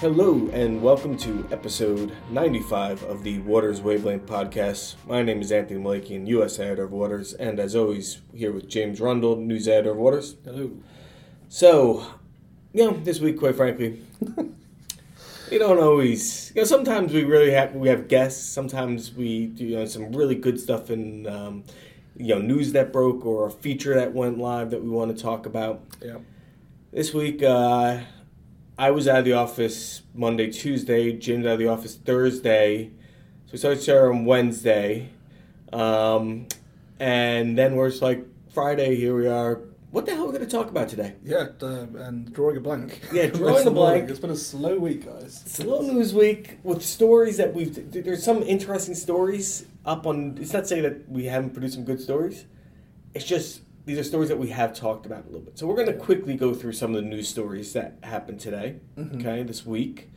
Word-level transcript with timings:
Hello, 0.00 0.48
and 0.54 0.80
welcome 0.80 1.14
to 1.18 1.46
episode 1.52 2.10
95 2.30 3.02
of 3.02 3.22
the 3.22 3.38
Waters 3.40 3.82
Wavelength 3.82 4.24
podcast. 4.24 4.94
My 5.06 5.20
name 5.20 5.42
is 5.42 5.52
Anthony 5.52 5.78
Malakian, 5.78 6.26
U.S. 6.28 6.58
editor 6.58 6.84
of 6.84 6.90
Waters, 6.90 7.34
and 7.34 7.60
as 7.60 7.76
always, 7.76 8.22
here 8.32 8.50
with 8.50 8.66
James 8.66 8.98
Rundle, 8.98 9.36
news 9.36 9.68
editor 9.68 9.90
of 9.90 9.98
Waters. 9.98 10.36
Hello. 10.42 10.70
So, 11.50 12.06
you 12.72 12.82
know, 12.86 12.92
this 12.92 13.20
week, 13.20 13.38
quite 13.38 13.56
frankly, 13.56 14.00
we 15.50 15.58
don't 15.58 15.78
always. 15.78 16.50
You 16.54 16.62
know, 16.62 16.66
sometimes 16.66 17.12
we 17.12 17.24
really 17.24 17.50
have 17.50 17.74
we 17.74 17.90
have 17.90 18.08
guests. 18.08 18.42
Sometimes 18.42 19.12
we 19.12 19.48
do 19.48 19.66
you 19.66 19.76
know 19.76 19.84
some 19.84 20.12
really 20.12 20.34
good 20.34 20.58
stuff 20.58 20.88
in 20.88 21.26
um, 21.26 21.64
you 22.16 22.34
know 22.34 22.40
news 22.40 22.72
that 22.72 22.90
broke 22.90 23.26
or 23.26 23.48
a 23.48 23.50
feature 23.50 23.94
that 23.96 24.14
went 24.14 24.38
live 24.38 24.70
that 24.70 24.82
we 24.82 24.88
want 24.88 25.14
to 25.14 25.22
talk 25.22 25.44
about. 25.44 25.82
Yeah. 26.02 26.20
This 26.90 27.12
week, 27.12 27.42
uh, 27.42 28.00
I 28.80 28.92
was 28.92 29.06
out 29.06 29.18
of 29.18 29.24
the 29.26 29.34
office 29.34 30.00
Monday, 30.14 30.50
Tuesday. 30.50 31.12
Jim's 31.12 31.44
out 31.44 31.52
of 31.52 31.58
the 31.58 31.68
office 31.68 31.96
Thursday. 31.96 32.86
So 33.44 33.52
we 33.52 33.58
started 33.58 33.82
share 33.82 34.10
on 34.10 34.24
Wednesday. 34.24 35.10
Um, 35.70 36.46
and 36.98 37.58
then 37.58 37.76
we're 37.76 37.90
just 37.90 38.00
like, 38.00 38.24
Friday, 38.54 38.96
here 38.96 39.14
we 39.14 39.26
are. 39.26 39.60
What 39.90 40.06
the 40.06 40.12
hell 40.12 40.22
are 40.22 40.28
we 40.28 40.32
going 40.32 40.48
to 40.48 40.50
talk 40.50 40.70
about 40.70 40.88
today? 40.88 41.16
Yeah, 41.22 41.48
uh, 41.60 41.88
and 41.98 42.32
drawing 42.32 42.56
a 42.56 42.60
blank. 42.60 43.02
Yeah, 43.12 43.26
drawing 43.26 43.66
a 43.66 43.70
blank. 43.70 44.08
It's 44.08 44.18
been 44.18 44.30
a 44.30 44.34
slow 44.34 44.78
week, 44.78 45.04
guys. 45.04 45.42
It's 45.44 45.58
a 45.58 45.64
little 45.64 45.82
news 45.82 46.14
week 46.14 46.56
with 46.62 46.82
stories 46.82 47.36
that 47.36 47.52
we've. 47.52 47.92
There's 47.92 48.24
some 48.24 48.42
interesting 48.44 48.94
stories 48.94 49.66
up 49.84 50.06
on. 50.06 50.38
It's 50.40 50.54
not 50.54 50.66
saying 50.66 50.84
that 50.84 51.06
we 51.06 51.26
haven't 51.26 51.50
produced 51.50 51.74
some 51.74 51.84
good 51.84 52.00
stories. 52.00 52.46
It's 53.12 53.26
just 53.26 53.60
these 53.84 53.98
are 53.98 54.04
stories 54.04 54.28
that 54.28 54.38
we 54.38 54.48
have 54.50 54.74
talked 54.74 55.06
about 55.06 55.24
a 55.24 55.26
little 55.26 55.40
bit. 55.40 55.58
So 55.58 55.66
we're 55.66 55.74
going 55.74 55.86
to 55.88 55.94
quickly 55.94 56.34
go 56.34 56.54
through 56.54 56.72
some 56.72 56.94
of 56.94 57.02
the 57.02 57.08
news 57.08 57.28
stories 57.28 57.72
that 57.72 57.96
happened 58.02 58.40
today. 58.40 58.76
Okay, 58.98 59.42
this 59.42 59.64
week. 59.66 60.10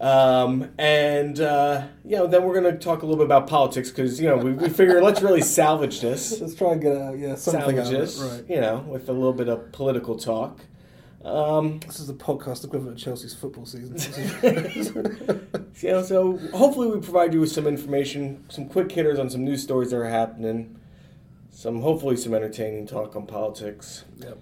Um, 0.00 0.70
and 0.78 1.38
uh, 1.38 1.86
you 2.04 2.16
know, 2.16 2.26
then 2.26 2.42
we're 2.42 2.60
going 2.60 2.72
to 2.72 2.78
talk 2.78 3.02
a 3.02 3.06
little 3.06 3.18
bit 3.18 3.26
about 3.26 3.46
politics 3.46 3.88
because 3.90 4.20
you 4.20 4.28
know 4.28 4.36
we, 4.36 4.52
we 4.52 4.68
figure 4.68 5.00
let's 5.00 5.22
really 5.22 5.42
salvage 5.60 6.00
this, 6.00 6.40
Let's 6.40 6.56
try 6.56 6.72
and 6.72 6.80
get 6.82 6.96
out, 6.96 7.18
yeah, 7.18 7.36
something 7.36 7.60
salvage 7.76 7.78
out 7.78 7.92
of 7.92 8.00
this. 8.00 8.18
Right. 8.18 8.44
you 8.48 8.60
know, 8.60 8.78
with 8.88 9.08
a 9.08 9.12
little 9.12 9.32
bit 9.32 9.48
of 9.48 9.70
political 9.70 10.16
talk. 10.16 10.60
Um, 11.24 11.78
This 11.86 12.00
is 12.00 12.08
the 12.08 12.14
podcast 12.14 12.64
equivalent 12.64 12.98
of 12.98 13.04
Chelsea's 13.04 13.32
football 13.34 13.64
season. 13.64 13.96
You 15.80 15.88
know, 15.90 16.02
so 16.02 16.36
hopefully 16.52 16.88
we 16.88 17.00
provide 17.00 17.32
you 17.32 17.40
with 17.40 17.50
some 17.50 17.66
information, 17.66 18.44
some 18.50 18.68
quick 18.68 18.92
hitters 18.92 19.18
on 19.18 19.30
some 19.30 19.42
news 19.44 19.62
stories 19.62 19.90
that 19.90 19.96
are 19.96 20.08
happening, 20.08 20.78
some 21.52 21.82
hopefully 21.82 22.16
some 22.16 22.34
entertaining 22.34 22.86
talk 22.86 23.14
on 23.14 23.26
politics. 23.26 24.04
yep. 24.18 24.38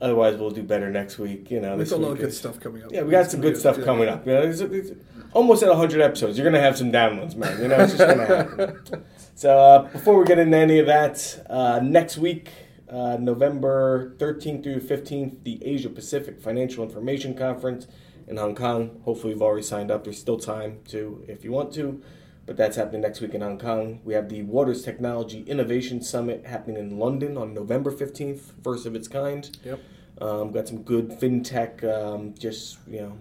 Otherwise, 0.00 0.36
we'll 0.36 0.50
do 0.50 0.62
better 0.62 0.88
next 0.90 1.18
week. 1.18 1.50
You 1.50 1.60
know, 1.60 1.76
got 1.76 1.90
a 1.90 1.96
lot 1.96 2.12
of 2.12 2.18
good 2.18 2.32
stuff 2.32 2.60
coming 2.60 2.84
up. 2.84 2.92
Yeah, 2.92 3.02
we 3.02 3.10
got 3.10 3.28
some 3.30 3.40
good 3.40 3.56
stuff 3.56 3.78
yeah. 3.78 3.84
coming 3.84 4.08
up. 4.08 4.24
You 4.24 4.32
know, 4.32 4.42
it's, 4.42 4.60
it's 4.60 4.92
almost 5.32 5.64
at 5.64 5.68
100 5.68 6.00
episodes. 6.00 6.38
You're 6.38 6.44
gonna 6.44 6.62
have 6.62 6.78
some 6.78 6.92
down 6.92 7.18
ones, 7.18 7.34
man. 7.34 7.60
You 7.60 7.66
know, 7.66 7.80
it's 7.80 7.96
just 7.96 8.08
gonna 8.08 8.26
happen. 8.26 9.04
So 9.38 9.56
uh, 9.56 9.82
before 9.92 10.18
we 10.18 10.24
get 10.24 10.40
into 10.40 10.56
any 10.56 10.80
of 10.80 10.86
that, 10.86 11.46
uh, 11.48 11.78
next 11.80 12.18
week, 12.18 12.50
uh, 12.90 13.18
November 13.20 14.16
13th 14.16 14.64
through 14.64 14.80
15th, 14.80 15.44
the 15.44 15.64
Asia 15.64 15.88
Pacific 15.88 16.40
Financial 16.40 16.82
Information 16.82 17.36
Conference 17.36 17.86
in 18.26 18.36
Hong 18.36 18.56
Kong. 18.56 19.00
Hopefully, 19.04 19.34
you've 19.34 19.42
already 19.42 19.62
signed 19.62 19.92
up. 19.92 20.02
There's 20.02 20.18
still 20.18 20.40
time 20.40 20.80
to, 20.88 21.24
if 21.28 21.44
you 21.44 21.52
want 21.52 21.72
to, 21.74 22.02
but 22.48 22.56
that's 22.56 22.76
happening 22.78 23.02
next 23.02 23.20
week 23.20 23.34
in 23.34 23.42
Hong 23.42 23.58
Kong. 23.58 24.00
We 24.04 24.14
have 24.14 24.30
the 24.30 24.42
Waters 24.42 24.82
Technology 24.82 25.42
Innovation 25.42 26.00
Summit 26.00 26.46
happening 26.46 26.78
in 26.78 26.98
London 26.98 27.36
on 27.36 27.52
November 27.52 27.92
15th, 27.92 28.54
first 28.64 28.86
of 28.86 28.94
its 28.94 29.06
kind. 29.06 29.54
Yep. 29.64 29.80
Um, 30.22 30.50
got 30.50 30.66
some 30.66 30.82
good 30.82 31.10
fintech, 31.10 31.84
um, 31.84 32.34
just 32.38 32.78
you 32.88 33.02
know, 33.02 33.12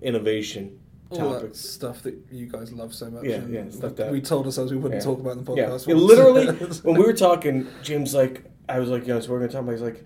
innovation 0.00 0.80
All 1.10 1.38
that 1.38 1.54
stuff 1.54 2.02
that 2.04 2.14
you 2.32 2.46
guys 2.46 2.72
love 2.72 2.94
so 2.94 3.10
much. 3.10 3.24
Yeah, 3.24 3.34
and 3.36 3.52
yeah, 3.54 3.64
stuff 3.68 3.90
we, 3.90 3.96
that- 3.96 4.12
we 4.12 4.20
told 4.22 4.46
ourselves 4.46 4.72
we 4.72 4.78
wouldn't 4.78 5.02
Yeah. 5.02 5.04
talk 5.10 5.20
about 5.20 5.36
in 5.36 5.44
the 5.44 5.52
podcast. 5.52 5.56
Yeah, 5.56 5.68
once. 5.68 5.86
literally, 5.86 6.46
when 6.84 6.96
we 6.96 7.04
were 7.04 7.12
talking, 7.12 7.68
Jim's 7.82 8.14
like, 8.14 8.44
I 8.66 8.78
was 8.80 8.88
like, 8.88 9.06
you 9.06 9.12
know, 9.12 9.20
so 9.20 9.30
we're 9.30 9.40
gonna 9.40 9.52
talk 9.52 9.60
about. 9.60 9.72
He's 9.72 9.82
like, 9.82 10.02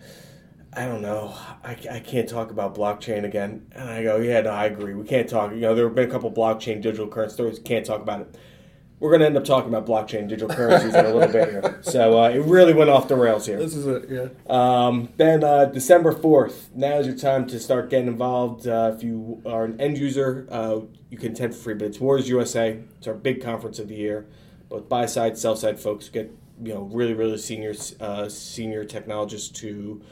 I 0.73 0.85
don't 0.85 1.01
know, 1.01 1.33
I, 1.65 1.77
I 1.93 2.01
can't 2.01 2.29
talk 2.29 2.51
about 2.51 2.75
blockchain 2.75 3.25
again. 3.25 3.67
And 3.73 3.89
I 3.89 4.03
go, 4.03 4.17
yeah, 4.19 4.41
no, 4.43 4.51
I 4.51 4.67
agree. 4.67 4.95
We 4.95 5.07
can't 5.07 5.29
talk. 5.29 5.53
You 5.53 5.61
know, 5.61 5.75
there 5.77 5.87
have 5.87 5.95
been 5.95 6.09
a 6.09 6.13
couple 6.13 6.31
blockchain 6.33 6.83
digital 6.83 7.07
currency 7.07 7.35
stories. 7.35 7.59
Can't 7.61 7.87
talk 7.87 8.03
about 8.03 8.21
it. 8.23 8.37
We're 9.01 9.13
gonna 9.13 9.27
end 9.27 9.37
up 9.37 9.45
talking 9.45 9.73
about 9.73 9.87
blockchain 9.87 10.29
digital 10.29 10.49
currencies 10.49 10.95
in 10.95 11.07
a 11.07 11.15
little 11.15 11.33
bit 11.33 11.51
here. 11.51 11.79
So 11.83 12.23
uh, 12.23 12.31
it 12.31 12.41
really 12.41 12.75
went 12.75 12.91
off 12.91 13.09
the 13.09 13.17
rails 13.17 13.47
here. 13.47 13.59
this 13.59 13.75
is 13.75 13.87
it, 13.87 14.07
yeah. 14.11 14.29
Um, 14.49 15.11
then 15.17 15.45
uh, 15.45 15.67
December 15.67 16.13
4th, 16.13 16.75
now 16.75 16.99
is 16.99 17.07
your 17.07 17.17
time 17.17 17.47
to 17.49 17.61
start 17.61 17.91
getting 17.91 18.09
involved. 18.09 18.67
Uh, 18.67 18.93
if 18.95 19.03
you 19.03 19.41
are 19.47 19.65
an 19.65 19.81
end 19.81 19.99
user, 19.99 20.47
uh, 20.51 20.81
you 21.11 21.19
can 21.19 21.33
attend 21.33 21.55
for 21.55 21.63
free, 21.63 21.75
but 21.75 21.87
it's 21.87 22.01
Waters 22.01 22.29
USA. 22.29 22.81
It's 22.99 23.07
our 23.07 23.15
big 23.15 23.43
conference 23.43 23.79
of 23.79 23.89
the 23.89 23.95
year. 23.95 24.27
Both 24.69 24.89
buy 24.89 25.07
side, 25.07 25.39
sell 25.39 25.57
side 25.57 25.79
folks 25.79 26.09
get 26.09 26.31
you 26.63 26.75
know 26.75 26.83
really 26.83 27.15
really 27.15 27.39
senior 27.39 27.75
uh, 28.01 28.29
senior 28.29 28.85
technologists 28.85 29.49
to 29.61 30.03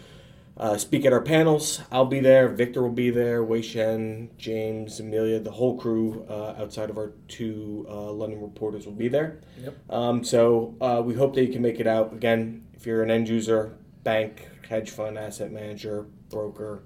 uh, 0.56 0.77
speak 0.78 1.05
at 1.05 1.12
our 1.12 1.21
panels. 1.21 1.81
I'll 1.93 2.06
be 2.06 2.21
there. 2.21 2.49
Victor 2.49 2.83
will 2.83 2.91
be 2.91 3.11
there. 3.11 3.44
Wei 3.44 3.61
Shen, 3.61 4.31
James, 4.39 5.00
Amelia, 5.00 5.39
the 5.39 5.50
whole 5.50 5.78
crew 5.78 6.25
uh, 6.31 6.55
outside 6.59 6.89
of 6.89 6.97
our 6.97 7.12
two 7.28 7.87
uh, 7.89 8.11
London 8.11 8.41
reporters 8.41 8.87
will 8.87 8.95
be 8.95 9.09
there. 9.09 9.41
Yep. 9.62 9.77
Um, 9.91 10.25
so 10.25 10.75
uh, 10.81 11.03
we 11.05 11.15
hope 11.15 11.34
that 11.34 11.45
you 11.45 11.53
can 11.53 11.62
make 11.62 11.78
it 11.78 11.87
out. 11.87 12.12
Again, 12.12 12.66
if 12.75 12.87
you're 12.87 13.03
an 13.03 13.11
end 13.11 13.28
user, 13.28 13.77
bank, 14.03 14.49
hedge 14.69 14.91
fund, 14.91 15.19
asset 15.19 15.53
manager, 15.53 16.06
broker. 16.31 16.83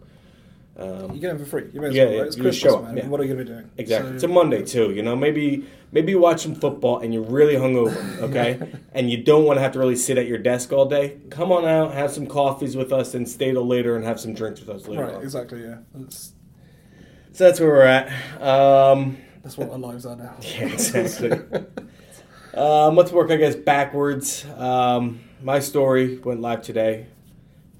Um, 0.76 1.12
You 1.14 1.20
get 1.20 1.28
them 1.28 1.38
for 1.38 1.44
free. 1.44 1.64
You 1.72 1.80
may 1.80 1.88
as 1.88 1.94
Yeah, 1.94 2.04
well, 2.04 2.12
yeah, 2.12 2.18
right? 2.20 2.26
It's 2.28 2.36
you 2.36 2.42
Christmas, 2.42 2.72
show 2.72 2.78
up, 2.78 2.84
man. 2.84 2.96
yeah. 2.96 3.06
What 3.08 3.20
are 3.20 3.24
you 3.24 3.34
going 3.34 3.44
to 3.46 3.52
be 3.52 3.56
doing? 3.58 3.70
exactly. 3.76 4.10
So- 4.10 4.14
it's 4.14 4.24
a 4.24 4.28
Monday 4.28 4.62
too. 4.64 4.92
You 4.92 5.02
know, 5.02 5.14
maybe 5.16 5.66
maybe 5.92 6.12
you 6.12 6.18
watch 6.20 6.42
some 6.42 6.54
football 6.54 7.00
and 7.00 7.12
you're 7.12 7.24
really 7.24 7.54
hungover, 7.54 8.18
okay, 8.22 8.58
and 8.94 9.10
you 9.10 9.22
don't 9.22 9.44
want 9.44 9.56
to 9.58 9.60
have 9.62 9.72
to 9.72 9.78
really 9.78 9.96
sit 9.96 10.16
at 10.16 10.26
your 10.26 10.38
desk 10.38 10.72
all 10.72 10.86
day. 10.86 11.18
Come 11.30 11.52
on 11.52 11.64
out, 11.66 11.92
have 11.94 12.10
some 12.12 12.26
coffees 12.26 12.76
with 12.76 12.92
us, 12.92 13.14
and 13.14 13.28
stay 13.28 13.50
till 13.52 13.66
later 13.66 13.96
and 13.96 14.04
have 14.04 14.18
some 14.20 14.32
drinks 14.32 14.60
with 14.60 14.70
us 14.70 14.86
later. 14.88 15.04
Right, 15.04 15.14
on. 15.16 15.22
exactly, 15.22 15.62
yeah. 15.62 15.78
That's, 15.94 16.32
So 17.32 17.44
that's 17.44 17.60
where 17.60 17.68
we're 17.68 17.82
at. 17.82 18.08
Um, 18.40 19.18
that's 19.42 19.58
what 19.58 19.70
our 19.70 19.78
lives 19.78 20.06
are 20.06 20.16
now. 20.16 20.36
Yeah, 20.40 20.66
exactly. 20.68 21.32
um, 22.54 22.96
let's 22.96 23.12
work, 23.12 23.30
I 23.30 23.36
guess, 23.36 23.54
backwards. 23.56 24.46
Um, 24.56 25.20
my 25.42 25.58
story 25.60 26.18
went 26.18 26.40
live 26.40 26.62
today. 26.62 27.06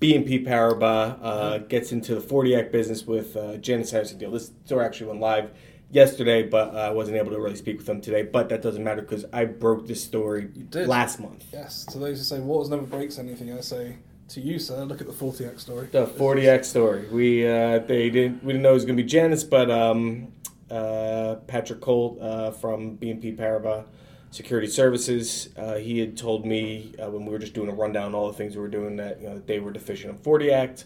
BNP 0.00 0.46
Paribas 0.46 1.18
uh, 1.22 1.58
gets 1.58 1.92
into 1.92 2.14
the 2.14 2.20
40 2.20 2.56
Act 2.56 2.72
business 2.72 3.06
with 3.06 3.36
uh, 3.36 3.58
Janus 3.58 3.90
Henderson 3.90 4.18
deal. 4.18 4.30
This 4.30 4.50
story 4.64 4.84
actually 4.86 5.08
went 5.08 5.20
live 5.20 5.50
yesterday, 5.90 6.42
but 6.42 6.74
uh, 6.74 6.78
I 6.78 6.90
wasn't 6.90 7.18
able 7.18 7.32
to 7.32 7.38
really 7.38 7.56
speak 7.56 7.76
with 7.76 7.86
them 7.86 8.00
today. 8.00 8.22
But 8.22 8.48
that 8.48 8.62
doesn't 8.62 8.82
matter 8.82 9.02
because 9.02 9.26
I 9.30 9.44
broke 9.44 9.86
this 9.86 10.02
story 10.02 10.48
last 10.72 11.20
month. 11.20 11.44
Yes, 11.52 11.84
to 11.86 11.98
those 11.98 12.16
who 12.16 12.24
say 12.24 12.40
waters 12.40 12.70
never 12.70 12.82
breaks 12.82 13.18
anything, 13.18 13.52
I 13.52 13.60
say 13.60 13.96
to 14.28 14.40
you, 14.40 14.58
sir, 14.58 14.84
look 14.84 15.02
at 15.02 15.06
the 15.06 15.12
40 15.12 15.44
Act 15.44 15.60
story. 15.60 15.88
The 15.92 16.06
40 16.06 16.48
Act 16.48 16.64
story. 16.64 17.06
We 17.10 17.46
uh, 17.46 17.80
they 17.80 18.08
didn't 18.08 18.42
we 18.42 18.54
didn't 18.54 18.62
know 18.62 18.70
it 18.70 18.74
was 18.74 18.84
gonna 18.86 18.96
be 18.96 19.04
Janice, 19.04 19.44
but 19.44 19.70
um, 19.70 20.32
uh, 20.70 21.36
Patrick 21.46 21.82
Colle 21.82 22.16
uh, 22.22 22.50
from 22.52 22.96
BNP 22.96 23.36
Paribas 23.36 23.84
Security 24.30 24.68
Services, 24.68 25.48
uh, 25.56 25.74
he 25.74 25.98
had 25.98 26.16
told 26.16 26.46
me 26.46 26.94
uh, 27.02 27.10
when 27.10 27.26
we 27.26 27.32
were 27.32 27.38
just 27.38 27.52
doing 27.52 27.68
a 27.68 27.74
rundown 27.74 28.14
all 28.14 28.28
the 28.28 28.34
things 28.34 28.54
we 28.54 28.62
were 28.62 28.68
doing 28.68 28.96
that 28.96 29.20
you 29.20 29.28
know 29.28 29.34
that 29.34 29.46
they 29.46 29.58
were 29.58 29.72
deficient 29.72 30.12
in 30.12 30.18
40 30.18 30.52
Act. 30.52 30.84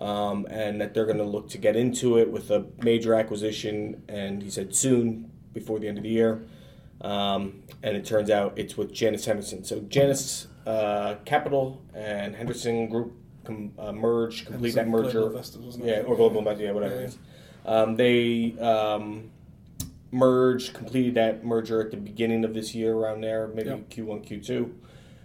Um, 0.00 0.46
and 0.48 0.80
that 0.80 0.94
they're 0.94 1.06
going 1.06 1.18
to 1.18 1.24
look 1.24 1.48
to 1.48 1.58
get 1.58 1.74
into 1.74 2.18
it 2.18 2.30
with 2.30 2.52
a 2.52 2.66
major 2.84 3.16
acquisition, 3.16 4.00
and 4.08 4.40
he 4.40 4.48
said 4.48 4.72
soon, 4.72 5.28
before 5.52 5.80
the 5.80 5.88
end 5.88 5.98
of 5.98 6.04
the 6.04 6.10
year. 6.10 6.46
Um, 7.00 7.62
and 7.82 7.96
it 7.96 8.04
turns 8.04 8.30
out 8.30 8.54
it's 8.56 8.76
with 8.76 8.92
Janus 8.92 9.24
Henderson. 9.24 9.64
So 9.64 9.80
Janus 9.80 10.48
uh, 10.66 11.16
Capital 11.24 11.82
and 11.94 12.34
Henderson 12.34 12.88
Group 12.88 13.14
com- 13.44 13.72
uh, 13.78 13.92
merge, 13.92 14.46
complete 14.46 14.74
that 14.74 14.88
merger. 14.88 15.12
Global 15.12 15.26
Investors, 15.28 15.78
yeah, 15.78 16.00
or 16.00 16.16
Global 16.16 16.38
Investors, 16.38 16.64
yeah, 16.64 16.72
whatever 16.72 16.94
Yeah, 16.94 17.00
it 17.00 17.04
is. 17.04 17.18
Um, 17.64 17.96
they 17.96 18.58
um, 18.58 19.30
merged, 20.10 20.72
completed 20.74 21.14
that 21.14 21.44
merger 21.44 21.80
at 21.82 21.90
the 21.90 21.96
beginning 21.96 22.44
of 22.44 22.54
this 22.54 22.74
year, 22.74 22.94
around 22.94 23.20
there, 23.22 23.48
maybe 23.48 23.68
Yep. 23.70 23.90
Q1, 23.90 24.26
Q2. 24.26 24.70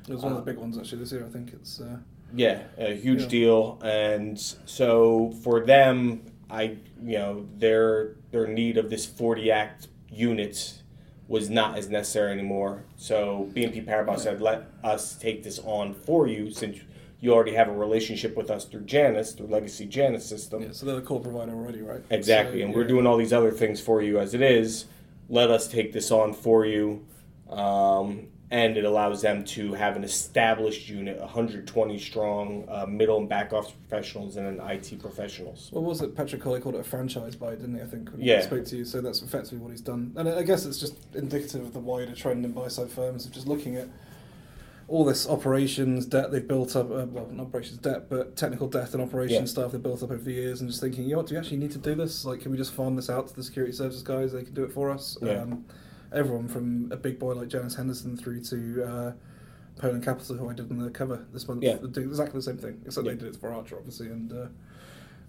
It 0.09 0.13
was 0.13 0.23
one 0.23 0.33
of 0.33 0.37
the 0.37 0.43
big 0.51 0.59
ones 0.59 0.77
actually 0.77 0.99
this 0.99 1.11
year. 1.11 1.25
I 1.25 1.29
think 1.29 1.53
it's 1.53 1.79
uh, 1.79 1.97
Yeah, 2.35 2.63
a 2.77 2.93
huge 2.95 3.21
Yeah. 3.23 3.27
deal, 3.27 3.79
and 3.83 4.39
so 4.39 5.31
for 5.43 5.61
them, 5.65 6.23
I 6.49 6.77
you 7.03 7.17
know 7.17 7.45
their 7.57 8.15
their 8.31 8.47
need 8.47 8.77
of 8.77 8.89
this 8.89 9.05
forty 9.05 9.49
act 9.51 9.87
units 10.09 10.81
was 11.27 11.49
not 11.49 11.77
as 11.77 11.89
necessary 11.89 12.31
anymore. 12.31 12.83
So 12.97 13.49
BNP 13.53 13.85
Paribas 13.85 14.19
said, 14.19 14.41
"Let 14.41 14.63
us 14.83 15.15
take 15.15 15.43
this 15.43 15.59
on 15.59 15.93
for 15.93 16.27
you, 16.27 16.51
since 16.51 16.79
you 17.23 17.33
already 17.33 17.53
have 17.53 17.69
a 17.69 17.71
relationship 17.73 18.35
with 18.35 18.51
us 18.51 18.65
through 18.65 18.81
Janus, 18.81 19.31
through 19.31 19.47
Legacy 19.47 19.85
Janus 19.85 20.25
system." 20.25 20.61
yeah. 20.61 20.67
So 20.73 20.85
they're 20.85 20.95
the 20.95 21.01
core 21.01 21.21
provider 21.21 21.53
already, 21.53 21.81
right? 21.81 22.01
Exactly, 22.09 22.59
So, 22.59 22.65
and 22.65 22.75
we're 22.75 22.83
doing 22.83 23.07
all 23.07 23.15
these 23.17 23.31
other 23.33 23.51
things 23.51 23.79
for 23.79 24.01
you 24.01 24.19
as 24.19 24.33
it 24.33 24.41
is. 24.41 24.85
Let 25.29 25.49
us 25.49 25.69
take 25.69 25.93
this 25.93 26.11
on 26.11 26.33
for 26.33 26.65
you, 26.65 27.05
um, 27.49 28.27
and 28.51 28.75
it 28.75 28.83
allows 28.83 29.21
them 29.21 29.45
to 29.45 29.73
have 29.73 29.95
an 29.95 30.03
established 30.03 30.89
unit, 30.89 31.17
120 31.17 31.97
strong, 31.97 32.65
uh, 32.67 32.85
middle 32.85 33.17
and 33.19 33.29
back 33.29 33.53
office 33.53 33.71
professionals, 33.71 34.35
and 34.35 34.59
then 34.59 34.67
IT 34.69 34.99
professionals. 34.99 35.69
What 35.71 35.85
was 35.85 36.01
it? 36.01 36.13
Patrick 36.15 36.41
Colle 36.41 36.59
called 36.59 36.75
it 36.75 36.81
a 36.81 36.83
franchise 36.83 37.37
buy, 37.37 37.51
didn't 37.51 37.75
he? 37.75 37.81
I 37.81 37.85
think 37.85 38.11
when 38.11 38.21
Yeah. 38.21 38.37
he 38.39 38.43
spoke 38.43 38.65
to 38.65 38.75
you. 38.75 38.83
So 38.83 38.99
that's 38.99 39.21
effectively 39.21 39.59
what 39.59 39.71
he's 39.71 39.81
done. 39.81 40.11
And 40.17 40.27
I 40.27 40.43
guess 40.43 40.65
it's 40.65 40.77
just 40.77 40.95
indicative 41.15 41.61
of 41.61 41.71
the 41.73 41.79
wider 41.79 42.13
trend 42.13 42.43
in 42.43 42.51
buy 42.51 42.67
side 42.67 42.89
firms 42.91 43.25
of 43.25 43.31
just 43.31 43.47
looking 43.47 43.77
at 43.77 43.87
all 44.93 45.03
this 45.03 45.27
operations 45.27 46.05
debt 46.05 46.31
they've 46.31 46.47
built 46.47 46.75
up. 46.75 46.85
Uh, 46.91 47.05
well, 47.09 47.27
not 47.31 47.47
operations 47.47 47.79
debt, 47.79 48.09
but 48.09 48.35
technical 48.35 48.67
debt 48.67 48.93
and 48.93 49.01
operations 49.01 49.39
Yeah. 49.39 49.45
stuff 49.45 49.71
they've 49.71 49.81
built 49.81 50.03
up 50.03 50.11
over 50.11 50.23
the 50.23 50.31
years, 50.33 50.61
and 50.61 50.69
just 50.69 50.81
thinking, 50.81 51.05
you 51.05 51.11
know 51.11 51.17
what, 51.17 51.27
do 51.27 51.33
we 51.33 51.39
actually 51.39 51.57
need 51.57 51.71
to 51.71 51.79
do 51.79 51.95
this? 51.95 52.23
Like, 52.25 52.41
can 52.41 52.51
we 52.51 52.57
just 52.57 52.73
farm 52.73 52.95
this 52.95 53.09
out 53.09 53.27
to 53.27 53.35
the 53.35 53.43
security 53.43 53.73
services 53.73 54.03
guys? 54.03 54.33
They 54.33 54.43
can 54.43 54.53
do 54.53 54.63
it 54.63 54.71
for 54.71 54.91
us. 54.91 55.17
Yeah. 55.21 55.41
Um, 55.41 55.65
everyone 56.11 56.47
from 56.47 56.91
a 56.91 56.95
big 56.97 57.17
boy 57.17 57.33
like 57.33 57.47
Janus 57.47 57.75
Henderson 57.75 58.15
through 58.17 58.41
to. 58.45 58.83
Uh, 58.83 59.11
Polen 59.75 60.01
Capital, 60.03 60.35
who 60.35 60.47
I 60.47 60.53
did 60.53 60.69
in 60.69 60.77
the 60.77 60.91
cover 60.91 61.25
this 61.33 61.47
month, 61.47 61.63
Yeah. 61.63 61.77
doing 61.91 62.07
exactly 62.07 62.37
the 62.37 62.43
same 62.43 62.57
thing, 62.59 62.79
except 62.85 63.07
Yeah. 63.07 63.13
they 63.13 63.17
did 63.17 63.33
it 63.33 63.39
for 63.41 63.51
Archer, 63.51 63.75
obviously, 63.75 64.05
and 64.07 64.31
uh, 64.31 64.45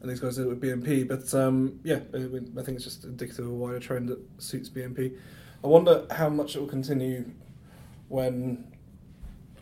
and 0.03 0.11
these 0.11 0.21
guys 0.21 0.37
did 0.37 0.45
it 0.45 0.49
with 0.51 0.61
BNP. 0.61 1.09
But 1.09 1.33
um, 1.33 1.81
yeah, 1.83 2.01
I, 2.13 2.19
I 2.19 2.63
think 2.63 2.77
it's 2.77 2.85
just 2.85 3.05
indicative 3.05 3.47
of 3.47 3.53
a 3.53 3.55
wider 3.55 3.81
trend 3.81 4.11
that 4.11 4.19
suits 4.37 4.69
BNP. 4.69 5.17
I 5.65 5.67
wonder 5.67 6.05
how 6.11 6.29
much 6.29 6.55
it 6.57 6.61
will 6.61 6.67
continue 6.69 7.25
when 8.09 8.65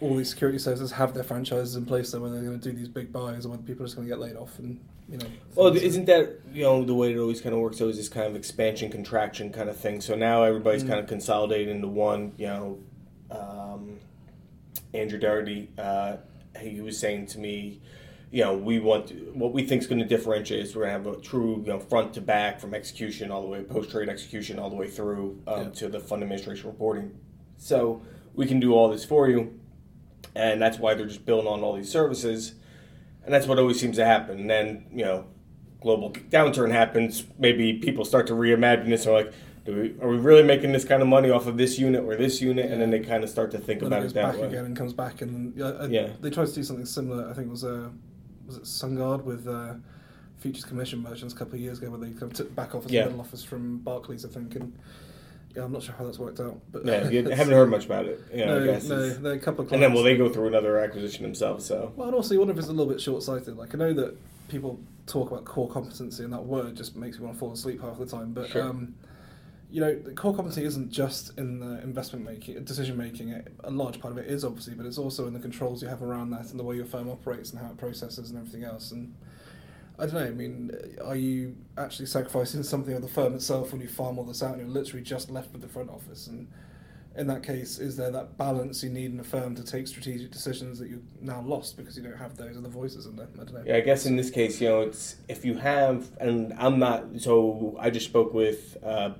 all 0.02 0.16
these 0.16 0.30
security 0.30 0.58
services 0.58 0.90
have 0.92 1.14
their 1.14 1.22
franchises 1.22 1.76
in 1.76 1.86
place, 1.86 2.10
though, 2.10 2.20
whether 2.20 2.34
they're 2.34 2.44
going 2.44 2.60
to 2.60 2.70
do 2.72 2.76
these 2.76 2.88
big 2.88 3.12
buys 3.12 3.46
or 3.46 3.50
whether 3.50 3.62
people 3.62 3.84
are 3.84 3.86
just 3.86 3.96
going 3.96 4.08
to 4.08 4.12
get 4.12 4.20
laid 4.20 4.36
off 4.36 4.58
and 4.58 4.78
you 5.08 5.16
know. 5.18 5.26
Well, 5.54 5.74
isn't 5.76 6.06
that 6.06 6.40
you 6.52 6.64
know 6.64 6.84
the 6.84 6.94
way 6.94 7.12
it 7.12 7.18
always 7.18 7.40
kind 7.40 7.54
of 7.54 7.60
works? 7.60 7.80
Always 7.80 7.96
this 7.96 8.08
kind 8.08 8.26
of 8.26 8.34
expansion 8.34 8.90
contraction 8.90 9.52
kind 9.52 9.68
of 9.68 9.76
thing. 9.76 10.00
So 10.00 10.14
now 10.16 10.42
everybody's 10.42 10.84
Mm. 10.84 10.88
kind 10.88 11.00
of 11.00 11.06
consolidated 11.06 11.68
into 11.68 11.88
one. 11.88 12.32
You 12.36 12.46
know, 12.46 12.78
um, 13.30 13.98
Andrew 14.94 15.18
Doherty, 15.18 15.68
uh, 15.78 16.16
he 16.60 16.80
was 16.80 16.98
saying 16.98 17.26
to 17.26 17.38
me, 17.38 17.80
you 18.30 18.42
know, 18.44 18.54
we 18.56 18.78
want 18.80 19.08
to, 19.08 19.14
what 19.34 19.52
we 19.52 19.64
think 19.64 19.82
is 19.82 19.86
going 19.86 19.98
to 20.00 20.06
differentiate 20.06 20.60
is 20.64 20.74
we're 20.74 20.86
going 20.86 21.02
to 21.02 21.10
have 21.10 21.18
a 21.18 21.20
true, 21.20 21.62
you 21.64 21.72
know, 21.72 21.78
front 21.78 22.14
to 22.14 22.20
back 22.20 22.58
from 22.60 22.74
execution 22.74 23.30
all 23.30 23.42
the 23.42 23.48
way 23.48 23.62
post 23.62 23.90
trade 23.90 24.08
execution 24.08 24.58
all 24.58 24.70
the 24.70 24.76
way 24.76 24.88
through 24.88 25.38
um, 25.46 25.64
Yeah. 25.64 25.68
to 25.70 25.88
the 25.88 26.00
fund 26.00 26.22
administration 26.22 26.66
reporting. 26.68 27.12
So 27.58 28.00
we 28.34 28.46
can 28.46 28.58
do 28.60 28.72
all 28.74 28.88
this 28.88 29.04
for 29.04 29.28
you, 29.28 29.58
and 30.34 30.60
that's 30.60 30.78
why 30.78 30.94
they're 30.94 31.06
just 31.06 31.24
building 31.26 31.46
on 31.48 31.60
all 31.62 31.74
these 31.76 31.90
services, 31.90 32.54
and 33.24 33.32
that's 33.34 33.46
what 33.46 33.58
always 33.58 33.78
seems 33.80 33.96
to 33.96 34.04
happen. 34.04 34.40
And 34.40 34.50
then 34.50 34.86
you 34.92 35.04
know, 35.04 35.26
global 35.80 36.10
downturn 36.10 36.70
happens. 36.72 37.24
Maybe 37.38 37.74
people 37.74 38.04
start 38.04 38.26
to 38.28 38.32
reimagine 38.34 38.88
this. 38.88 39.06
Or 39.06 39.22
like, 39.22 39.32
do 39.64 39.74
we, 39.74 40.00
are 40.04 40.08
we 40.08 40.16
really 40.16 40.42
making 40.42 40.72
this 40.72 40.84
kind 40.84 41.02
of 41.02 41.08
money 41.08 41.30
off 41.30 41.46
of 41.46 41.56
this 41.56 41.78
unit 41.78 42.02
or 42.04 42.16
this 42.16 42.40
unit? 42.40 42.70
And 42.70 42.80
then 42.80 42.90
they 42.90 43.00
kind 43.00 43.22
of 43.22 43.30
start 43.30 43.50
to 43.52 43.58
think 43.58 43.82
about 43.82 44.02
it 44.02 44.06
it 44.06 44.14
that 44.14 44.32
back 44.32 44.40
way. 44.40 44.46
again 44.48 44.64
and 44.64 44.76
comes 44.76 44.92
back, 44.92 45.22
and 45.22 45.54
yeah, 45.56 45.70
I- 45.70 45.86
Yeah. 45.86 46.08
they 46.20 46.30
tried 46.30 46.48
to 46.48 46.54
do 46.54 46.62
something 46.62 46.86
similar. 46.86 47.28
I 47.28 47.32
think 47.34 47.48
it 47.48 47.50
was 47.50 47.64
uh, 47.64 47.90
was 48.46 48.56
it 48.56 48.62
SunGard 48.64 49.22
with 49.24 49.46
uh, 49.46 49.74
futures 50.38 50.64
commission 50.64 51.00
merchants 51.00 51.32
a 51.34 51.36
couple 51.36 51.54
of 51.54 51.60
years 51.60 51.78
ago, 51.78 51.90
where 51.90 52.00
they 52.00 52.10
kind 52.10 52.24
of 52.24 52.32
took 52.32 52.54
back 52.56 52.74
office 52.74 52.90
Yeah. 52.90 53.04
middle 53.04 53.20
office 53.20 53.44
from 53.44 53.78
Barclays, 53.78 54.24
I 54.24 54.28
think, 54.28 54.56
and 54.56 54.72
yeah, 55.54 55.64
I'm 55.64 55.72
not 55.72 55.82
sure 55.82 55.94
how 55.94 56.04
that's 56.04 56.18
worked 56.18 56.40
out. 56.40 56.60
But 56.70 56.84
Yeah, 56.86 57.08
you 57.08 57.28
haven't 57.30 57.54
heard 57.54 57.70
much 57.70 57.86
about 57.86 58.06
it. 58.06 58.34
Know, 58.34 58.46
no, 58.46 58.62
I 58.62 58.66
guess 58.66 58.84
no, 58.84 59.10
there 59.10 59.32
are 59.32 59.36
a 59.36 59.38
couple 59.38 59.64
of 59.64 59.72
And 59.72 59.82
then 59.82 59.92
will 59.92 60.02
they 60.02 60.16
go 60.16 60.28
through 60.28 60.48
another 60.48 60.78
acquisition 60.78 61.22
themselves? 61.22 61.64
So 61.64 61.92
Well, 61.96 62.08
and 62.08 62.16
also 62.16 62.34
you 62.34 62.40
wonder 62.40 62.52
if 62.52 62.58
it's 62.58 62.68
a 62.68 62.72
little 62.72 62.90
bit 62.92 63.00
short-sighted. 63.00 63.56
Like 63.56 63.74
I 63.74 63.78
know 63.78 63.92
that 63.94 64.16
people 64.48 64.80
talk 65.06 65.30
about 65.30 65.44
core 65.44 65.68
competency, 65.68 66.24
and 66.24 66.32
that 66.32 66.44
word 66.44 66.76
just 66.76 66.96
makes 66.96 67.18
me 67.18 67.24
want 67.24 67.36
to 67.36 67.40
fall 67.40 67.52
asleep 67.52 67.80
half 67.80 67.98
the 67.98 68.06
time. 68.06 68.32
But 68.32 68.48
Sure. 68.50 68.62
um, 68.62 68.94
you 69.70 69.80
know, 69.80 69.94
the 69.94 70.12
core 70.12 70.34
competency 70.34 70.64
isn't 70.64 70.90
just 70.90 71.38
in 71.38 71.58
the 71.58 71.82
investment 71.82 72.24
making, 72.24 72.62
decision 72.64 72.96
making. 72.96 73.34
A 73.64 73.70
large 73.70 74.00
part 74.00 74.12
of 74.12 74.18
it 74.18 74.30
is 74.30 74.44
obviously, 74.44 74.74
but 74.74 74.84
it's 74.84 74.98
also 74.98 75.26
in 75.26 75.32
the 75.32 75.40
controls 75.40 75.82
you 75.82 75.88
have 75.88 76.02
around 76.02 76.30
that 76.30 76.50
and 76.50 76.60
the 76.60 76.64
way 76.64 76.76
your 76.76 76.84
firm 76.84 77.08
operates 77.08 77.50
and 77.52 77.60
how 77.60 77.68
it 77.68 77.78
processes 77.78 78.28
and 78.30 78.38
everything 78.38 78.64
else. 78.64 78.92
And 78.92 79.14
I 80.02 80.06
don't 80.06 80.14
know. 80.14 80.26
I 80.26 80.30
mean, 80.30 80.72
are 81.04 81.14
you 81.14 81.54
actually 81.78 82.06
sacrificing 82.06 82.64
something 82.64 82.92
of 82.92 83.02
the 83.02 83.08
firm 83.08 83.34
itself 83.36 83.70
when 83.70 83.80
you 83.80 83.86
farm 83.86 84.18
all 84.18 84.24
this 84.24 84.42
out 84.42 84.50
and 84.54 84.60
you're 84.60 84.68
literally 84.68 85.02
just 85.04 85.30
left 85.30 85.52
with 85.52 85.62
the 85.62 85.68
front 85.68 85.90
office? 85.90 86.26
And 86.26 86.48
in 87.16 87.28
that 87.28 87.44
case, 87.44 87.78
is 87.78 87.96
there 87.96 88.10
that 88.10 88.36
balance 88.36 88.82
you 88.82 88.90
need 88.90 89.12
in 89.12 89.20
a 89.20 89.24
firm 89.24 89.54
to 89.54 89.62
take 89.62 89.86
strategic 89.86 90.32
decisions 90.32 90.80
that 90.80 90.88
you've 90.90 91.04
now 91.22 91.40
lost 91.42 91.76
because 91.76 91.96
you 91.96 92.02
don't 92.02 92.16
have 92.16 92.36
those 92.36 92.56
other 92.56 92.68
voices 92.68 93.06
in 93.06 93.14
there? 93.14 93.28
I 93.34 93.44
don't 93.44 93.54
know. 93.54 93.62
Yeah, 93.64 93.76
I 93.76 93.80
guess 93.80 94.04
in 94.04 94.16
this 94.16 94.28
case, 94.30 94.60
you 94.60 94.68
know, 94.70 94.80
it's 94.80 95.16
if 95.28 95.44
you 95.44 95.54
have, 95.58 96.10
and 96.18 96.52
I'm 96.58 96.80
not. 96.80 97.04
So 97.20 97.76
I 97.78 97.90
just 97.90 98.06
spoke 98.06 98.34
with 98.34 98.76
uh, 98.82 99.10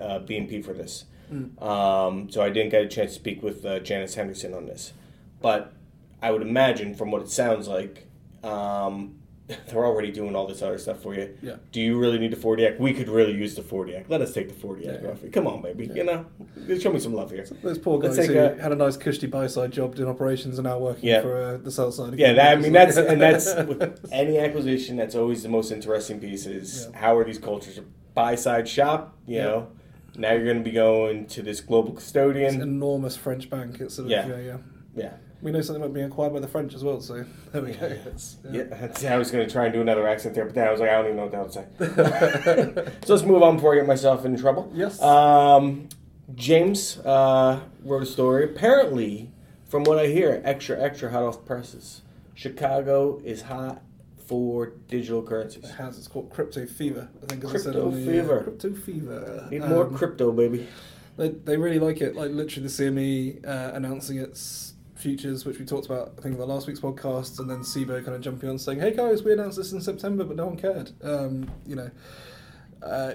uh, 0.00 0.20
BNP 0.20 0.64
for 0.64 0.72
this, 0.72 1.04
Mm. 1.32 1.60
um, 1.60 2.30
so 2.30 2.42
I 2.42 2.48
didn't 2.48 2.70
get 2.70 2.82
a 2.82 2.88
chance 2.88 3.10
to 3.10 3.16
speak 3.16 3.42
with 3.42 3.66
uh, 3.66 3.80
Janus 3.80 4.14
Henderson 4.14 4.54
on 4.54 4.64
this, 4.66 4.92
but 5.42 5.72
I 6.22 6.30
would 6.30 6.40
imagine 6.42 6.94
from 6.94 7.10
what 7.10 7.20
it 7.20 7.28
sounds 7.28 7.68
like, 7.68 8.06
um, 8.42 9.16
they're 9.68 9.84
already 9.84 10.10
doing 10.12 10.36
all 10.36 10.46
this 10.46 10.60
other 10.62 10.78
stuff 10.78 11.00
for 11.00 11.14
you. 11.14 11.34
Yeah. 11.42 11.56
Do 11.72 11.80
you 11.80 11.98
really 11.98 12.18
need 12.18 12.32
the 12.32 12.36
40 12.36 12.66
act? 12.66 12.80
We 12.80 12.92
could 12.92 13.08
really 13.08 13.32
use 13.32 13.54
the 13.54 13.62
40 13.62 13.96
act. 13.96 14.10
Let 14.10 14.20
us 14.20 14.32
take 14.32 14.48
the 14.48 14.54
40 14.54 14.88
act 14.88 15.02
Yeah. 15.02 15.10
off 15.10 15.22
you. 15.22 15.30
Come 15.30 15.46
on, 15.46 15.62
baby. 15.62 15.86
Yeah. 15.86 15.94
You 15.94 16.04
know, 16.04 16.78
show 16.78 16.92
me 16.92 16.98
some 17.00 17.14
love 17.14 17.30
here. 17.30 17.46
Those 17.62 17.78
poor 17.78 17.98
guys 17.98 18.16
who 18.18 18.38
a- 18.38 18.60
had 18.60 18.72
a 18.72 18.76
nice 18.76 18.96
cushy 18.96 19.26
buy 19.26 19.46
side 19.46 19.70
job 19.72 19.94
doing 19.94 20.08
operations 20.08 20.58
and 20.58 20.66
now 20.66 20.78
working 20.78 21.08
Yeah. 21.08 21.22
for 21.22 21.36
uh, 21.42 21.56
the 21.56 21.70
sell 21.70 21.90
side. 21.90 22.18
Yeah, 22.18 22.34
that, 22.34 22.58
I 22.58 22.60
mean 22.60 22.72
that's 22.72 22.96
and 22.96 23.20
that's 23.20 23.54
with 23.66 24.08
any 24.12 24.38
acquisition. 24.38 24.96
That's 24.96 25.14
always 25.14 25.42
the 25.42 25.48
most 25.48 25.72
interesting 25.72 26.20
piece. 26.20 26.44
Is 26.46 26.88
Yeah. 26.92 26.98
how 26.98 27.16
are 27.16 27.24
these 27.24 27.38
cultures 27.38 27.80
buy 28.14 28.34
side 28.34 28.68
shop? 28.68 29.16
You 29.26 29.36
Yeah. 29.36 29.44
know, 29.44 29.66
now 30.16 30.32
you're 30.32 30.44
going 30.44 30.58
to 30.58 30.64
be 30.64 30.72
going 30.72 31.26
to 31.26 31.42
this 31.42 31.60
global 31.60 31.92
custodian. 31.92 32.56
an 32.56 32.60
enormous 32.62 33.16
French 33.16 33.48
bank. 33.48 33.80
It's 33.80 33.94
sort 33.94 34.06
of, 34.06 34.10
Yeah. 34.10 34.26
yeah. 34.26 34.36
yeah, 34.38 34.56
Yeah, 34.96 35.10
We 35.40 35.52
know 35.52 35.60
something 35.60 35.82
about 35.82 35.94
being 35.94 36.06
acquired 36.06 36.32
by 36.32 36.40
the 36.40 36.48
French 36.48 36.74
as 36.74 36.82
well, 36.82 37.00
so 37.00 37.24
there 37.52 37.62
we 37.62 37.72
go. 37.72 37.86
Yeah. 37.86 38.50
Yeah. 38.50 38.62
that's- 38.64 39.04
I 39.04 39.16
was 39.16 39.30
going 39.30 39.46
to 39.46 39.52
try 39.52 39.64
and 39.66 39.72
do 39.72 39.80
another 39.80 40.08
accent 40.08 40.34
there, 40.34 40.44
but 40.44 40.54
then 40.54 40.66
I 40.66 40.72
was 40.72 40.80
like, 40.80 40.90
I 40.90 40.94
don't 41.00 41.04
even 41.04 41.16
know 41.16 41.26
what 41.26 41.52
that 41.52 41.68
to 41.78 42.84
say. 42.84 42.92
so 43.06 43.14
let's 43.14 43.24
move 43.26 43.42
on 43.42 43.56
before 43.56 43.74
I 43.74 43.76
get 43.76 43.86
myself 43.86 44.24
in 44.24 44.36
trouble. 44.36 44.70
Yes. 44.74 45.00
Um, 45.00 45.88
James 46.34 46.98
uh, 46.98 47.60
wrote 47.84 48.02
a 48.02 48.06
story. 48.06 48.44
Apparently, 48.44 49.30
from 49.68 49.84
what 49.84 49.98
I 49.98 50.06
hear, 50.08 50.42
extra 50.44 50.80
extra 50.82 51.10
hot 51.10 51.22
off 51.22 51.44
presses. 51.46 52.02
Chicago 52.34 53.20
is 53.24 53.42
hot 53.42 53.82
for 54.26 54.72
digital 54.88 55.22
currencies. 55.22 55.64
It 55.64 55.70
has. 55.74 55.98
It's 55.98 56.06
called 56.08 56.30
Crypto 56.30 56.66
Fever. 56.66 57.08
I 57.22 57.26
think 57.26 57.44
as 57.44 57.50
I 57.50 57.52
said 57.58 57.62
Crypto 57.72 57.90
the, 57.90 58.02
uh, 58.02 58.12
fever. 58.22 58.42
Crypto 58.42 58.74
Fever. 58.74 59.48
Need 59.50 59.64
more 59.64 59.86
Um, 59.86 59.96
crypto, 59.96 60.32
baby. 60.32 60.66
They, 61.16 61.30
they 61.30 61.56
really 61.56 61.78
like 61.78 62.00
it. 62.00 62.14
Like 62.14 62.30
literally 62.30 62.68
the 62.68 62.72
CME 62.72 63.46
uh, 63.48 63.74
announcing 63.74 64.18
its 64.18 64.67
futures, 64.98 65.44
which 65.44 65.58
we 65.58 65.64
talked 65.64 65.86
about, 65.86 66.12
I 66.18 66.22
think, 66.22 66.34
in 66.34 66.38
the 66.40 66.46
last 66.46 66.66
week's 66.66 66.80
podcast, 66.80 67.38
and 67.38 67.48
then 67.50 67.60
CBOE 67.60 68.04
kind 68.04 68.14
of 68.16 68.20
jumping 68.20 68.48
on 68.48 68.58
saying, 68.58 68.80
"Hey 68.80 68.94
guys, 68.94 69.22
we 69.22 69.32
announced 69.32 69.56
this 69.56 69.72
in 69.72 69.80
September, 69.80 70.24
but 70.24 70.36
no 70.36 70.46
one 70.46 70.56
cared." 70.56 70.90
Um, 71.02 71.50
you 71.66 71.76
know, 71.76 71.90
uh, 72.82 73.14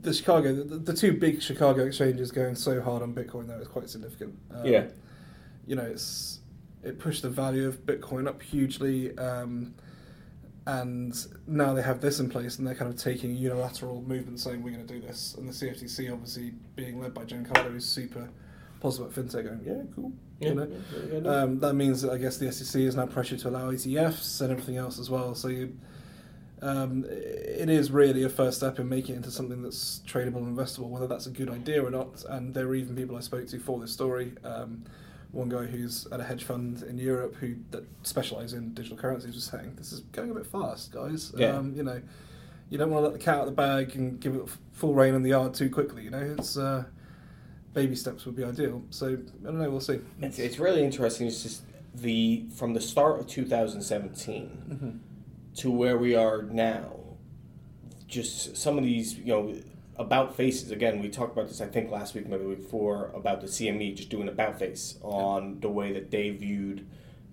the 0.00 0.12
Chicago, 0.14 0.54
the, 0.54 0.76
the 0.78 0.94
two 0.94 1.12
big 1.12 1.42
Chicago 1.42 1.84
exchanges 1.86 2.30
going 2.30 2.54
so 2.54 2.80
hard 2.80 3.02
on 3.02 3.14
Bitcoin 3.14 3.46
though 3.48 3.58
is 3.60 3.68
quite 3.68 3.88
significant. 3.90 4.38
Um, 4.54 4.64
Yeah. 4.66 4.86
you 5.66 5.76
know, 5.76 5.82
it's 5.84 6.40
it 6.82 6.98
pushed 6.98 7.22
the 7.22 7.30
value 7.30 7.66
of 7.66 7.84
Bitcoin 7.84 8.26
up 8.28 8.40
hugely. 8.42 9.16
Um, 9.18 9.74
and 10.66 11.14
now 11.46 11.72
they 11.72 11.80
have 11.82 12.00
this 12.02 12.20
in 12.20 12.28
place, 12.28 12.58
and 12.58 12.66
they're 12.66 12.74
kind 12.74 12.92
of 12.92 12.98
taking 13.00 13.30
a 13.30 13.34
unilateral 13.34 14.02
movement, 14.02 14.38
saying 14.38 14.62
we're 14.62 14.74
going 14.74 14.86
to 14.86 14.94
do 14.94 15.00
this. 15.00 15.34
And 15.38 15.48
the 15.48 15.52
CFTC, 15.52 16.12
obviously 16.12 16.52
being 16.76 17.00
led 17.00 17.14
by 17.14 17.24
Carter, 17.24 17.70
who's 17.70 17.86
super 17.86 18.28
positive 18.80 19.12
fintech, 19.12 19.44
going, 19.44 19.60
yeah, 19.64 19.82
cool. 19.94 20.12
Yeah, 20.40 20.48
You 20.50 20.54
know? 20.54 20.68
yeah, 21.12 21.18
yeah. 21.20 21.28
Um, 21.42 21.58
that 21.60 21.74
means 21.74 22.02
that 22.02 22.12
I 22.12 22.18
guess 22.18 22.36
the 22.36 22.52
SEC 22.52 22.80
is 22.82 22.94
now 22.96 23.06
pressured 23.06 23.40
to 23.40 23.48
allow 23.48 23.70
ETFs 23.70 24.40
and 24.40 24.50
everything 24.52 24.76
else 24.76 24.98
as 24.98 25.10
well. 25.10 25.34
So 25.34 25.48
you, 25.48 25.76
um, 26.62 27.04
it 27.08 27.68
is 27.68 27.90
really 27.90 28.24
a 28.24 28.28
first 28.28 28.58
step 28.58 28.78
in 28.78 28.88
making 28.88 29.14
it 29.14 29.18
into 29.18 29.30
something 29.30 29.62
that's 29.62 30.02
tradable 30.06 30.36
and 30.38 30.56
investable, 30.56 30.88
whether 30.88 31.06
that's 31.06 31.26
a 31.26 31.30
good 31.30 31.48
idea 31.50 31.84
or 31.84 31.90
not. 31.90 32.24
And 32.28 32.54
there 32.54 32.66
were 32.66 32.74
even 32.74 32.96
people 32.96 33.16
I 33.16 33.20
spoke 33.20 33.46
to 33.48 33.58
for 33.58 33.78
this 33.80 33.92
story. 33.92 34.32
Um, 34.44 34.84
one 35.30 35.48
guy 35.48 35.66
who's 35.66 36.06
at 36.10 36.20
a 36.20 36.24
hedge 36.24 36.44
fund 36.44 36.82
in 36.84 36.98
Europe 36.98 37.36
who 37.36 37.54
that 37.70 37.84
specialise 38.02 38.54
in 38.54 38.72
digital 38.72 38.96
currencies 38.96 39.34
was 39.34 39.44
saying, 39.44 39.74
"This 39.76 39.92
is 39.92 40.00
going 40.12 40.30
a 40.30 40.34
bit 40.34 40.46
fast, 40.46 40.90
guys. 40.90 41.32
Yeah. 41.36 41.48
Um, 41.56 41.74
you 41.74 41.82
know, 41.82 42.00
you 42.70 42.78
don't 42.78 42.90
want 42.90 43.02
to 43.04 43.08
let 43.10 43.12
the 43.18 43.22
cat 43.22 43.34
out 43.34 43.40
of 43.42 43.46
the 43.48 43.52
bag 43.52 43.94
and 43.94 44.18
give 44.18 44.34
it 44.34 44.42
full 44.72 44.94
rein 44.94 45.14
in 45.14 45.22
the 45.22 45.30
yard 45.30 45.52
too 45.52 45.68
quickly. 45.68 46.04
You 46.04 46.10
know, 46.10 46.34
it's 46.38 46.56
uh, 46.56 46.84
baby 47.78 47.94
steps 47.94 48.26
would 48.26 48.34
be 48.34 48.42
ideal. 48.44 48.82
So 48.90 49.06
I 49.06 49.44
don't 49.44 49.58
know. 49.58 49.70
We'll 49.70 49.80
see. 49.80 50.00
It's, 50.20 50.38
it's 50.40 50.58
really 50.58 50.82
interesting. 50.82 51.28
It's 51.28 51.42
just 51.44 51.62
the 51.94 52.44
from 52.56 52.74
the 52.74 52.80
start 52.80 53.20
of 53.20 53.26
2017 53.28 54.50
Mhm. 54.68 55.58
to 55.60 55.70
where 55.70 55.96
we 55.96 56.14
are 56.16 56.42
now. 56.42 56.90
Just 58.08 58.56
some 58.56 58.78
of 58.78 58.84
these, 58.84 59.16
you 59.18 59.26
know, 59.26 59.54
about 59.96 60.34
faces. 60.36 60.70
Again, 60.72 60.98
we 61.00 61.08
talked 61.08 61.32
about 61.34 61.46
this. 61.48 61.60
I 61.60 61.66
think 61.66 61.90
last 61.90 62.14
week, 62.14 62.26
maybe 62.28 62.44
week 62.44 62.62
before, 62.62 63.10
about 63.14 63.40
the 63.40 63.46
CME 63.48 63.94
just 63.94 64.08
doing 64.10 64.28
a 64.28 64.32
about 64.32 64.58
face 64.58 64.98
on 65.02 65.60
the 65.60 65.68
way 65.68 65.92
that 65.92 66.10
they 66.10 66.30
viewed 66.30 66.86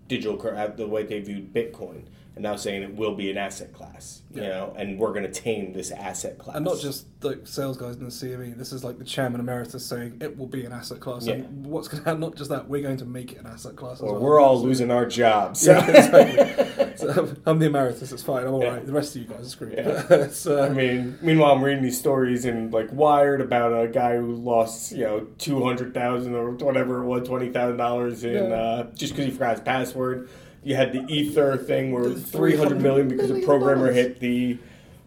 digital 0.07 0.39
uh, 0.55 0.67
the 0.67 0.87
way 0.87 1.03
they 1.03 1.19
viewed 1.21 1.51
Bitcoin, 1.53 2.03
and 2.35 2.43
now 2.43 2.55
saying 2.55 2.83
it 2.83 2.93
will 2.95 3.15
be 3.15 3.31
an 3.31 3.37
asset 3.37 3.73
class. 3.73 4.21
You 4.33 4.41
Yeah. 4.41 4.49
know, 4.49 4.73
and 4.77 4.99
we're 4.99 5.13
going 5.13 5.23
to 5.23 5.31
tame 5.31 5.71
this 5.71 5.91
asset 5.91 6.37
class. 6.37 6.57
And 6.57 6.65
not 6.65 6.79
just 6.79 7.05
the 7.21 7.39
sales 7.45 7.77
guys 7.77 7.95
in 7.95 8.03
the 8.03 8.11
CME. 8.11 8.57
This 8.57 8.73
is 8.73 8.83
like 8.83 8.97
the 8.99 9.05
chairman 9.05 9.39
emeritus 9.39 9.85
saying 9.85 10.17
it 10.21 10.37
will 10.37 10.47
be 10.47 10.65
an 10.65 10.73
asset 10.73 10.99
class. 10.99 11.25
Yeah. 11.25 11.35
And 11.35 11.65
what's 11.65 11.87
going 11.87 12.03
to 12.03 12.09
happen? 12.09 12.19
Not 12.19 12.35
just 12.35 12.49
that, 12.49 12.67
we're 12.67 12.81
going 12.81 12.97
to 12.97 13.05
make 13.05 13.31
it 13.31 13.37
an 13.39 13.47
asset 13.47 13.77
class. 13.77 14.01
Or 14.01 14.11
well. 14.13 14.21
we're 14.21 14.39
all 14.41 14.61
losing 14.61 14.91
our 14.91 15.05
jobs. 15.05 15.65
Yeah, 15.65 15.85
exactly. 15.89 16.97
so, 16.97 17.33
I'm 17.45 17.59
the 17.59 17.67
emeritus. 17.67 18.11
It's 18.11 18.21
fine. 18.23 18.45
I'm 18.45 18.53
all 18.53 18.61
Yeah. 18.61 18.73
right. 18.73 18.85
The 18.85 18.91
rest 18.91 19.15
of 19.15 19.21
you 19.21 19.27
guys 19.29 19.45
are 19.45 19.49
screwed. 19.49 19.73
Yeah. 19.77 20.03
It's, 20.25 20.45
uh, 20.45 20.63
I 20.63 20.69
mean, 20.69 21.17
meanwhile, 21.21 21.53
I'm 21.53 21.63
reading 21.63 21.83
these 21.83 21.97
stories 21.97 22.43
in 22.45 22.71
like 22.71 22.91
Wired 22.91 23.39
about 23.41 23.71
a 23.71 23.87
guy 23.87 24.17
who 24.17 24.33
lost, 24.35 24.91
you 24.91 25.03
know, 25.03 25.27
two 25.37 25.63
hundred 25.63 25.93
thousand 25.93 26.35
or 26.35 26.51
whatever 26.51 27.01
it 27.03 27.05
was, 27.05 27.27
twenty 27.27 27.49
thousand 27.51 27.77
dollars 27.77 28.23
in 28.25 28.51
uh, 28.51 28.91
just 28.95 29.13
because 29.13 29.25
he 29.25 29.31
forgot 29.31 29.51
his 29.51 29.61
password. 29.61 30.29
You 30.65 30.75
had 30.75 30.91
the 30.91 31.05
Ether 31.07 31.55
thing 31.57 31.91
where 31.93 32.09
three 32.11 32.57
hundred 32.57 32.81
million 32.81 33.07
because 33.07 33.31
a 33.31 33.39
programmer 33.41 33.91
hit 33.93 34.19
the. 34.19 34.57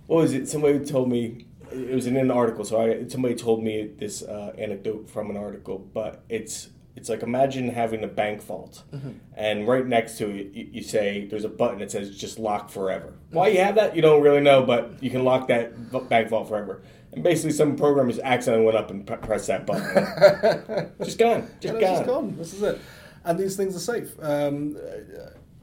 What 0.07 0.23
was 0.23 0.33
it? 0.33 0.49
Somebody 0.49 0.83
told 0.85 1.11
me 1.11 1.45
it 1.71 1.95
was 1.95 2.07
in 2.07 2.17
an 2.17 2.31
article. 2.31 2.65
So 2.65 2.81
I 2.81 3.07
somebody 3.09 3.35
told 3.35 3.63
me 3.63 3.91
this 3.99 4.23
uh, 4.23 4.55
anecdote 4.57 5.11
from 5.11 5.29
an 5.31 5.37
article, 5.37 5.79
but 5.93 6.23
it's 6.31 6.69
it's 6.97 7.09
like 7.09 7.23
imagine 7.23 7.69
having 7.69 8.03
a 8.05 8.09
bank 8.09 8.43
vault, 8.43 8.83
Mm-hmm. 8.93 9.11
and 9.37 9.69
right 9.69 9.87
next 9.87 10.17
to 10.19 10.31
it 10.31 10.53
you, 10.55 10.69
you 10.73 10.83
say 10.83 11.27
there's 11.27 11.45
a 11.45 11.49
button 11.49 11.79
that 11.81 11.91
says 11.91 12.17
just 12.17 12.39
lock 12.39 12.71
forever. 12.71 13.15
Why 13.31 13.49
you 13.49 13.59
have 13.59 13.75
that 13.75 13.95
you 13.97 14.03
don't 14.03 14.23
really 14.23 14.41
know, 14.41 14.63
but 14.65 15.03
you 15.03 15.11
can 15.11 15.25
lock 15.25 15.49
that 15.49 16.09
bank 16.09 16.29
vault 16.29 16.49
forever. 16.49 16.83
And 17.13 17.23
basically, 17.25 17.53
some 17.53 17.75
programmers 17.77 18.19
accidentally 18.21 18.65
went 18.67 18.77
up 18.79 18.91
and 18.91 19.07
p- 19.07 19.17
pressed 19.17 19.49
that 19.49 19.67
button. 19.67 20.93
just 21.05 21.19
gone, 21.19 21.49
just 21.61 21.75
gone. 21.75 21.81
just 21.81 22.07
gone. 22.07 22.37
This 22.37 22.53
is 22.55 22.63
it. 22.63 22.81
And 23.25 23.39
these 23.39 23.57
things 23.57 23.75
are 23.77 23.81
safe. 23.81 24.13
Um, 24.23 24.77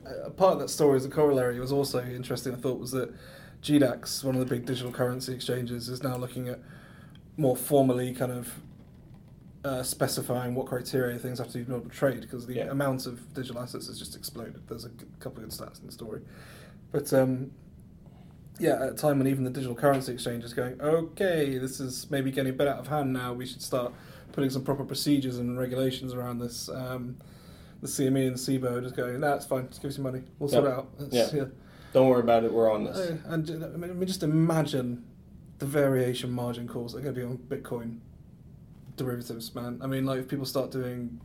uh, 0.06 0.26
a 0.26 0.30
part 0.32 0.54
of 0.54 0.60
that 0.60 0.70
story 0.70 0.98
as 0.98 1.06
a 1.06 1.10
corollary 1.10 1.60
was 1.60 1.72
also 1.72 2.04
interesting. 2.04 2.54
I 2.54 2.58
thought 2.58 2.80
was 2.80 2.92
that 2.92 3.14
GDAX, 3.62 4.24
one 4.24 4.36
of 4.36 4.40
the 4.40 4.46
big 4.56 4.66
digital 4.66 4.92
currency 4.92 5.34
exchanges, 5.34 5.90
is 5.90 6.04
now 6.04 6.16
looking 6.18 6.48
at 6.50 6.60
more 7.38 7.56
formally 7.56 8.14
kind 8.14 8.32
of 8.32 8.52
uh, 9.64 9.82
specifying 9.84 10.54
what 10.54 10.68
criteria 10.68 11.18
things 11.18 11.40
have 11.40 11.50
to 11.52 11.58
be 11.58 11.74
able 11.74 11.82
to 11.82 11.90
trade 11.90 12.22
because 12.22 12.46
the 12.46 12.54
Yeah. 12.56 12.66
amount 12.70 13.08
of 13.08 13.34
digital 13.34 13.60
assets 13.62 13.88
has 13.88 13.98
just 13.98 14.16
exploded. 14.16 14.62
There's 14.68 14.86
a 14.86 14.90
couple 15.20 15.44
of 15.44 15.50
good 15.50 15.60
stats 15.60 15.80
in 15.80 15.88
the 15.88 15.92
story, 15.92 16.22
but 16.92 17.12
um, 17.14 17.52
yeah, 18.60 18.76
at 18.84 18.90
a 18.90 18.94
time 18.94 19.18
when 19.18 19.28
even 19.28 19.44
the 19.44 19.50
digital 19.50 19.76
currency 19.76 20.14
exchange 20.14 20.44
is 20.44 20.54
going, 20.54 20.80
okay, 20.80 21.58
this 21.58 21.80
is 21.80 22.10
maybe 22.12 22.32
getting 22.32 22.54
a 22.54 22.56
bit 22.56 22.68
out 22.68 22.78
of 22.78 22.88
hand 22.88 23.12
now. 23.12 23.34
We 23.34 23.46
should 23.46 23.62
start 23.62 23.92
putting 24.32 24.50
some 24.52 24.64
proper 24.64 24.86
procedures 24.86 25.40
and 25.40 25.58
regulations 25.58 26.14
around 26.14 26.40
this. 26.40 26.70
Um, 26.70 27.18
the 27.82 27.88
CME 27.88 28.28
and 28.28 28.36
CBOE 28.36 28.72
are 28.78 28.82
just 28.82 28.96
going, 28.96 29.20
nah, 29.20 29.36
it's 29.36 29.46
fine. 29.46 29.68
Just 29.70 29.82
give 29.82 29.90
us 29.90 29.98
your 29.98 30.04
money. 30.04 30.24
We'll 30.40 30.50
sort 30.50 30.64
Yep. 30.66 30.74
it 30.74 30.78
out. 30.78 30.90
It's- 31.08 31.34
Yeah. 31.34 31.46
Don't 31.94 32.10
worry 32.10 32.20
about 32.22 32.44
it. 32.44 32.52
We're 32.54 32.70
on 32.72 32.84
this. 32.84 32.98
uh, 32.98 33.18
and 33.28 33.50
I 33.50 33.68
mean, 33.78 33.90
I 33.90 33.94
mean, 33.94 34.06
just 34.08 34.22
imagine 34.24 35.06
the 35.60 35.66
variation 35.66 36.30
margin 36.32 36.68
calls 36.68 36.92
that 36.94 37.00
are 37.00 37.02
going 37.04 37.16
to 37.16 37.22
be 37.22 37.26
on 37.26 37.38
Bitcoin 37.38 38.00
derivatives, 38.98 39.54
man. 39.56 39.80
I 39.82 39.88
mean, 39.88 40.06
like 40.06 40.20
if 40.20 40.28
people 40.28 40.46
start 40.46 40.72
doing 40.72 41.22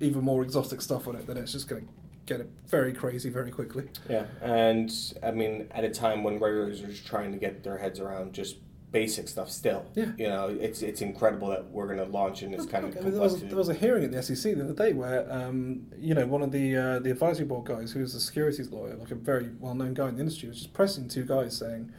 even 0.00 0.22
more 0.24 0.42
exotic 0.42 0.80
stuff 0.80 1.06
on 1.08 1.16
it, 1.16 1.26
then 1.26 1.36
it's 1.36 1.52
just 1.52 1.68
going 1.68 1.86
to 1.86 1.92
get 2.26 2.40
it 2.40 2.50
very 2.66 2.92
crazy 2.92 3.30
very 3.30 3.50
quickly. 3.52 3.88
Yeah, 4.10 4.26
and 4.42 4.92
I 5.22 5.30
mean, 5.30 5.68
at 5.70 5.84
a 5.84 5.90
time 5.90 6.24
when 6.24 6.40
regulators 6.40 6.82
are 6.82 6.88
just 6.88 7.06
trying 7.06 7.30
to 7.32 7.38
get 7.38 7.62
their 7.62 7.78
heads 7.78 8.00
around 8.00 8.32
just 8.32 8.56
basic 9.00 9.28
stuff, 9.28 9.50
still, 9.50 9.84
Yeah. 9.94 10.12
you 10.16 10.28
know, 10.28 10.48
it's 10.48 10.80
it's 10.80 11.02
incredible 11.02 11.48
that 11.48 11.62
we're 11.70 11.86
going 11.92 11.98
to 12.06 12.10
launch 12.20 12.42
in 12.42 12.50
this 12.50 12.64
kind 12.64 12.84
of 12.86 12.94
there, 12.94 13.20
was, 13.20 13.42
there 13.42 13.56
was 13.64 13.68
a 13.68 13.74
hearing 13.74 14.02
at 14.04 14.10
the 14.12 14.22
SEC 14.22 14.54
the 14.56 14.64
other 14.64 14.72
day 14.84 14.92
where, 14.94 15.20
um, 15.30 15.86
you 15.98 16.14
know, 16.14 16.26
one 16.26 16.42
of 16.42 16.50
the 16.50 16.66
uh, 16.84 16.98
the 17.00 17.10
advisory 17.10 17.44
board 17.44 17.66
guys, 17.66 17.92
who's 17.92 18.14
a 18.14 18.20
securities 18.20 18.70
lawyer, 18.70 18.94
like 18.96 19.10
a 19.10 19.14
very 19.14 19.50
well 19.60 19.74
known 19.74 19.92
guy 19.92 20.08
in 20.08 20.14
the 20.14 20.20
industry, 20.20 20.48
was 20.48 20.58
just 20.58 20.72
pressing 20.72 21.08
two 21.08 21.24
guys 21.24 21.54
saying, 21.58 21.92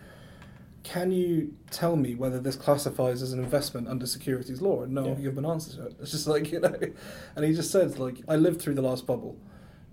"Can 0.83 1.11
you 1.11 1.53
tell 1.69 1.95
me 1.95 2.15
whether 2.15 2.39
this 2.39 2.55
classifies 2.55 3.21
as 3.21 3.31
an 3.33 3.39
investment 3.47 3.87
under 3.87 4.07
securities 4.07 4.59
law?" 4.67 4.81
And 4.83 4.93
no 4.93 5.01
one 5.01 5.09
Yeah. 5.11 5.15
could 5.17 5.23
give 5.25 5.33
him 5.37 5.45
an 5.45 5.51
answer 5.51 5.71
to 5.77 5.85
it. 5.87 5.93
It's 6.01 6.11
just 6.11 6.27
like 6.27 6.51
you 6.51 6.59
know, 6.61 6.75
and 7.35 7.45
he 7.45 7.53
just 7.53 7.69
said, 7.71 7.99
like, 7.99 8.17
"I 8.27 8.35
lived 8.37 8.59
through 8.61 8.73
the 8.75 8.81
last 8.81 9.05
bubble." 9.05 9.35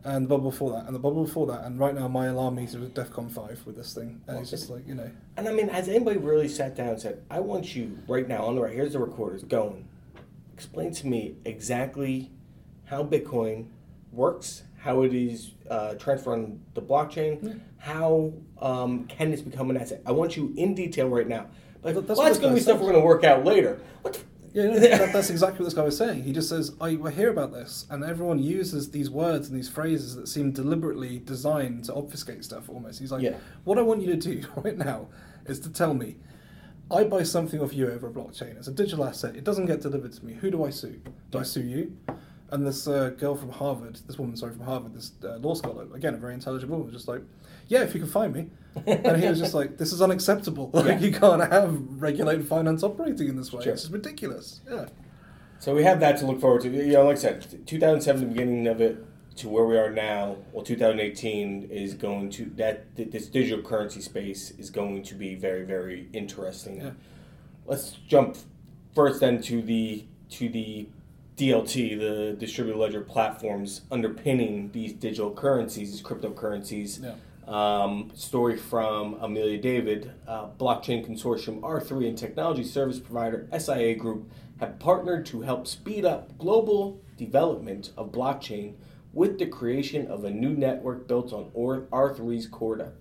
And 0.07 0.27
the 0.27 0.29
bubble 0.29 0.51
before 0.51 0.73
that, 0.73 0.85
and 0.87 0.95
the 0.95 0.99
bubble 0.99 1.25
before 1.25 1.47
that, 1.47 1.65
and 1.65 1.79
right 1.81 1.95
now 1.95 2.07
my 2.09 2.27
alarm 2.27 2.57
meter 2.57 2.77
is 2.79 2.85
at 2.85 2.95
DEFCON 2.95 3.31
5 3.33 3.63
with 3.65 3.77
this 3.77 3.95
thing. 3.95 4.21
And 4.27 4.39
it's 4.39 4.51
just 4.51 4.69
like, 4.69 4.87
you 4.87 4.95
know, 4.95 5.11
and 5.39 5.49
I 5.49 5.53
mean, 5.53 5.69
has 5.69 5.89
anybody 5.89 6.19
really 6.19 6.47
sat 6.49 6.77
down 6.77 6.89
and 6.89 7.01
said, 7.01 7.23
"I 7.31 7.41
want 7.41 7.75
you 7.75 7.99
right 8.07 8.29
now 8.29 8.45
on 8.45 8.55
the 8.57 8.61
right? 8.61 8.75
Here's 8.75 8.93
the 8.93 8.99
recorders 8.99 9.43
going. 9.45 9.89
Explain 10.53 10.93
to 10.95 11.07
me 11.07 11.37
exactly 11.47 12.31
how 12.85 13.03
Bitcoin 13.03 13.69
works, 14.13 14.65
how 14.79 15.03
it 15.03 15.15
is 15.15 15.53
uh, 15.71 15.95
transferred 15.95 16.35
on 16.35 16.61
the 16.75 16.83
blockchain, 16.83 17.43
Yeah. 17.43 17.55
how 17.79 18.35
um, 18.61 19.07
can 19.07 19.31
this 19.31 19.41
become 19.41 19.71
an 19.71 19.79
asset? 19.79 20.03
I 20.05 20.13
want 20.13 20.37
you 20.37 20.53
in 20.57 20.75
detail 20.75 21.09
right 21.09 21.27
now." 21.27 21.47
Like, 21.83 21.95
that's 21.95 22.19
well, 22.19 22.27
that's 22.27 22.39
going 22.39 22.53
to 22.53 22.57
be 22.57 22.61
stuff 22.63 22.79
we're 22.79 22.91
going 22.93 23.01
to 23.03 23.07
work 23.07 23.25
out 23.25 23.45
later. 23.45 23.79
What? 24.03 24.15
The 24.15 24.21
Yeah, 24.55 24.67
no, 24.67 24.79
that, 24.79 25.13
that's 25.13 25.31
exactly 25.31 25.59
what 25.59 25.65
this 25.65 25.75
guy 25.75 25.83
was 25.83 25.97
saying. 25.97 26.23
He 26.23 26.33
just 26.33 26.49
says, 26.49 26.77
I, 26.81 26.91
hear 26.91 27.29
about 27.29 27.53
this, 27.53 27.87
and 27.91 28.05
everyone 28.05 28.39
uses 28.39 28.89
these 28.93 29.11
words 29.11 29.49
and 29.49 29.59
these 29.59 29.69
phrases 29.69 30.15
that 30.15 30.29
seem 30.29 30.53
deliberately 30.53 31.19
designed 31.19 31.85
to 31.87 31.95
obfuscate 31.95 32.45
stuff 32.45 32.69
almost. 32.69 33.01
He's 33.01 33.11
like, 33.11 33.23
Yeah. 33.23 33.37
What 33.65 33.79
I 33.79 33.83
want 33.83 34.03
you 34.03 34.15
to 34.15 34.17
do 34.17 34.47
right 34.57 34.79
now 34.79 35.09
is 35.47 35.59
to 35.61 35.71
tell 35.71 35.93
me, 35.93 36.17
I 36.89 37.03
buy 37.03 37.25
something 37.25 37.61
off 37.61 37.75
you 37.75 37.91
over 37.91 38.07
a 38.07 38.13
blockchain. 38.13 38.57
It's 38.57 38.69
a 38.69 38.73
digital 38.73 39.05
asset. 39.05 39.35
It 39.35 39.43
doesn't 39.43 39.67
get 39.67 39.81
delivered 39.81 40.13
to 40.13 40.25
me. 40.25 40.35
Who 40.35 40.53
do 40.53 40.65
I 40.65 40.71
sue? 40.71 41.01
Do 41.33 41.39
I 41.39 41.43
sue 41.43 41.63
you? 41.63 41.97
And 42.51 42.65
this 42.65 42.87
uh, 42.87 43.09
girl 43.11 43.35
from 43.35 43.51
Harvard, 43.51 43.99
this 44.07 44.19
woman, 44.19 44.37
sorry, 44.37 44.53
from 44.53 44.67
Harvard, 44.67 44.95
this 44.95 45.11
uh, 45.25 45.39
law 45.39 45.55
scholar, 45.55 45.89
again, 45.95 46.15
a 46.15 46.19
very 46.19 46.35
intelligent 46.35 46.71
woman, 46.71 46.87
was 46.87 46.95
just 46.95 47.09
like, 47.09 47.23
yeah, 47.69 47.83
if 47.83 47.95
you 47.95 48.01
can 48.01 48.09
find 48.09 48.33
me. 48.35 48.51
and 48.87 49.23
he 49.23 49.29
was 49.29 49.39
just 49.39 49.55
like, 49.55 49.79
this 49.79 49.93
is 49.93 50.03
unacceptable. 50.03 50.71
Like, 50.73 50.87
Yeah. 50.87 50.99
you 50.99 51.13
can't 51.13 51.53
have 51.53 51.81
regulated 52.03 52.47
finance 52.49 52.83
operating 52.83 53.29
in 53.29 53.37
this 53.37 53.53
way. 53.53 53.63
Sure. 53.63 53.73
It's 53.73 53.83
just 53.83 53.93
ridiculous. 53.93 54.61
Yeah. 54.69 54.87
So 55.61 55.75
we 55.75 55.85
have 55.85 56.01
that 56.01 56.19
to 56.19 56.27
look 56.27 56.41
forward 56.41 56.63
to. 56.63 56.71
You 56.71 56.93
know, 56.95 57.05
like 57.07 57.17
I 57.17 57.21
said, 57.21 57.67
2007, 57.67 58.21
the 58.21 58.27
beginning 58.27 58.67
of 58.67 58.81
it, 58.81 59.05
to 59.37 59.49
where 59.49 59.65
we 59.65 59.77
are 59.79 59.91
now. 59.91 60.37
Well, 60.53 60.65
2018 60.65 61.69
is 61.71 61.95
going 61.95 62.31
to 62.31 62.47
that 62.57 62.95
this 62.97 63.27
digital 63.27 63.63
currency 63.65 64.01
space 64.01 64.51
is 64.53 64.71
going 64.71 65.03
to 65.05 65.15
be 65.15 65.35
very, 65.35 65.65
very 65.65 66.09
interesting. 66.13 66.79
Yeah. 66.79 66.91
Let's 67.67 67.93
jump 68.09 68.37
first 68.95 69.21
then 69.21 69.41
to 69.43 69.63
the 69.63 70.05
to 70.31 70.49
the 70.49 70.89
DLT, 71.37 71.99
the 71.99 72.37
distributed 72.39 72.79
ledger 72.79 73.01
platforms 73.01 73.83
underpinning 73.91 74.71
these 74.73 74.93
digital 74.93 75.33
currencies, 75.33 75.91
these 75.91 76.03
cryptocurrencies. 76.03 77.03
Yeah. 77.03 77.15
Um, 77.47 78.11
story 78.15 78.57
from 78.57 79.19
Amelia 79.21 79.59
David, 79.59 80.13
uh, 80.27 80.49
blockchain 80.59 81.07
consortium 81.07 81.61
R3 81.61 82.09
and 82.09 82.19
technology 82.19 82.65
service 82.65 82.99
provider 82.99 83.49
SIA 83.59 83.95
Group 83.97 84.31
have 84.61 84.79
partnered 84.79 85.27
to 85.27 85.43
help 85.43 85.67
speed 85.67 86.07
up 86.07 86.39
global 86.39 87.03
development 87.19 87.91
of 87.99 88.13
blockchain 88.13 88.77
with 89.13 89.39
the 89.39 89.47
creation 89.47 90.07
of 90.07 90.25
a 90.25 90.31
new 90.31 90.55
network 90.55 91.07
built 91.07 91.33
on 91.35 91.51
R3's 91.55 92.47
Corda. 92.47 92.93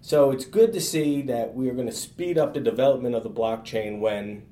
So 0.00 0.30
it's 0.30 0.44
good 0.44 0.72
to 0.72 0.80
see 0.80 1.22
that 1.22 1.54
we 1.54 1.68
are 1.68 1.74
going 1.74 1.86
to 1.86 1.92
speed 1.92 2.38
up 2.38 2.54
the 2.54 2.60
development 2.60 3.14
of 3.14 3.22
the 3.22 3.30
blockchain 3.30 4.00
when 4.00 4.46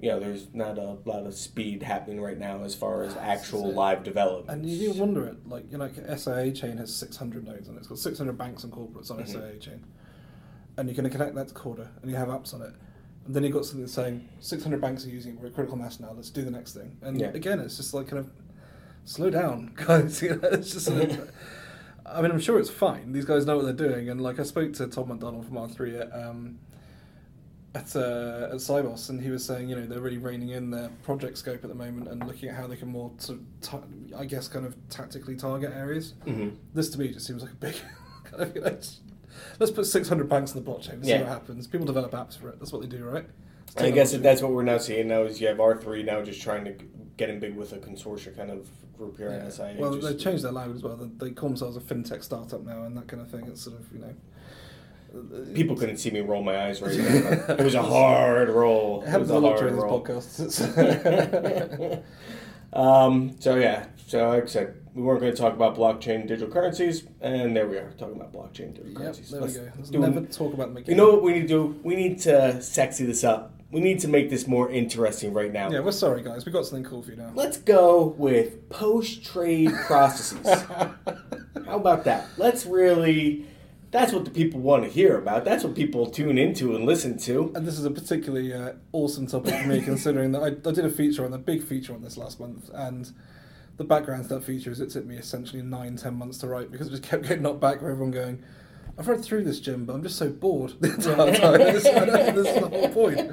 you 0.00 0.10
know 0.10 0.20
there's 0.20 0.48
not 0.52 0.78
a 0.78 0.98
lot 1.04 1.24
of 1.26 1.34
speed 1.34 1.82
happening 1.82 2.20
right 2.20 2.38
now 2.38 2.62
as 2.64 2.74
far 2.74 3.02
as 3.02 3.16
actual 3.16 3.72
live 3.72 4.04
development. 4.04 4.50
And 4.60 4.68
you 4.68 4.92
do 4.92 4.98
wonder 5.00 5.24
it, 5.26 5.48
like, 5.48 5.70
you 5.70 5.78
know, 5.78 5.84
like 5.84 6.18
SIA 6.18 6.52
chain 6.52 6.76
has 6.78 6.94
600 6.94 7.44
nodes 7.46 7.68
on 7.68 7.76
it. 7.76 7.78
It's 7.78 7.88
got 7.88 7.98
600 7.98 8.36
banks 8.36 8.64
and 8.64 8.72
corporates 8.72 9.10
on 9.10 9.18
Mhm. 9.18 9.28
SIA 9.28 9.58
chain. 9.58 9.84
And 10.76 10.88
you're 10.88 10.94
going 10.96 11.04
to 11.04 11.10
connect 11.10 11.34
that 11.36 11.48
to 11.48 11.54
Corda, 11.54 11.88
and 12.02 12.10
you 12.10 12.16
have 12.18 12.28
apps 12.28 12.52
on 12.52 12.60
it. 12.62 12.72
And 13.24 13.34
then 13.34 13.42
you've 13.42 13.54
got 13.54 13.64
something 13.64 13.86
saying 13.86 14.28
600 14.40 14.80
banks 14.80 15.06
are 15.06 15.08
using 15.10 15.32
it, 15.34 15.40
we're 15.40 15.48
a 15.48 15.50
critical 15.50 15.78
mass 15.78 15.98
now, 15.98 16.12
let's 16.14 16.30
do 16.30 16.42
the 16.42 16.50
next 16.50 16.74
thing. 16.74 16.96
And 17.00 17.18
Yeah. 17.18 17.28
again, 17.28 17.58
it's 17.60 17.76
just 17.78 17.94
like 17.94 18.08
kind 18.08 18.18
of, 18.20 18.30
slow 19.04 19.30
down, 19.30 19.72
guys. 19.86 20.20
You 20.22 20.36
know, 20.36 20.48
it's 20.48 20.72
just, 20.72 20.86
sort 20.86 21.02
of- 21.10 21.30
I 22.04 22.22
mean, 22.22 22.30
I'm 22.30 22.38
sure 22.38 22.60
it's 22.60 22.70
fine. 22.70 23.12
These 23.12 23.24
guys 23.24 23.46
know 23.46 23.56
what 23.56 23.64
they're 23.64 23.88
doing. 23.88 24.08
And 24.10 24.20
like, 24.20 24.38
I 24.38 24.42
spoke 24.44 24.72
to 24.74 24.86
Tom 24.86 25.08
McDonald 25.08 25.46
from 25.46 25.56
R3 25.56 26.00
at, 26.02 26.14
um, 26.14 26.58
at, 27.74 27.94
uh, 27.94 28.48
at 28.50 28.56
Sibos, 28.56 29.10
and 29.10 29.20
he 29.20 29.30
was 29.30 29.44
saying, 29.44 29.68
you 29.68 29.76
know, 29.76 29.86
they're 29.86 30.00
really 30.00 30.18
reining 30.18 30.50
in 30.50 30.70
their 30.70 30.88
project 31.02 31.36
scope 31.38 31.62
at 31.62 31.68
the 31.68 31.74
moment 31.74 32.08
and 32.08 32.26
looking 32.26 32.48
at 32.48 32.54
how 32.54 32.66
they 32.66 32.76
can 32.76 32.88
more, 32.88 33.10
sort 33.18 33.38
of 33.38 33.44
ta- 33.60 33.82
I 34.16 34.24
guess, 34.24 34.48
kind 34.48 34.64
of 34.64 34.74
tactically 34.88 35.36
target 35.36 35.72
areas. 35.74 36.14
hmm 36.24 36.50
This 36.74 36.88
to 36.90 36.98
me 36.98 37.08
just 37.12 37.26
seems 37.26 37.42
like 37.42 37.52
a 37.52 37.56
big 37.56 37.74
kind 38.24 38.42
of, 38.44 38.54
just- 38.78 39.00
let's 39.58 39.72
put 39.72 39.84
600 39.86 40.28
banks 40.28 40.54
in 40.54 40.64
the 40.64 40.70
blockchain 40.70 40.94
and 40.94 41.04
see 41.04 41.18
what 41.18 41.26
happens. 41.28 41.66
People 41.66 41.86
develop 41.86 42.12
apps 42.12 42.38
for 42.38 42.48
it. 42.48 42.58
That's 42.58 42.72
what 42.72 42.80
they 42.82 42.88
do, 42.88 43.04
right? 43.04 43.26
I 43.78 43.90
guess 43.90 44.12
that's 44.12 44.40
what 44.40 44.52
we're 44.52 44.62
now 44.62 44.78
seeing 44.78 45.08
now 45.08 45.22
is 45.24 45.38
you 45.38 45.48
have 45.48 45.60
R 45.60 45.76
three 45.76 46.02
now 46.02 46.22
just 46.22 46.40
trying 46.40 46.64
to 46.64 46.72
get 47.18 47.28
in 47.28 47.40
big 47.40 47.54
with 47.56 47.74
a 47.74 47.78
consortia 47.78 48.34
kind 48.34 48.50
of 48.50 48.66
group 48.96 49.18
here 49.18 49.28
Yeah. 49.30 49.44
in 49.44 49.50
SIA. 49.50 49.74
Well, 49.78 49.94
just- 49.96 50.06
they 50.08 50.16
changed 50.24 50.44
their 50.44 50.52
language 50.52 50.78
as 50.78 50.82
well. 50.82 50.96
They 51.18 51.32
call 51.32 51.50
themselves 51.50 51.76
a 51.76 51.80
fintech 51.80 52.22
startup 52.24 52.64
now 52.64 52.84
and 52.84 52.96
that 52.96 53.06
kind 53.06 53.20
of 53.20 53.30
thing. 53.30 53.46
It's 53.48 53.60
sort 53.60 53.78
of, 53.78 53.86
you 53.92 53.98
know. 53.98 54.14
People 55.54 55.76
couldn't 55.76 55.96
see 55.98 56.10
me 56.10 56.20
roll 56.20 56.42
my 56.42 56.66
eyes 56.66 56.82
right 56.82 56.96
now. 56.96 57.04
it 57.54 57.62
was 57.64 57.74
a 57.74 57.82
hard 57.82 58.48
roll. 58.50 59.00
It 59.02 59.06
It 59.06 59.10
happens 59.10 59.30
was 59.30 59.36
a 59.36 59.38
a 59.38 59.40
lot 59.40 59.48
hard 59.48 59.60
during 59.60 59.74
these 59.74 59.82
roll. 59.84 60.02
podcasts. 60.04 60.40
It's- 61.90 62.02
um, 62.72 63.36
so 63.38 63.56
yeah, 63.56 63.86
so 64.06 64.28
like 64.28 64.42
I 64.42 64.46
said, 64.46 64.74
we 64.94 65.02
weren't 65.02 65.20
going 65.20 65.32
to 65.32 65.38
talk 65.40 65.54
about 65.54 65.76
blockchain 65.76 66.26
digital 66.26 66.48
currencies, 66.52 67.04
and 67.20 67.56
there 67.56 67.66
we 67.66 67.76
are 67.78 67.90
talking 67.92 68.16
about 68.16 68.32
blockchain 68.32 68.64
and 68.66 68.74
digital 68.74 68.92
Yep, 68.92 69.00
currencies. 69.02 69.30
there 69.30 69.40
we 69.40 69.46
Let's 69.46 69.56
go. 69.56 69.70
Let's 69.76 69.90
do- 69.90 69.98
never 70.00 70.20
talk 70.22 70.52
about 70.52 70.68
them 70.68 70.76
again. 70.78 70.90
You 70.90 70.96
know 70.96 71.10
what 71.12 71.22
we 71.22 71.32
need 71.32 71.42
to 71.42 71.48
do? 71.48 71.80
We 71.82 71.94
need 71.96 72.18
to 72.20 72.60
sexy 72.60 73.06
this 73.06 73.24
up. 73.24 73.52
We 73.70 73.80
need 73.80 74.00
to 74.00 74.08
make 74.08 74.30
this 74.30 74.46
more 74.46 74.70
interesting 74.70 75.32
right 75.32 75.52
now. 75.52 75.70
Yeah, 75.70 75.80
we're 75.80 75.92
sorry, 75.92 76.22
guys. 76.22 76.44
We 76.44 76.52
got 76.52 76.66
something 76.66 76.84
cool 76.84 77.02
for 77.02 77.10
you 77.12 77.16
now. 77.16 77.30
Let's 77.34 77.56
go 77.56 78.14
with 78.18 78.68
post 78.68 79.24
trade 79.24 79.72
processes. 79.86 80.46
How 81.66 81.76
about 81.76 82.04
that? 82.04 82.26
Let's 82.36 82.66
really. 82.66 83.46
That's 83.90 84.12
what 84.12 84.24
the 84.24 84.30
people 84.30 84.60
want 84.60 84.84
to 84.84 84.90
hear 84.90 85.16
about. 85.16 85.44
That's 85.44 85.64
what 85.64 85.74
people 85.74 86.10
tune 86.10 86.38
into 86.38 86.74
and 86.74 86.84
listen 86.84 87.18
to. 87.18 87.52
And 87.54 87.66
this 87.66 87.78
is 87.78 87.84
a 87.84 87.90
particularly 87.90 88.52
uh, 88.52 88.72
awesome 88.92 89.26
topic 89.26 89.54
for 89.54 89.68
me, 89.68 89.80
considering 89.84 90.32
that 90.32 90.42
I, 90.42 90.46
I 90.46 90.72
did 90.72 90.84
a 90.84 90.90
feature 90.90 91.24
on 91.24 91.32
a 91.32 91.38
big 91.38 91.62
feature 91.62 91.94
on 91.94 92.02
this 92.02 92.16
last 92.16 92.40
month, 92.40 92.68
and 92.74 93.12
the 93.76 93.84
background 93.84 94.24
to 94.24 94.34
that 94.34 94.44
feature 94.44 94.70
is 94.70 94.80
it 94.80 94.90
took 94.90 95.04
me 95.04 95.16
essentially 95.16 95.62
nine, 95.62 95.96
ten 95.96 96.14
months 96.14 96.38
to 96.38 96.46
write 96.46 96.70
because 96.70 96.88
it 96.88 96.90
just 96.90 97.02
kept 97.02 97.22
getting 97.22 97.42
knocked 97.42 97.60
back 97.60 97.80
with 97.80 97.90
everyone 97.90 98.10
going, 98.10 98.42
I've 98.98 99.08
read 99.08 99.22
through 99.22 99.44
this, 99.44 99.60
Jim, 99.60 99.84
but 99.84 99.94
I'm 99.94 100.02
just 100.02 100.16
so 100.16 100.30
bored 100.30 100.74
the 100.80 100.94
entire 100.94 101.34
time. 101.34 101.58
this, 101.58 101.84
this 101.84 102.48
is 102.48 102.60
the 102.60 102.68
whole 102.68 102.88
point. 102.88 103.32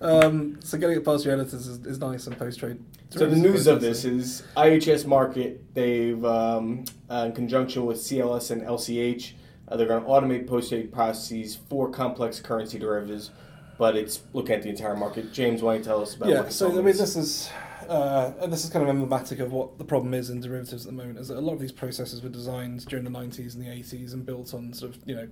Um, 0.00 0.60
so 0.62 0.78
getting 0.78 0.96
it 0.96 1.04
past 1.04 1.24
your 1.24 1.34
editors 1.34 1.66
is, 1.66 1.84
is 1.86 1.98
nice 1.98 2.26
and 2.26 2.38
post 2.38 2.60
trade. 2.60 2.78
So 3.10 3.26
the 3.26 3.36
news 3.36 3.66
of 3.66 3.80
this 3.80 4.04
is 4.04 4.42
IHS 4.56 5.04
Markit. 5.04 5.58
They've, 5.74 6.24
um, 6.24 6.84
uh, 7.08 7.24
in 7.26 7.32
conjunction 7.32 7.84
with 7.86 7.98
CLS 7.98 8.50
and 8.50 8.62
LCH, 8.62 9.32
uh, 9.70 9.76
they're 9.76 9.86
going 9.86 10.02
to 10.02 10.08
automate 10.08 10.46
post-trade 10.46 10.92
processes 10.92 11.58
for 11.68 11.90
complex 11.90 12.40
currency 12.40 12.78
derivatives. 12.78 13.30
But 13.78 13.96
it's 13.96 14.22
looking 14.32 14.56
at 14.56 14.62
the 14.62 14.70
entire 14.70 14.96
market. 14.96 15.32
James, 15.32 15.62
why 15.62 15.74
don't 15.74 15.80
you 15.80 15.84
tell 15.84 16.02
us 16.02 16.16
about? 16.16 16.28
yeah, 16.30 16.48
so 16.48 16.66
I 16.66 16.70
this 16.70 16.78
mean, 16.78 16.88
is? 16.88 16.98
this 16.98 17.16
is 17.16 17.50
uh, 17.88 18.32
and 18.40 18.52
this 18.52 18.64
is 18.64 18.70
kind 18.70 18.82
of 18.82 18.88
emblematic 18.88 19.38
of 19.38 19.52
what 19.52 19.78
the 19.78 19.84
problem 19.84 20.14
is 20.14 20.30
in 20.30 20.40
derivatives 20.40 20.84
at 20.84 20.90
the 20.92 20.96
moment. 20.96 21.18
Is 21.18 21.28
that 21.28 21.38
a 21.38 21.40
lot 21.40 21.52
of 21.52 21.60
these 21.60 21.70
processes 21.70 22.22
were 22.22 22.28
designed 22.28 22.84
during 22.86 23.04
the 23.04 23.10
'90s 23.10 23.54
and 23.54 23.64
the 23.64 23.68
'80s 23.68 24.14
and 24.14 24.26
built 24.26 24.52
on 24.52 24.72
sort 24.72 24.96
of 24.96 25.02
you 25.06 25.14
know 25.14 25.28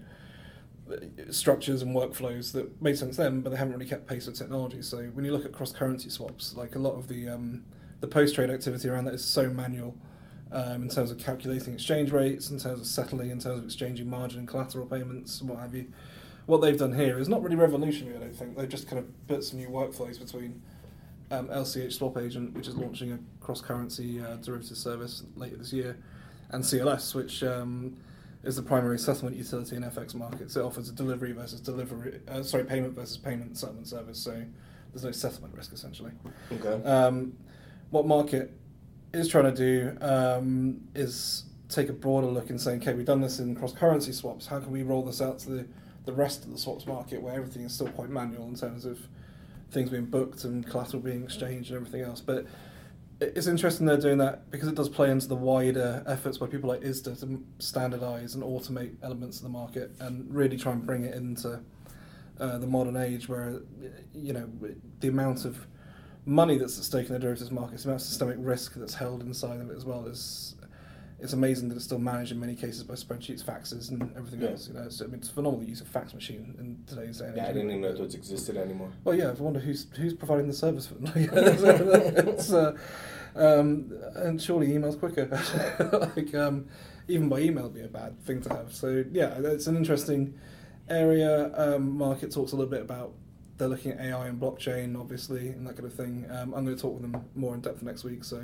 structures 1.31 1.83
and 1.83 1.95
workflows 1.95 2.53
that 2.53 2.81
made 2.81 2.97
sense 2.97 3.17
then, 3.17 3.41
but 3.41 3.51
they 3.51 3.57
haven't 3.57 3.75
really 3.75 3.87
kept 3.87 4.07
pace 4.07 4.27
with 4.27 4.37
technology. 4.37 4.83
So 4.83 4.99
when 5.15 5.25
you 5.25 5.33
look 5.33 5.45
at 5.45 5.53
cross 5.53 5.73
currency 5.73 6.09
swaps, 6.09 6.55
like 6.55 6.77
a 6.77 6.79
lot 6.79 6.95
of 6.95 7.09
the 7.09 7.29
um, 7.29 7.65
the 8.01 8.07
post 8.07 8.35
trade 8.35 8.51
activity 8.51 8.89
around 8.89 9.05
that 9.07 9.15
is 9.15 9.25
so 9.25 9.51
manual. 9.51 9.97
Um, 10.53 10.83
in 10.83 10.89
terms 10.89 11.11
of 11.11 11.19
calculating 11.19 11.75
exchange 11.75 12.13
rates, 12.13 12.51
in 12.51 12.59
terms 12.59 12.81
of 12.81 12.87
settling, 12.87 13.31
in 13.31 13.41
terms 13.41 13.59
of 13.59 13.65
exchanging 13.65 14.09
margin 14.09 14.39
and 14.39 14.49
collateral 14.49 14.87
payments, 14.87 15.43
what 15.43 15.59
have 15.59 15.75
you. 15.75 15.89
What 16.47 16.61
they've 16.61 16.79
done 16.79 16.95
here 16.95 17.19
is 17.19 17.29
not 17.29 17.43
really 17.43 17.57
revolutionary, 17.57 18.17
I 18.17 18.21
don't 18.21 18.37
think. 18.37 18.57
They've 18.57 18.69
just 18.69 18.89
kind 18.89 19.01
of 19.01 19.27
put 19.27 19.43
some 19.43 19.59
new 19.59 19.69
workflows 19.69 20.21
between 20.21 20.63
um, 21.33 21.49
LCH 21.49 21.95
Swap 21.95 22.17
Agent, 22.19 22.55
which 22.55 22.69
is 22.69 22.77
launching 22.77 23.11
a 23.13 23.19
cross 23.41 23.61
currency 23.61 24.21
uh, 24.21 24.37
derivative 24.37 24.77
service 24.77 25.25
later 25.35 25.57
this 25.57 25.73
year, 25.73 25.99
and 26.51 26.63
CLS, 26.63 27.17
which 27.17 27.43
um, 27.43 27.97
is 28.45 28.55
the 28.55 28.63
primary 28.63 28.99
settlement 28.99 29.37
utility 29.37 29.75
in 29.75 29.83
FX 29.83 30.15
markets. 30.15 30.55
It 30.55 30.63
offers 30.63 30.89
a 30.89 30.93
delivery 30.93 31.33
versus 31.33 31.61
delivery, 31.61 32.21
uh, 32.29 32.45
sorry, 32.45 32.65
payment 32.65 32.95
versus 32.95 33.17
payment 33.17 33.59
settlement 33.59 33.89
service. 33.89 34.19
So 34.19 34.45
there's 34.93 35.05
no 35.05 35.11
settlement 35.11 35.55
risk 35.55 35.73
essentially. 35.73 36.13
okay. 36.53 36.89
Um, 36.89 37.33
what 37.91 38.07
Markit 38.07 38.51
is 39.17 39.29
trying 39.29 39.53
to 39.53 39.53
do 39.53 39.97
um, 40.01 40.81
is 40.95 41.45
take 41.69 41.89
a 41.89 41.93
broader 41.93 42.27
look 42.27 42.51
and 42.51 42.61
saying, 42.61 42.83
okay, 42.83 42.95
we've 42.95 43.07
done 43.07 43.21
this 43.21 43.39
in 43.39 43.55
cross 43.57 43.73
currency 43.73 44.13
swaps. 44.13 44.47
How 44.47 44.61
can 44.61 44.71
we 44.71 44.83
roll 44.83 45.03
this 45.03 45.21
out 45.21 45.39
to 45.41 45.51
the, 45.51 45.67
the 46.05 46.13
rest 46.13 46.45
of 46.45 46.53
the 46.53 46.59
swaps 46.59 46.87
market 46.87 47.21
where 47.21 47.35
everything 47.35 47.63
is 47.63 47.75
still 47.75 47.89
quite 47.89 48.09
manual 48.09 48.47
in 48.47 48.55
terms 48.55 48.85
of 48.85 48.99
things 49.73 49.91
being 49.91 50.05
booked 50.05 50.45
and 50.45 50.67
collateral 50.67 51.03
being 51.03 51.25
exchanged 51.25 51.71
and 51.71 51.77
everything 51.77 52.03
else? 52.03 52.21
But 52.21 52.47
it's 53.21 53.47
interesting 53.47 53.87
they're 53.87 53.97
doing 53.97 54.19
that 54.19 54.51
because 54.51 54.69
it 54.69 54.75
does 54.75 54.89
play 54.89 55.11
into 55.11 55.27
the 55.27 55.35
wider 55.35 56.05
efforts 56.07 56.39
by 56.39 56.47
people 56.47 56.69
like 56.69 56.83
ISDA 56.83 57.19
to 57.21 57.43
standardize 57.59 58.35
and 58.35 58.45
automate 58.45 58.95
elements 59.03 59.39
of 59.39 59.45
the 59.45 59.49
market 59.49 59.91
and 60.01 60.33
really 60.33 60.59
try 60.59 60.73
and 60.73 60.85
bring 60.85 61.05
it 61.05 61.15
into 61.15 61.61
uh, 62.39 62.59
the 62.59 62.67
modern 62.67 62.97
age 62.97 63.29
where 63.29 63.61
you 64.15 64.35
know 64.35 64.49
the 65.01 65.09
amount 65.09 65.47
of 65.47 65.67
money 66.27 66.59
that's 66.59 66.77
at 66.79 66.85
stake 66.85 67.07
in 67.07 67.13
the 67.15 67.19
derivatives 67.19 67.51
markets, 67.51 67.85
the 67.85 67.89
amount 67.89 68.03
of 68.03 68.07
systemic 68.07 68.37
risk 68.39 68.75
that's 68.75 68.95
held 68.95 69.23
inside 69.23 69.61
of 69.61 69.71
it 69.71 69.77
as 69.77 69.85
well 69.85 70.07
is 70.07 70.55
it's 71.19 71.33
amazing 71.33 71.71
that 71.71 71.77
it's 71.77 71.85
still 71.85 71.99
managed 71.99 72.31
in 72.33 72.39
many 72.39 72.55
cases 72.55 72.83
by 72.83 72.93
spreadsheets, 72.95 73.43
faxes, 73.43 73.91
and 73.91 74.03
everything 74.17 74.43
Yeah. 74.43 74.51
else. 74.51 74.69
You 74.69 74.75
know, 74.75 74.83
it's, 74.83 75.01
I 75.01 75.07
mean, 75.07 75.15
it's 75.15 75.31
phenomenal 75.31 75.65
use 75.67 75.81
of 75.81 75.87
fax 75.89 76.13
machine 76.13 76.55
in 76.59 76.83
today's 76.87 77.19
day. 77.21 77.33
Yeah, 77.35 77.45
I 77.45 77.53
didn't 77.53 77.71
even 77.71 77.81
know 77.81 77.95
those 77.95 78.15
existed 78.15 78.59
anymore. 78.59 78.91
Well, 79.05 79.15
yeah, 79.15 79.29
I 79.31 79.33
wonder 79.33 79.59
who's 79.61 79.87
who's 79.97 80.13
providing 80.13 80.47
the 80.47 80.53
service 80.53 80.87
for 80.89 80.95
them. 80.95 81.13
it's, 81.17 82.53
uh, 82.53 82.77
um, 83.35 83.93
and 84.17 84.41
surely 84.43 84.75
email's 84.75 84.97
quicker. 84.97 85.27
like 86.17 86.35
um, 86.35 86.67
even 87.09 87.29
by 87.31 87.39
email 87.41 87.65
would 87.65 87.75
be 87.75 87.81
a 87.83 87.89
bad 87.89 88.21
thing 88.27 88.43
to 88.43 88.49
have. 88.51 88.75
So 88.75 89.03
yeah, 89.11 89.39
it's 89.39 89.69
an 89.69 89.77
interesting 89.77 90.35
area. 90.91 91.51
Um, 91.57 91.97
Markit 91.99 92.35
talks 92.35 92.53
a 92.53 92.57
little 92.57 92.71
bit 92.71 92.83
about 92.83 93.13
they're 93.59 93.69
looking 93.69 93.93
at 93.93 94.01
AI 94.01 94.29
and 94.29 94.41
blockchain, 94.41 94.99
obviously, 94.99 95.49
and 95.49 95.67
that 95.67 95.77
kind 95.77 95.87
of 95.87 95.95
thing. 95.95 96.27
Um, 96.31 96.55
I'm 96.55 96.65
going 96.65 96.77
to 96.77 96.83
talk 96.83 96.95
with 96.95 97.11
them 97.11 97.25
more 97.35 97.55
in 97.55 97.61
depth 97.61 97.83
next 97.83 98.05
week, 98.05 98.25
so 98.25 98.43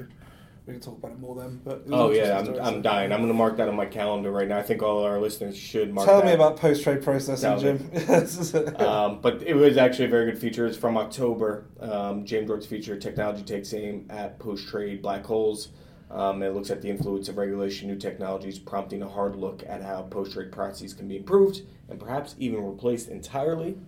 we 0.67 0.73
can 0.73 0.81
talk 0.81 0.97
about 0.99 1.13
it 1.13 1.19
more 1.19 1.35
then. 1.35 1.61
But 1.65 1.83
it 1.87 1.93
Oh 1.93 2.11
yeah, 2.11 2.39
I'm, 2.39 2.59
I'm 2.61 2.83
dying. 2.83 3.13
I'm 3.13 3.19
going 3.19 3.29
to 3.29 3.35
mark 3.35 3.57
that 3.57 3.69
on 3.69 3.77
my 3.77 3.87
calendar 3.87 4.31
right 4.31 4.49
now. 4.49 4.59
I 4.59 4.63
think 4.63 4.83
all 4.83 5.05
our 5.05 5.21
listeners 5.21 5.57
should 5.57 5.93
mark. 5.93 6.07
Tell 6.07 6.21
that. 6.21 6.27
me 6.27 6.33
about 6.33 6.57
post 6.57 6.83
trade 6.83 7.03
processing, 7.03 7.59
Jim. 7.59 8.77
um, 8.81 9.21
but 9.21 9.43
it 9.43 9.55
was 9.55 9.77
actually 9.77 10.07
a 10.07 10.11
very 10.11 10.31
good 10.31 10.41
feature. 10.41 10.67
It's 10.67 10.77
from 10.77 10.97
October. 10.97 11.67
Um, 11.81 12.25
James 12.25 12.49
the 12.49 12.61
feature, 12.61 12.97
Technology 12.97 13.43
Takes 13.43 13.75
Aim 13.75 14.07
at 14.09 14.39
Post 14.39 14.69
Trade 14.69 15.03
Black 15.03 15.25
Holes. 15.25 15.69
Um, 16.11 16.43
it 16.43 16.51
looks 16.51 16.71
at 16.71 16.83
the 16.83 16.91
influence 16.91 17.31
of 17.31 17.39
regulation, 17.39 17.89
new 17.89 17.97
technologies, 17.97 18.59
prompting 18.59 19.01
a 19.03 19.09
hard 19.09 19.35
look 19.35 19.63
at 19.67 19.83
how 19.83 20.03
post 20.03 20.35
trade 20.35 20.53
processes 20.53 20.93
can 20.93 21.09
be 21.09 21.17
improved 21.17 21.63
and 21.89 21.99
perhaps 21.99 22.35
even 22.39 22.63
replaced 22.65 23.09
entirely. 23.09 23.79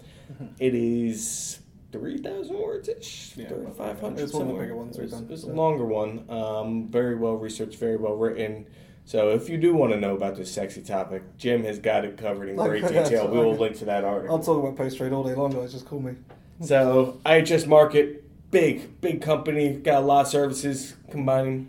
It 0.59 0.75
is 0.75 1.61
3,000 1.93 2.57
words 2.59 2.89
ish, 2.89 3.35
Yeah, 3.37 3.49
3,500. 3.49 4.21
it's 4.23 4.33
one 4.33 4.43
of 4.43 4.49
the 4.49 4.55
bigger 4.61 4.77
ones 4.77 4.97
we've 4.99 5.07
It's- 5.07 5.21
done, 5.21 5.31
It's 5.33 5.45
a 5.45 5.49
longer 5.49 5.85
one. 5.85 6.25
Um, 6.29 6.89
very 6.89 7.15
well 7.17 7.35
researched, 7.35 7.79
very 7.79 7.97
well 7.97 8.15
written. 8.15 8.67
So 9.05 9.31
if 9.31 9.49
you 9.51 9.59
do 9.59 9.75
want 9.75 9.93
to 9.93 10.01
know 10.01 10.15
about 10.17 10.35
this 10.37 10.51
sexy 10.51 10.83
topic, 10.83 11.23
Jim 11.37 11.63
has 11.65 11.79
got 11.79 12.05
it 12.05 12.17
covered 12.17 12.49
in 12.49 12.57
great 12.57 12.83
detail. 12.89 13.29
We 13.29 13.39
will 13.39 13.55
link 13.55 13.77
to 13.79 13.85
that 13.85 14.03
article. 14.05 14.35
I'll 14.37 14.43
talk 14.43 14.59
about 14.63 14.77
post 14.77 14.97
trade 14.97 15.13
all 15.13 15.23
day 15.25 15.35
long, 15.35 15.51
guys. 15.53 15.73
Just 15.73 15.87
call 15.87 16.01
me. 16.01 16.15
So 16.63 17.21
IHS 17.27 17.67
Markit, 17.67 18.21
big, 18.51 19.01
big 19.01 19.21
company, 19.21 19.75
got 19.75 20.03
a 20.03 20.07
lot 20.07 20.23
of 20.23 20.29
services 20.29 20.95
combining. 21.11 21.69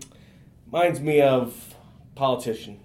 Reminds 0.72 1.02
me 1.02 1.22
of 1.22 1.76
politician, 2.16 2.80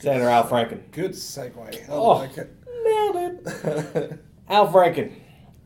Senator 0.00 0.28
Al 0.28 0.44
Franken. 0.44 0.90
Good 0.90 1.12
segue. 1.12 1.84
Oh. 1.88 2.18
like 2.18 2.36
it. 2.36 2.50
Nailed 2.84 3.16
it. 3.46 4.20
Al 4.54 4.72
Franken. 4.72 5.12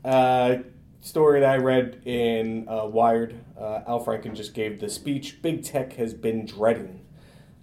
Uh, 0.03 0.62
story 1.03 1.40
that 1.40 1.51
I 1.51 1.57
read 1.59 2.01
in 2.07 2.66
uh, 2.66 2.87
Wired. 2.87 3.38
Uh, 3.55 3.83
Al 3.87 4.03
Franken 4.03 4.35
just 4.35 4.55
gave 4.55 4.81
the 4.81 4.88
speech 4.88 5.42
big 5.42 5.62
tech 5.62 5.92
has 5.96 6.14
been 6.14 6.46
dreading. 6.46 7.05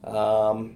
Um, 0.03 0.75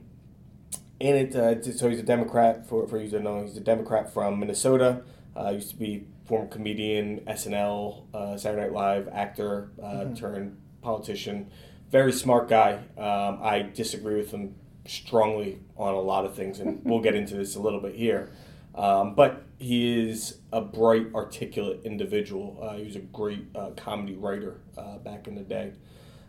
in 0.99 1.15
it, 1.15 1.35
uh, 1.35 1.61
so 1.61 1.87
he's 1.87 1.99
a 1.99 2.03
Democrat. 2.03 2.67
For 2.67 2.87
for 2.87 2.99
you 2.99 3.11
to 3.11 3.19
know, 3.19 3.43
he's 3.43 3.57
a 3.57 3.61
Democrat 3.61 4.11
from 4.11 4.39
Minnesota. 4.39 5.03
Uh, 5.37 5.51
used 5.51 5.69
to 5.69 5.75
be 5.75 6.07
former 6.25 6.47
comedian, 6.47 7.19
SNL, 7.27 8.05
uh, 8.15 8.35
Saturday 8.35 8.63
Night 8.63 8.73
Live 8.73 9.07
actor, 9.09 9.69
uh, 9.81 10.05
turned 10.15 10.57
politician. 10.81 11.51
Very 11.91 12.11
smart 12.11 12.49
guy. 12.49 12.79
Um, 12.97 13.37
I 13.43 13.69
disagree 13.71 14.15
with 14.15 14.31
him 14.31 14.55
strongly 14.87 15.59
on 15.77 15.93
a 15.93 16.01
lot 16.01 16.25
of 16.25 16.33
things, 16.33 16.59
and 16.59 16.81
we'll 16.83 17.01
get 17.01 17.13
into 17.13 17.35
this 17.35 17.55
a 17.55 17.59
little 17.59 17.79
bit 17.79 17.93
here. 17.93 18.31
Um, 18.73 19.13
but 19.13 19.43
he 19.59 20.09
is 20.09 20.39
a 20.53 20.61
bright, 20.61 21.07
articulate 21.13 21.81
individual. 21.83 22.57
Uh, 22.61 22.75
he 22.75 22.83
was 22.85 22.95
a 22.95 22.99
great 22.99 23.45
uh, 23.53 23.71
comedy 23.75 24.15
writer 24.15 24.61
uh, 24.77 24.97
back 24.97 25.27
in 25.27 25.35
the 25.35 25.41
day. 25.41 25.73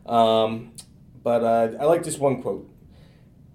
Um, 0.05 0.73
but 1.23 1.45
uh, 1.45 1.79
I 1.81 1.85
like 1.85 2.03
this 2.03 2.19
one 2.19 2.43
quote. 2.43 2.69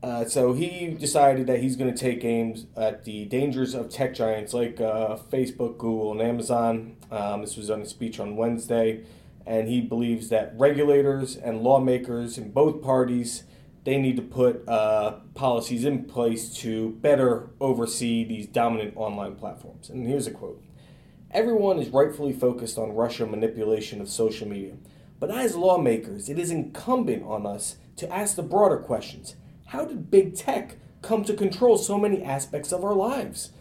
Uh, 0.01 0.23
so 0.25 0.53
he 0.53 0.87
decided 0.87 1.47
that 1.47 1.61
he's 1.61 1.75
going 1.75 1.91
to 1.91 1.97
take 1.97 2.23
aims 2.23 2.67
at 2.77 3.05
the 3.05 3.25
dangers 3.25 3.73
of 3.73 3.89
tech 3.89 4.13
giants 4.13 4.53
like 4.53 4.79
uh, 4.79 5.17
Facebook, 5.31 5.77
Google, 5.77 6.11
and 6.11 6.21
Amazon. 6.21 6.95
Um, 7.11 7.41
this 7.41 7.57
was 7.57 7.69
on 7.69 7.81
a 7.81 7.85
speech 7.85 8.19
on 8.19 8.35
Wednesday, 8.35 9.03
and 9.45 9.67
he 9.67 9.81
believes 9.81 10.29
that 10.29 10.53
regulators 10.57 11.35
and 11.35 11.61
lawmakers 11.61 12.37
in 12.37 12.51
both 12.51 12.83
parties 12.83 13.45
they 13.85 13.97
need 13.97 14.17
to 14.17 14.21
put 14.21 14.67
uh, 14.67 15.19
policies 15.35 15.85
in 15.85 16.03
place 16.03 16.53
to 16.55 16.89
better 17.01 17.51
oversee 17.61 18.25
these 18.25 18.47
dominant 18.47 18.97
online 18.97 19.35
platforms. 19.35 19.89
And 19.89 20.05
here's 20.05 20.27
a 20.27 20.31
quote: 20.31 20.61
"Everyone 21.31 21.79
is 21.79 21.89
rightfully 21.89 22.33
focused 22.33 22.77
on 22.77 22.95
Russia 22.95 23.25
manipulation 23.25 24.01
of 24.01 24.09
social 24.09 24.47
media, 24.47 24.73
but 25.19 25.31
as 25.31 25.55
lawmakers, 25.55 26.27
it 26.27 26.37
is 26.37 26.51
incumbent 26.51 27.23
on 27.23 27.45
us 27.45 27.77
to 27.95 28.11
ask 28.13 28.35
the 28.35 28.43
broader 28.43 28.77
questions." 28.77 29.35
How 29.67 29.85
did 29.85 30.11
big 30.11 30.35
tech 30.35 30.77
come 31.01 31.23
to 31.23 31.33
control 31.33 31.77
so 31.77 31.97
many 31.97 32.23
aspects 32.23 32.71
of 32.71 32.83
our 32.83 32.93
lives? 32.93 33.51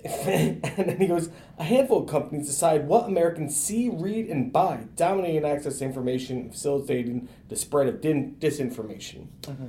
and 0.04 0.62
then 0.62 0.96
he 0.98 1.06
goes, 1.06 1.28
a 1.58 1.64
handful 1.64 2.02
of 2.04 2.08
companies 2.08 2.46
decide 2.46 2.86
what 2.86 3.06
Americans 3.06 3.56
see, 3.56 3.88
read, 3.88 4.28
and 4.28 4.52
buy, 4.52 4.84
dominating 4.94 5.44
access 5.44 5.78
to 5.78 5.84
information, 5.84 6.50
facilitating 6.50 7.28
the 7.48 7.56
spread 7.56 7.88
of 7.88 8.00
din- 8.00 8.36
disinformation. 8.38 9.26
Mm-hmm. 9.42 9.66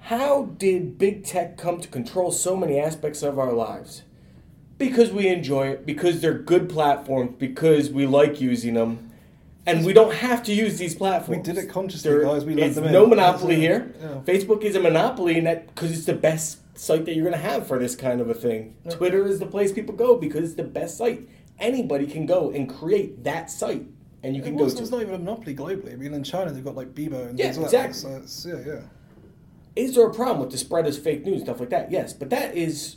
How 0.00 0.46
did 0.56 0.98
big 0.98 1.24
tech 1.24 1.56
come 1.56 1.80
to 1.80 1.88
control 1.88 2.32
so 2.32 2.56
many 2.56 2.78
aspects 2.80 3.22
of 3.22 3.38
our 3.38 3.52
lives? 3.52 4.02
Because 4.78 5.10
we 5.12 5.28
enjoy 5.28 5.68
it, 5.68 5.86
because 5.86 6.20
they're 6.20 6.38
good 6.38 6.68
platforms, 6.68 7.36
because 7.38 7.90
we 7.90 8.06
like 8.06 8.40
using 8.40 8.74
them, 8.74 9.07
and 9.66 9.84
we 9.84 9.92
don't 9.92 10.14
have 10.14 10.42
to 10.44 10.52
use 10.54 10.78
these 10.78 10.94
platforms. 10.94 11.36
We 11.38 11.42
did 11.42 11.62
it 11.62 11.68
consciously, 11.68 12.10
There 12.10 12.22
guys. 12.24 12.44
We 12.44 12.54
let 12.54 12.74
them 12.74 12.84
in. 12.84 12.92
no 12.92 13.06
monopoly 13.06 13.56
here. 13.56 13.94
Yeah. 14.00 14.06
Facebook 14.24 14.62
is 14.62 14.76
a 14.76 14.80
monopoly 14.80 15.40
that 15.40 15.68
because 15.74 15.92
it's 15.92 16.06
the 16.06 16.14
best 16.14 16.58
site 16.78 17.04
that 17.06 17.14
you're 17.14 17.24
going 17.24 17.36
to 17.40 17.48
have 17.50 17.66
for 17.66 17.78
this 17.78 17.94
kind 17.96 18.20
of 18.20 18.30
a 18.30 18.34
thing. 18.34 18.76
Twitter 18.90 19.26
is 19.26 19.38
the 19.40 19.46
place 19.46 19.72
people 19.72 19.94
go 19.94 20.16
because 20.16 20.44
it's 20.44 20.54
the 20.54 20.62
best 20.64 20.96
site. 20.96 21.28
Anybody 21.58 22.06
can 22.06 22.24
go 22.24 22.50
and 22.50 22.68
create 22.72 23.24
that 23.24 23.50
site, 23.50 23.84
and 24.22 24.36
you 24.36 24.42
can 24.42 24.56
go 24.56 24.64
was, 24.64 24.74
to. 24.74 24.82
it's 24.82 24.90
not 24.92 25.02
even 25.02 25.14
a 25.14 25.18
monopoly 25.18 25.54
globally. 25.56 25.92
I 25.92 25.96
mean, 25.96 26.14
in 26.14 26.22
China 26.22 26.52
they've 26.52 26.64
got 26.64 26.76
like 26.76 26.94
Bebo 26.94 27.28
and 27.28 27.38
Yeah, 27.38 27.46
things 27.46 27.58
like 27.58 27.70
that. 27.72 27.86
exactly. 27.86 28.26
So 28.28 28.48
yeah, 28.50 28.62
yeah. 28.74 28.80
is 29.74 29.96
there 29.96 30.06
a 30.06 30.14
problem 30.14 30.38
with 30.40 30.50
the 30.52 30.56
spread 30.58 30.86
of 30.86 30.96
fake 30.96 31.24
news 31.26 31.38
and 31.38 31.46
stuff 31.46 31.58
like 31.60 31.70
that? 31.70 31.90
Yes, 31.90 32.12
but 32.12 32.30
that 32.30 32.56
is 32.56 32.96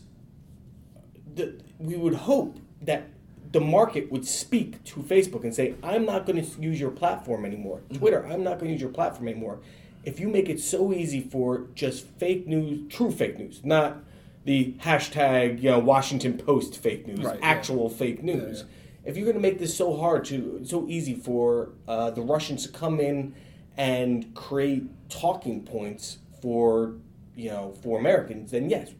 the 1.33 1.59
we 1.79 1.95
would 1.95 2.13
hope 2.13 2.57
that 2.83 3.07
the 3.51 3.59
market 3.59 4.11
would 4.11 4.25
speak 4.25 4.83
to 4.85 5.01
Facebook 5.01 5.43
and 5.43 5.53
say, 5.53 5.75
"I'm 5.83 6.05
not 6.05 6.25
going 6.25 6.43
to 6.43 6.61
use 6.61 6.79
your 6.79 6.91
platform 6.91 7.45
anymore." 7.45 7.81
Twitter, 7.93 8.25
I'm 8.25 8.43
not 8.43 8.59
going 8.59 8.67
to 8.67 8.71
use 8.71 8.81
your 8.81 8.91
platform 8.91 9.27
anymore. 9.27 9.59
If 10.03 10.19
you 10.19 10.29
make 10.29 10.49
it 10.49 10.59
so 10.59 10.93
easy 10.93 11.21
for 11.21 11.67
just 11.75 12.07
fake 12.17 12.47
news, 12.47 12.91
true 12.91 13.11
fake 13.11 13.37
news, 13.37 13.61
not 13.63 13.97
the 14.45 14.73
hashtag, 14.79 15.61
you 15.61 15.69
know, 15.69 15.79
Washington 15.79 16.37
Post 16.37 16.77
fake 16.79 17.05
news, 17.05 17.19
Right, 17.19 17.37
yeah. 17.39 17.45
actual 17.45 17.89
fake 17.89 18.23
news. 18.23 18.63
If 19.03 19.15
you're 19.15 19.25
going 19.25 19.35
to 19.35 19.41
make 19.41 19.59
this 19.59 19.75
so 19.75 19.95
hard 19.97 20.25
to, 20.25 20.61
so 20.63 20.87
easy 20.87 21.13
for 21.15 21.69
uh, 21.87 22.11
the 22.11 22.21
Russians 22.21 22.65
to 22.65 22.71
come 22.71 22.99
in 22.99 23.35
and 23.77 24.33
create 24.33 24.83
talking 25.09 25.63
points 25.63 26.17
for, 26.41 26.95
you 27.35 27.49
know, 27.49 27.73
for 27.83 27.99
Americans, 27.99 28.51
then 28.51 28.69
yes, 28.69 28.91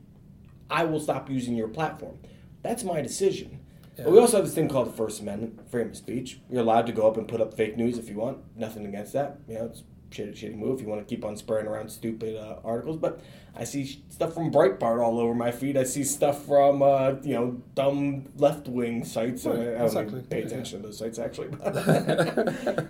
I 0.70 0.84
will 0.86 1.00
stop 1.00 1.30
using 1.30 1.56
your 1.56 1.68
platform. 1.68 2.18
That's 2.62 2.84
my 2.84 3.02
decision. 3.02 3.60
But 3.98 4.12
we 4.12 4.20
also 4.20 4.38
have 4.38 4.46
this 4.46 4.56
thing 4.56 4.68
called 4.70 4.88
the 4.88 4.94
First 4.98 5.22
Amendment, 5.22 5.70
freedom 5.70 5.92
of 5.92 5.98
speech. 5.98 6.40
You're 6.50 6.62
allowed 6.62 6.86
to 6.88 6.92
go 6.94 7.08
up 7.08 7.18
and 7.18 7.28
put 7.28 7.42
up 7.42 7.54
fake 7.54 7.78
news 7.78 7.98
if 7.98 8.10
you 8.10 8.16
want. 8.16 8.40
Nothing 8.58 8.86
against 8.86 9.14
that. 9.14 9.40
You 9.48 9.56
know, 9.56 9.66
it's 9.66 9.82
a 9.82 9.84
shitty, 10.16 10.34
shitty 10.34 10.56
move 10.58 10.76
if 10.76 10.82
you 10.82 10.88
want 10.88 11.06
to 11.08 11.16
keep 11.16 11.24
on 11.26 11.36
spraying 11.38 11.68
around 11.68 11.90
stupid 11.90 12.36
uh, 12.38 12.58
articles. 12.64 12.98
But 12.98 13.20
I 13.56 13.64
see 13.66 14.02
stuff 14.10 14.34
from 14.34 14.50
Breitbart 14.52 15.04
all 15.04 15.20
over 15.20 15.36
my 15.36 15.52
feed. 15.52 15.78
I 15.78 15.84
see 15.84 16.04
stuff 16.06 16.46
from, 16.46 16.82
uh, 16.82 17.16
you 17.22 17.34
know, 17.34 17.62
dumb 17.76 18.30
left 18.38 18.68
wing 18.68 19.04
sites. 19.04 19.46
Right, 19.46 19.60
I 19.60 19.64
don't 19.66 19.82
exactly. 19.84 20.18
even 20.20 20.26
pay 20.30 20.40
Yeah, 20.40 20.46
attention 20.48 20.82
to 20.82 20.88
those 20.88 20.98
sites, 20.98 21.20
actually. 21.20 21.50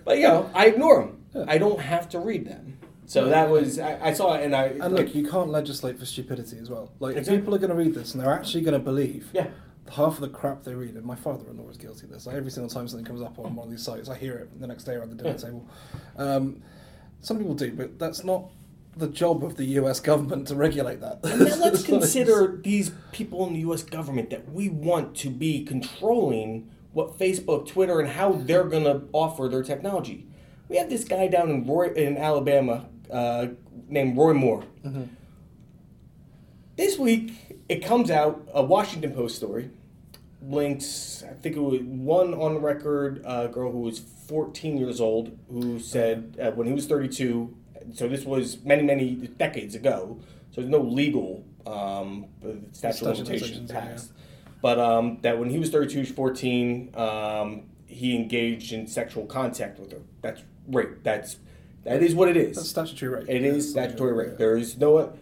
but, 0.05 0.17
you 0.17 0.27
know, 0.27 0.49
I 0.53 0.67
ignore 0.67 1.13
them. 1.33 1.45
I 1.49 1.57
don't 1.57 1.79
have 1.79 2.09
to 2.09 2.19
read 2.19 2.45
them. 2.47 2.77
So 3.07 3.27
that 3.27 3.49
was, 3.49 3.77
I, 3.79 3.99
I 4.09 4.13
saw 4.13 4.35
it 4.35 4.43
and 4.45 4.55
I. 4.55 4.65
And 4.67 4.93
look, 4.95 5.13
you 5.13 5.27
can't 5.27 5.49
legislate 5.49 5.99
for 5.99 6.05
stupidity 6.05 6.57
as 6.59 6.69
well. 6.69 6.91
Like, 6.99 7.17
Exactly. 7.17 7.35
if 7.35 7.41
people 7.41 7.55
are 7.55 7.57
going 7.59 7.71
to 7.71 7.75
read 7.75 7.93
this 7.93 8.13
and 8.13 8.23
they're 8.23 8.31
actually 8.33 8.61
going 8.61 8.73
to 8.73 8.79
believe 8.79 9.29
Yeah. 9.33 9.47
Half 9.89 10.15
of 10.15 10.21
the 10.21 10.29
crap 10.29 10.63
they 10.63 10.73
read, 10.73 10.95
and 10.95 11.05
my 11.05 11.15
father-in-law 11.15 11.69
is 11.69 11.77
guilty 11.77 12.05
of 12.05 12.11
this. 12.11 12.25
Like, 12.25 12.35
every 12.35 12.51
single 12.51 12.69
time 12.69 12.87
something 12.87 13.05
comes 13.05 13.21
up 13.21 13.39
on 13.39 13.55
one 13.55 13.65
of 13.65 13.71
these 13.71 13.83
sites, 13.83 14.09
I 14.09 14.15
hear 14.15 14.35
it 14.35 14.59
the 14.59 14.67
next 14.67 14.83
day 14.83 14.93
around 14.93 15.09
the 15.09 15.23
dinner 15.23 15.37
table. 15.37 15.67
Um, 16.17 16.61
some 17.21 17.37
people 17.37 17.53
do, 17.53 17.71
but 17.73 17.99
that's 17.99 18.23
not 18.23 18.49
the 18.95 19.07
job 19.07 19.43
of 19.43 19.55
the 19.55 19.65
U.S. 19.65 19.99
government 19.99 20.47
to 20.49 20.55
regulate 20.55 20.99
that. 21.01 21.23
Now 21.23 21.55
let's 21.63 21.83
consider 21.85 22.59
these 22.61 22.91
people 23.11 23.47
in 23.47 23.53
the 23.53 23.59
U.S. 23.61 23.83
government 23.83 24.29
that 24.31 24.51
we 24.51 24.69
want 24.69 25.15
to 25.17 25.29
be 25.29 25.63
controlling 25.63 26.69
what 26.93 27.17
Facebook, 27.17 27.67
Twitter, 27.67 27.99
and 27.99 28.09
how 28.09 28.33
they're 28.33 28.65
going 28.65 28.83
to 28.83 29.03
offer 29.13 29.47
their 29.47 29.63
technology. 29.63 30.27
We 30.67 30.77
have 30.77 30.89
this 30.89 31.03
guy 31.03 31.27
down 31.27 31.49
in 31.49 31.65
Roy 31.65 31.87
in 31.87 32.17
Alabama 32.17 32.85
uh, 33.09 33.47
named 33.87 34.17
Roy 34.17 34.33
Moore. 34.33 34.63
This 36.75 36.97
week, 36.97 37.50
it 37.71 37.85
comes 37.85 38.11
out 38.11 38.45
a 38.53 38.61
Washington 38.61 39.13
Post 39.13 39.37
story. 39.37 39.69
Links, 40.41 41.23
I 41.23 41.33
think 41.35 41.55
it 41.55 41.61
was 41.61 41.79
one 41.81 42.33
on 42.33 42.57
record 42.57 43.23
uh, 43.25 43.47
girl 43.47 43.71
who 43.71 43.79
was 43.79 43.99
14 43.99 44.77
years 44.77 44.99
old 44.99 45.37
who 45.49 45.79
said 45.79 46.37
uh, 46.41 46.51
when 46.51 46.67
he 46.67 46.73
was 46.73 46.85
32. 46.85 47.55
So 47.93 48.09
this 48.09 48.25
was 48.25 48.61
many, 48.65 48.83
many 48.83 49.15
decades 49.15 49.73
ago. 49.73 50.19
So 50.51 50.59
there's 50.59 50.69
no 50.69 50.81
legal 50.81 51.45
um, 51.65 52.25
statute 52.73 53.05
of 53.05 53.19
limitations 53.19 53.51
limitations, 53.51 53.71
yeah, 53.71 53.79
passed. 53.79 54.11
But 54.61 54.77
um, 54.77 55.19
that 55.21 55.39
when 55.39 55.49
he 55.49 55.57
was 55.57 55.69
32, 55.69 55.93
he 55.93 55.99
was 55.99 56.11
14, 56.11 56.93
um, 56.95 57.63
he 57.87 58.17
engaged 58.17 58.73
in 58.73 58.85
sexual 58.85 59.25
contact 59.25 59.79
with 59.79 59.93
her. 59.93 60.01
That's 60.21 60.43
rape. 60.67 61.03
That's 61.03 61.37
that 61.85 62.03
is 62.03 62.13
what 62.15 62.27
it 62.27 62.35
is. 62.35 62.57
That's 62.57 62.69
statutory 62.69 63.21
rape. 63.21 63.29
It 63.29 63.43
is 63.43 63.71
statutory 63.71 64.11
rape. 64.11 64.37
There 64.37 64.57
is 64.57 64.77
no. 64.77 65.13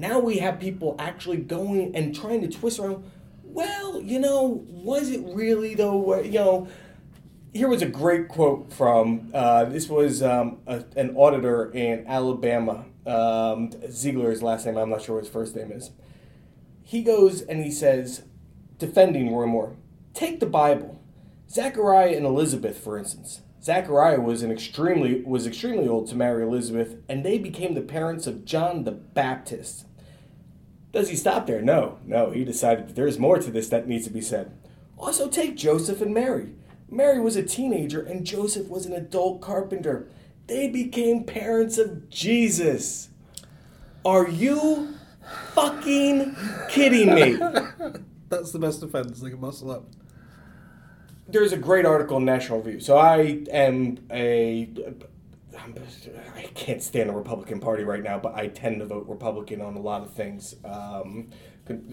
Now 0.00 0.18
we 0.18 0.38
have 0.38 0.58
people 0.58 0.96
actually 0.98 1.36
going 1.36 1.94
and 1.94 2.14
trying 2.14 2.40
to 2.40 2.48
twist 2.48 2.78
around. 2.78 3.04
Well, 3.44 4.00
you 4.00 4.18
know, 4.18 4.64
was 4.66 5.10
it 5.10 5.20
really 5.34 5.74
though? 5.74 6.20
You 6.22 6.38
know, 6.38 6.68
here 7.52 7.68
was 7.68 7.82
a 7.82 7.86
great 7.86 8.28
quote 8.28 8.72
from 8.72 9.30
uh, 9.34 9.66
this 9.66 9.88
was 9.90 10.22
um, 10.22 10.60
a, 10.66 10.84
an 10.96 11.14
auditor 11.16 11.70
in 11.72 12.06
Alabama. 12.06 12.86
Um, 13.04 13.70
Zeigler's 13.90 14.42
last 14.42 14.64
name. 14.64 14.78
I'm 14.78 14.88
not 14.88 15.02
sure 15.02 15.16
what 15.16 15.24
his 15.24 15.32
first 15.32 15.54
name 15.54 15.70
is. 15.70 15.90
He 16.82 17.02
goes 17.02 17.42
and 17.42 17.62
he 17.62 17.70
says, 17.70 18.22
defending 18.78 19.34
Roy 19.34 19.46
Moore, 19.46 19.76
take 20.14 20.40
the 20.40 20.46
Bible. 20.46 20.98
Zachariah 21.50 22.16
and 22.16 22.24
Elizabeth, 22.24 22.78
for 22.78 22.96
instance. 22.96 23.42
Zachariah 23.62 24.20
was 24.20 24.42
an 24.42 24.50
extremely 24.50 25.22
was 25.22 25.46
extremely 25.46 25.86
old 25.86 26.08
to 26.08 26.16
marry 26.16 26.42
Elizabeth, 26.42 26.96
and 27.08 27.22
they 27.22 27.36
became 27.36 27.74
the 27.74 27.82
parents 27.82 28.26
of 28.26 28.46
John 28.46 28.84
the 28.84 28.92
Baptist. 28.92 29.84
Does 30.92 31.08
he 31.08 31.16
stop 31.16 31.46
there? 31.46 31.62
No, 31.62 31.98
no. 32.04 32.30
He 32.30 32.44
decided 32.44 32.88
that 32.88 32.96
there's 32.96 33.18
more 33.18 33.38
to 33.38 33.50
this 33.50 33.68
that 33.68 33.86
needs 33.86 34.04
to 34.06 34.12
be 34.12 34.20
said. 34.20 34.56
Also, 34.98 35.28
take 35.28 35.56
Joseph 35.56 36.00
and 36.00 36.12
Mary. 36.12 36.54
Mary 36.90 37.20
was 37.20 37.36
a 37.36 37.42
teenager, 37.42 38.02
and 38.02 38.26
Joseph 38.26 38.68
was 38.68 38.86
an 38.86 38.92
adult 38.92 39.40
carpenter. 39.40 40.08
They 40.48 40.68
became 40.68 41.24
parents 41.24 41.78
of 41.78 42.10
Jesus. 42.10 43.08
Are 44.04 44.28
you 44.28 44.94
fucking 45.52 46.36
kidding 46.68 47.14
me? 47.14 47.36
That's 48.28 48.50
the 48.50 48.58
best 48.58 48.80
defense. 48.80 49.20
They 49.20 49.30
can 49.30 49.40
muscle 49.40 49.70
up. 49.70 49.84
there's 51.28 51.52
a 51.52 51.56
great 51.56 51.86
article 51.86 52.16
in 52.16 52.24
National 52.24 52.60
Review. 52.60 52.80
So 52.80 52.96
I 52.96 53.44
am 53.52 53.98
a 54.10 54.68
I 55.56 56.42
can't 56.54 56.82
stand 56.82 57.08
the 57.08 57.14
Republican 57.14 57.60
Party 57.60 57.84
right 57.84 58.02
now, 58.02 58.18
but 58.18 58.34
I 58.34 58.48
tend 58.48 58.80
to 58.80 58.86
vote 58.86 59.06
Republican 59.08 59.60
on 59.60 59.74
a 59.74 59.80
lot 59.80 60.02
of 60.02 60.12
things. 60.12 60.54
Um, 60.64 61.30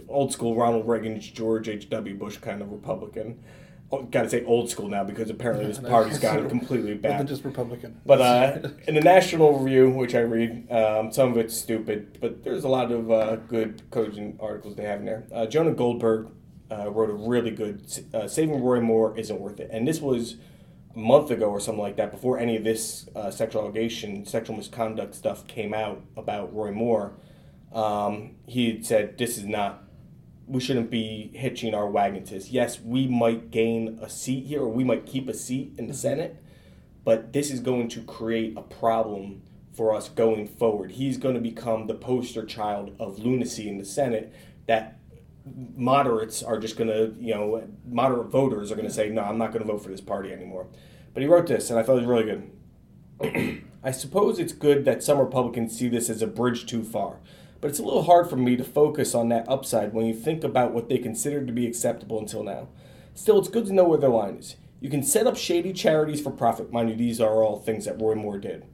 old 0.08 0.32
school 0.34 0.56
Ronald 0.56 0.88
Reagan, 0.88 1.20
George 1.20 1.70
H. 1.70 1.90
W. 1.90 2.16
Bush 2.16 2.38
kind 2.38 2.62
of 2.62 2.72
Republican. 2.72 3.44
Oh, 3.90 4.04
Got 4.04 4.24
to 4.24 4.30
say 4.30 4.44
old 4.44 4.70
school 4.70 4.90
now 4.90 5.06
because 5.06 5.30
apparently 5.30 5.66
this 5.66 5.80
party's 5.80 6.20
gotten 6.20 6.50
completely 6.58 6.94
bad. 6.96 7.26
just 7.26 7.46
Republican. 7.46 8.02
But 8.06 8.22
uh, 8.22 8.70
in 8.88 8.96
the 8.96 9.02
National 9.02 9.60
Review, 9.60 9.90
which 9.90 10.14
I 10.14 10.20
read, 10.20 10.70
um, 10.72 11.12
some 11.12 11.32
of 11.32 11.38
it's 11.38 11.56
stupid, 11.56 12.18
but 12.20 12.44
there's 12.44 12.66
a 12.66 12.68
lot 12.68 12.92
of 12.92 13.10
uh, 13.10 13.38
good 13.38 13.82
cogent 13.90 14.40
articles 14.42 14.76
they 14.76 14.84
have 14.84 15.00
in 15.00 15.06
there. 15.06 15.26
Uh, 15.34 15.46
Jonah 15.46 15.72
Goldberg 15.72 16.28
uh, 16.70 16.92
wrote 16.92 17.10
a 17.10 17.14
really 17.14 17.52
good 17.52 17.82
uh, 18.14 18.28
"Saving 18.28 18.62
Roy 18.62 18.82
Moore 18.82 19.18
Isn't 19.18 19.40
Worth 19.40 19.62
It," 19.62 19.70
and 19.72 19.88
this 19.88 20.02
was 20.02 20.36
month 20.98 21.32
ago 21.32 21.50
or 21.50 21.60
something 21.60 21.82
like 21.82 21.98
that, 21.98 22.12
before 22.12 22.40
any 22.40 22.58
of 22.58 22.64
this 22.64 23.08
uh, 23.16 23.32
sexual 23.32 23.62
allegation, 23.62 24.26
sexual 24.26 24.56
misconduct 24.58 25.16
stuff 25.16 25.48
came 25.48 25.74
out 25.74 26.02
about 26.16 26.54
Roy 26.54 26.72
Moore. 26.72 27.14
Um, 27.72 28.36
he 28.46 28.72
had 28.72 28.86
said, 28.86 29.18
"This 29.18 29.38
is 29.38 29.46
not 29.46 29.88
we 30.48 30.62
shouldn't 30.62 30.90
be 30.90 31.30
hitching 31.34 31.74
our 31.74 31.88
wagon 31.90 32.24
to 32.24 32.36
this. 32.36 32.50
Yes, 32.50 32.80
we 32.80 33.06
might 33.06 33.52
gain 33.52 34.00
a 34.02 34.10
seat 34.10 34.46
here, 34.46 34.62
or 34.62 34.70
we 34.70 34.84
might 34.84 35.06
keep 35.06 35.28
a 35.28 35.34
seat 35.34 35.74
in 35.78 35.88
the 35.88 35.94
Senate, 35.94 36.42
but 37.04 37.34
this 37.34 37.52
is 37.52 37.60
going 37.60 37.90
to 37.90 38.02
create 38.02 38.58
a 38.58 38.62
problem 38.62 39.42
for 39.74 39.94
us 39.94 40.10
going 40.10 40.48
forward. 40.48 40.94
He's 40.94 41.18
going 41.18 41.36
to 41.36 41.42
become 41.42 41.88
the 41.88 41.94
poster 41.94 42.46
child 42.46 42.96
of 43.00 43.20
lunacy 43.20 43.70
in 43.70 43.78
the 43.78 43.86
Senate 43.86 44.34
that 44.68 44.97
moderates 45.76 46.44
are 46.44 46.60
just 46.60 46.78
going 46.78 46.90
to, 46.90 47.14
you 47.20 47.34
know, 47.34 47.68
moderate 47.88 48.28
voters 48.28 48.72
are 48.72 48.76
going 48.76 48.88
to 48.88 48.94
say, 48.94 49.10
no, 49.10 49.22
I'm 49.22 49.38
not 49.38 49.52
going 49.52 49.66
to 49.66 49.72
vote 49.72 49.84
for 49.84 49.90
this 49.90 50.02
party 50.02 50.32
anymore. 50.32 50.68
But 51.14 51.24
he 51.24 51.30
wrote 51.30 51.48
this, 51.48 51.70
and 51.70 51.80
I 51.80 51.84
thought 51.84 51.98
it 51.98 52.06
was 52.06 52.08
really 52.08 52.50
good. 53.22 53.64
I 53.84 53.92
suppose 53.92 54.40
it's 54.40 54.54
good 54.54 54.86
that 54.86 55.04
some 55.04 55.18
Republicans 55.18 55.78
see 55.78 55.88
this 55.88 56.10
as 56.10 56.22
a 56.22 56.28
bridge 56.28 56.66
too 56.66 56.84
far, 56.84 57.20
but 57.62 57.70
it's 57.70 57.80
a 57.80 57.84
little 57.84 58.04
hard 58.04 58.30
for 58.30 58.36
me 58.36 58.56
to 58.56 58.64
focus 58.64 59.16
on 59.16 59.30
that 59.30 59.48
upside 59.48 59.94
when 59.94 60.06
you 60.06 60.14
think 60.14 60.44
about 60.44 60.74
what 60.74 60.90
they 60.90 60.98
considered 60.98 61.48
to 61.48 61.54
be 61.54 61.66
acceptable 61.66 62.20
until 62.20 62.44
now. 62.44 62.68
Still, 63.14 63.40
it's 63.40 63.50
good 63.50 63.66
to 63.66 63.74
know 63.74 63.86
where 63.86 63.98
their 63.98 64.10
line 64.10 64.36
is. 64.36 64.58
You 64.80 64.90
can 64.90 65.02
set 65.02 65.26
up 65.26 65.38
shady 65.38 65.74
charities 65.74 66.22
for 66.22 66.30
profit. 66.30 66.72
Mind 66.72 66.90
you, 66.90 66.96
these 66.96 67.20
are 67.20 67.42
all 67.44 67.58
things 67.58 67.86
that 67.86 68.00
Roy 68.00 68.14
Moore 68.14 68.38
did. 68.38 68.66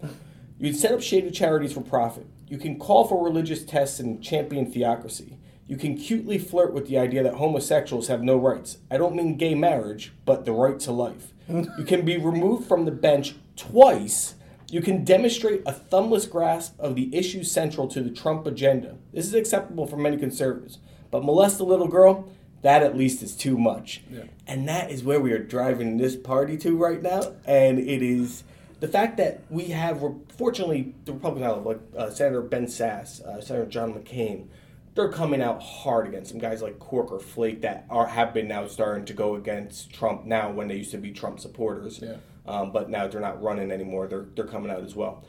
You 0.60 0.72
can 0.72 0.80
set 0.80 0.92
up 0.92 1.02
shady 1.02 1.32
charities 1.32 1.74
for 1.74 1.82
profit. 1.82 2.28
You 2.48 2.58
can 2.58 2.78
call 2.78 3.08
for 3.08 3.24
religious 3.24 3.64
tests 3.64 4.00
and 4.00 4.22
champion 4.22 4.70
theocracy. 4.70 5.38
You 5.68 5.78
can 5.78 5.98
cutely 5.98 6.38
flirt 6.38 6.74
with 6.74 6.88
the 6.88 6.98
idea 6.98 7.24
that 7.24 7.36
homosexuals 7.36 8.08
have 8.08 8.22
no 8.22 8.38
rights. 8.38 8.78
I 8.92 8.98
don't 8.98 9.16
mean 9.16 9.38
gay 9.38 9.56
marriage, 9.56 10.12
but 10.26 10.46
the 10.46 10.52
right 10.52 10.80
to 10.82 10.92
life. 10.92 11.34
you 11.48 11.84
can 11.86 12.06
be 12.06 12.18
removed 12.18 12.68
from 12.68 12.86
the 12.86 12.92
bench 12.92 13.36
twice. 13.56 14.36
You 14.70 14.82
can 14.82 15.06
demonstrate 15.06 15.62
a 15.66 15.72
thumbless 15.72 16.26
grasp 16.30 16.80
of 16.80 16.96
the 16.96 17.16
issues 17.16 17.52
central 17.52 17.88
to 17.90 18.02
the 18.02 18.10
Trump 18.10 18.46
agenda. 18.48 18.98
This 19.14 19.26
is 19.26 19.34
acceptable 19.34 19.88
for 19.88 19.98
many 19.98 20.18
conservatives. 20.18 20.80
But 21.12 21.24
molest 21.24 21.60
a 21.60 21.64
little 21.64 21.88
girl, 21.88 22.28
that 22.64 22.82
at 22.82 22.98
least 22.98 23.22
is 23.22 23.36
too 23.36 23.58
much. 23.58 24.02
Yeah. 24.10 24.24
And 24.48 24.68
that 24.68 24.90
is 24.90 25.04
where 25.04 25.20
we 25.20 25.32
are 25.32 25.40
driving 25.40 25.98
this 25.98 26.16
party 26.16 26.58
to 26.58 26.76
right 26.76 27.02
now. 27.02 27.34
And 27.46 27.78
it 27.78 28.02
is 28.02 28.44
the 28.80 28.88
fact 28.88 29.18
that 29.18 29.42
we 29.50 29.66
have, 29.66 30.04
fortunately, 30.38 30.96
the 31.06 31.14
Republicans, 31.14 31.66
like 31.66 31.80
uh, 31.96 32.10
Senator 32.10 32.42
Ben 32.42 32.66
Sasse, 32.66 33.22
uh, 33.22 33.42
Senator 33.42 33.66
John 33.66 33.94
McCain, 33.94 34.48
they're 34.96 35.10
coming 35.10 35.42
out 35.42 35.62
hard 35.62 36.08
against 36.08 36.32
some 36.32 36.40
guys 36.40 36.62
like 36.62 36.80
Corker, 36.80 37.20
Flake 37.20 37.62
that 37.62 37.86
are 37.90 38.06
have 38.06 38.34
been 38.34 38.48
now 38.48 38.68
starting 38.68 39.06
to 39.06 39.14
go 39.14 39.36
against 39.36 39.92
Trump 39.92 40.26
now 40.26 40.52
when 40.52 40.68
they 40.68 40.76
used 40.76 40.92
to 40.92 40.98
be 40.98 41.12
Trump 41.12 41.40
supporters. 41.40 42.00
Yeah. 42.02 42.18
Um, 42.46 42.72
but 42.72 42.90
now 42.90 43.08
they're 43.08 43.22
not 43.22 43.42
running 43.42 43.72
anymore. 43.72 44.08
They're 44.08 44.28
they're 44.36 44.48
coming 44.48 44.70
out 44.70 44.84
as 44.84 44.96
well, 44.96 45.24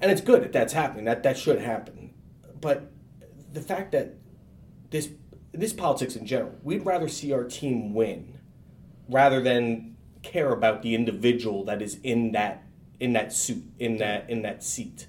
and 0.00 0.10
it's 0.10 0.20
good 0.20 0.42
that 0.42 0.52
that's 0.52 0.72
happening. 0.72 1.04
That 1.04 1.22
that 1.22 1.38
should 1.38 1.60
happen. 1.60 2.12
But 2.60 2.90
the 3.52 3.60
fact 3.60 3.92
that 3.92 4.16
this 4.90 5.08
this 5.52 5.72
politics 5.72 6.16
in 6.16 6.26
general, 6.26 6.54
we'd 6.62 6.84
rather 6.84 7.08
see 7.08 7.32
our 7.32 7.44
team 7.44 7.94
win 7.94 8.38
rather 9.08 9.40
than 9.40 9.96
care 10.22 10.52
about 10.52 10.82
the 10.82 10.94
individual 10.94 11.64
that 11.64 11.80
is 11.80 11.98
in 12.02 12.32
that 12.32 12.64
in 13.00 13.12
that 13.12 13.32
suit 13.32 13.62
in 13.78 13.98
that 13.98 14.28
in 14.28 14.42
that 14.42 14.64
seat, 14.64 15.06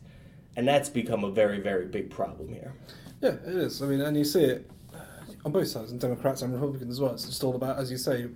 and 0.55 0.67
that's 0.67 0.87
become 0.87 1.23
a 1.23 1.31
very 1.31 1.59
very 1.59 1.87
big 1.87 2.09
problem 2.09 2.53
here. 2.53 2.75
Yeah, 3.21 3.31
it 3.31 3.55
is. 3.55 3.81
I 3.81 3.87
mean, 3.87 4.01
and 4.01 4.15
you 4.15 4.23
see 4.23 4.43
it 4.43 4.69
uh, 4.93 4.99
on 5.45 5.51
both 5.51 5.67
sides, 5.67 5.91
and 5.91 5.99
Democrats 5.99 6.41
and 6.41 6.53
Republicans 6.53 6.91
as 6.91 7.01
well. 7.01 7.13
It's 7.13 7.25
just 7.25 7.43
all 7.43 7.55
about, 7.55 7.77
as 7.77 7.91
you 7.91 7.97
say, 7.97 8.27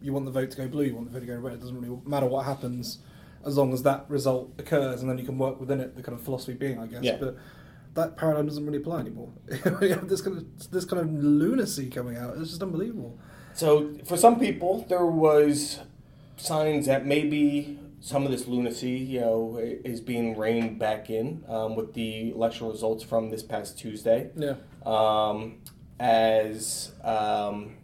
you 0.00 0.12
want 0.12 0.24
the 0.24 0.30
vote 0.30 0.50
to 0.52 0.56
go 0.56 0.68
blue, 0.68 0.84
you 0.84 0.94
want 0.94 1.12
the 1.12 1.18
vote 1.18 1.26
to 1.26 1.32
go 1.32 1.38
red. 1.38 1.54
It 1.54 1.60
doesn't 1.60 1.80
really 1.80 2.00
matter 2.06 2.26
what 2.26 2.44
happens 2.44 2.98
as 3.44 3.56
long 3.56 3.72
as 3.72 3.82
that 3.82 4.04
result 4.08 4.52
occurs, 4.58 5.00
and 5.00 5.10
then 5.10 5.18
you 5.18 5.24
can 5.24 5.38
work 5.38 5.58
within 5.58 5.80
it. 5.80 5.96
The 5.96 6.02
kind 6.02 6.16
of 6.16 6.24
philosophy 6.24 6.54
being, 6.54 6.78
I 6.78 6.86
guess. 6.86 7.02
Yeah. 7.02 7.16
But 7.18 7.36
that 7.94 8.16
paradigm 8.16 8.46
doesn't 8.46 8.64
really 8.64 8.78
apply 8.78 9.00
anymore. 9.00 9.30
this 9.46 10.20
kind 10.20 10.36
of 10.36 10.70
this 10.70 10.84
kind 10.84 11.00
of 11.00 11.12
lunacy 11.12 11.88
coming 11.90 12.16
out. 12.16 12.36
It's 12.38 12.50
just 12.50 12.62
unbelievable. 12.62 13.18
So 13.54 13.96
for 14.04 14.16
some 14.16 14.38
people, 14.38 14.86
there 14.88 15.06
was 15.06 15.80
signs 16.36 16.86
that 16.86 17.04
maybe 17.04 17.78
some 18.00 18.24
of 18.24 18.30
this 18.30 18.46
lunacy, 18.46 18.90
you 18.92 19.20
know, 19.20 19.58
is 19.60 20.00
being 20.00 20.36
reined 20.36 20.78
back 20.78 21.10
in 21.10 21.44
um, 21.48 21.76
with 21.76 21.92
the 21.94 22.30
election 22.30 22.68
results 22.68 23.04
from 23.04 23.30
this 23.30 23.42
past 23.42 23.78
Tuesday. 23.78 24.30
Yeah. 24.36 24.54
Um, 24.86 25.58
as 25.98 26.92
um, 27.04 27.76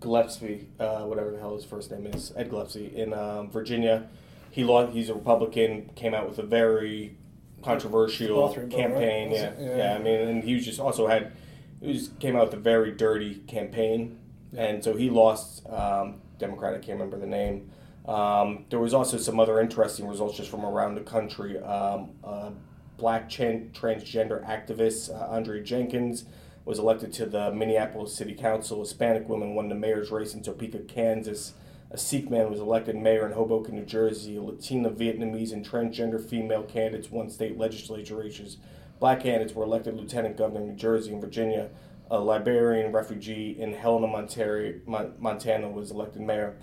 Gillespie, 0.00 0.68
uh, 0.78 1.02
whatever 1.04 1.30
the 1.30 1.38
hell 1.38 1.54
his 1.54 1.64
first 1.64 1.90
name 1.90 2.06
is, 2.06 2.32
Ed 2.36 2.50
Gillespie 2.50 2.92
in 2.94 3.14
um, 3.14 3.50
Virginia, 3.50 4.08
he 4.50 4.64
lost, 4.64 4.92
he's 4.92 5.08
a 5.08 5.14
Republican, 5.14 5.90
came 5.94 6.12
out 6.14 6.28
with 6.28 6.38
a 6.38 6.42
very 6.42 7.16
controversial 7.62 8.48
bill, 8.52 8.68
campaign. 8.68 9.30
right? 9.30 9.38
Yeah, 9.38 9.52
Yeah. 9.58 9.76
yeah, 9.76 9.94
I 9.94 9.98
mean, 10.02 10.20
and 10.28 10.44
he 10.44 10.54
was 10.54 10.64
just 10.64 10.78
also 10.80 11.06
had, 11.06 11.32
he 11.80 11.94
just 11.94 12.18
came 12.18 12.36
out 12.36 12.46
with 12.46 12.54
a 12.54 12.62
very 12.62 12.92
dirty 12.92 13.36
campaign, 13.46 14.18
Yeah. 14.52 14.64
and 14.64 14.84
so 14.84 14.94
he 14.96 15.08
lost. 15.08 15.66
Um, 15.70 16.16
Democrat, 16.38 16.74
I 16.74 16.78
can't 16.78 16.98
remember 16.98 17.18
the 17.18 17.26
name. 17.26 17.70
Um, 18.06 18.64
there 18.70 18.80
was 18.80 18.94
also 18.94 19.16
some 19.16 19.38
other 19.38 19.60
interesting 19.60 20.08
results 20.08 20.36
just 20.36 20.50
from 20.50 20.64
around 20.64 20.96
the 20.96 21.02
country. 21.02 21.58
Um, 21.58 22.10
uh, 22.24 22.50
black 22.96 23.28
transgender 23.28 24.46
activist 24.46 25.10
uh, 25.10 25.26
Andre 25.28 25.62
Jenkins 25.62 26.24
was 26.64 26.78
elected 26.78 27.12
to 27.14 27.26
the 27.26 27.52
Minneapolis 27.52 28.14
City 28.14 28.34
Council. 28.34 28.80
Hispanic 28.80 29.28
woman 29.28 29.54
won 29.54 29.68
the 29.68 29.74
mayor's 29.74 30.10
race 30.10 30.34
in 30.34 30.42
Topeka, 30.42 30.80
Kansas. 30.80 31.54
A 31.90 31.98
Sikh 31.98 32.30
man 32.30 32.50
was 32.50 32.60
elected 32.60 32.96
mayor 32.96 33.26
in 33.26 33.32
Hoboken, 33.32 33.74
New 33.74 33.84
Jersey. 33.84 34.38
Latina, 34.38 34.90
Vietnamese, 34.90 35.52
and 35.52 35.68
transgender 35.68 36.24
female 36.24 36.62
candidates 36.62 37.10
won 37.10 37.28
state 37.28 37.58
legislature 37.58 38.16
races. 38.16 38.56
Black 38.98 39.20
candidates 39.20 39.54
were 39.54 39.64
elected 39.64 39.96
lieutenant 39.96 40.36
governor 40.36 40.60
in 40.60 40.68
New 40.68 40.76
Jersey 40.76 41.12
and 41.12 41.20
Virginia. 41.20 41.70
A 42.10 42.20
Liberian 42.20 42.92
refugee 42.92 43.56
in 43.58 43.72
Helena, 43.72 44.06
Montana 45.18 45.68
was 45.68 45.90
elected 45.90 46.22
mayor. 46.22 46.56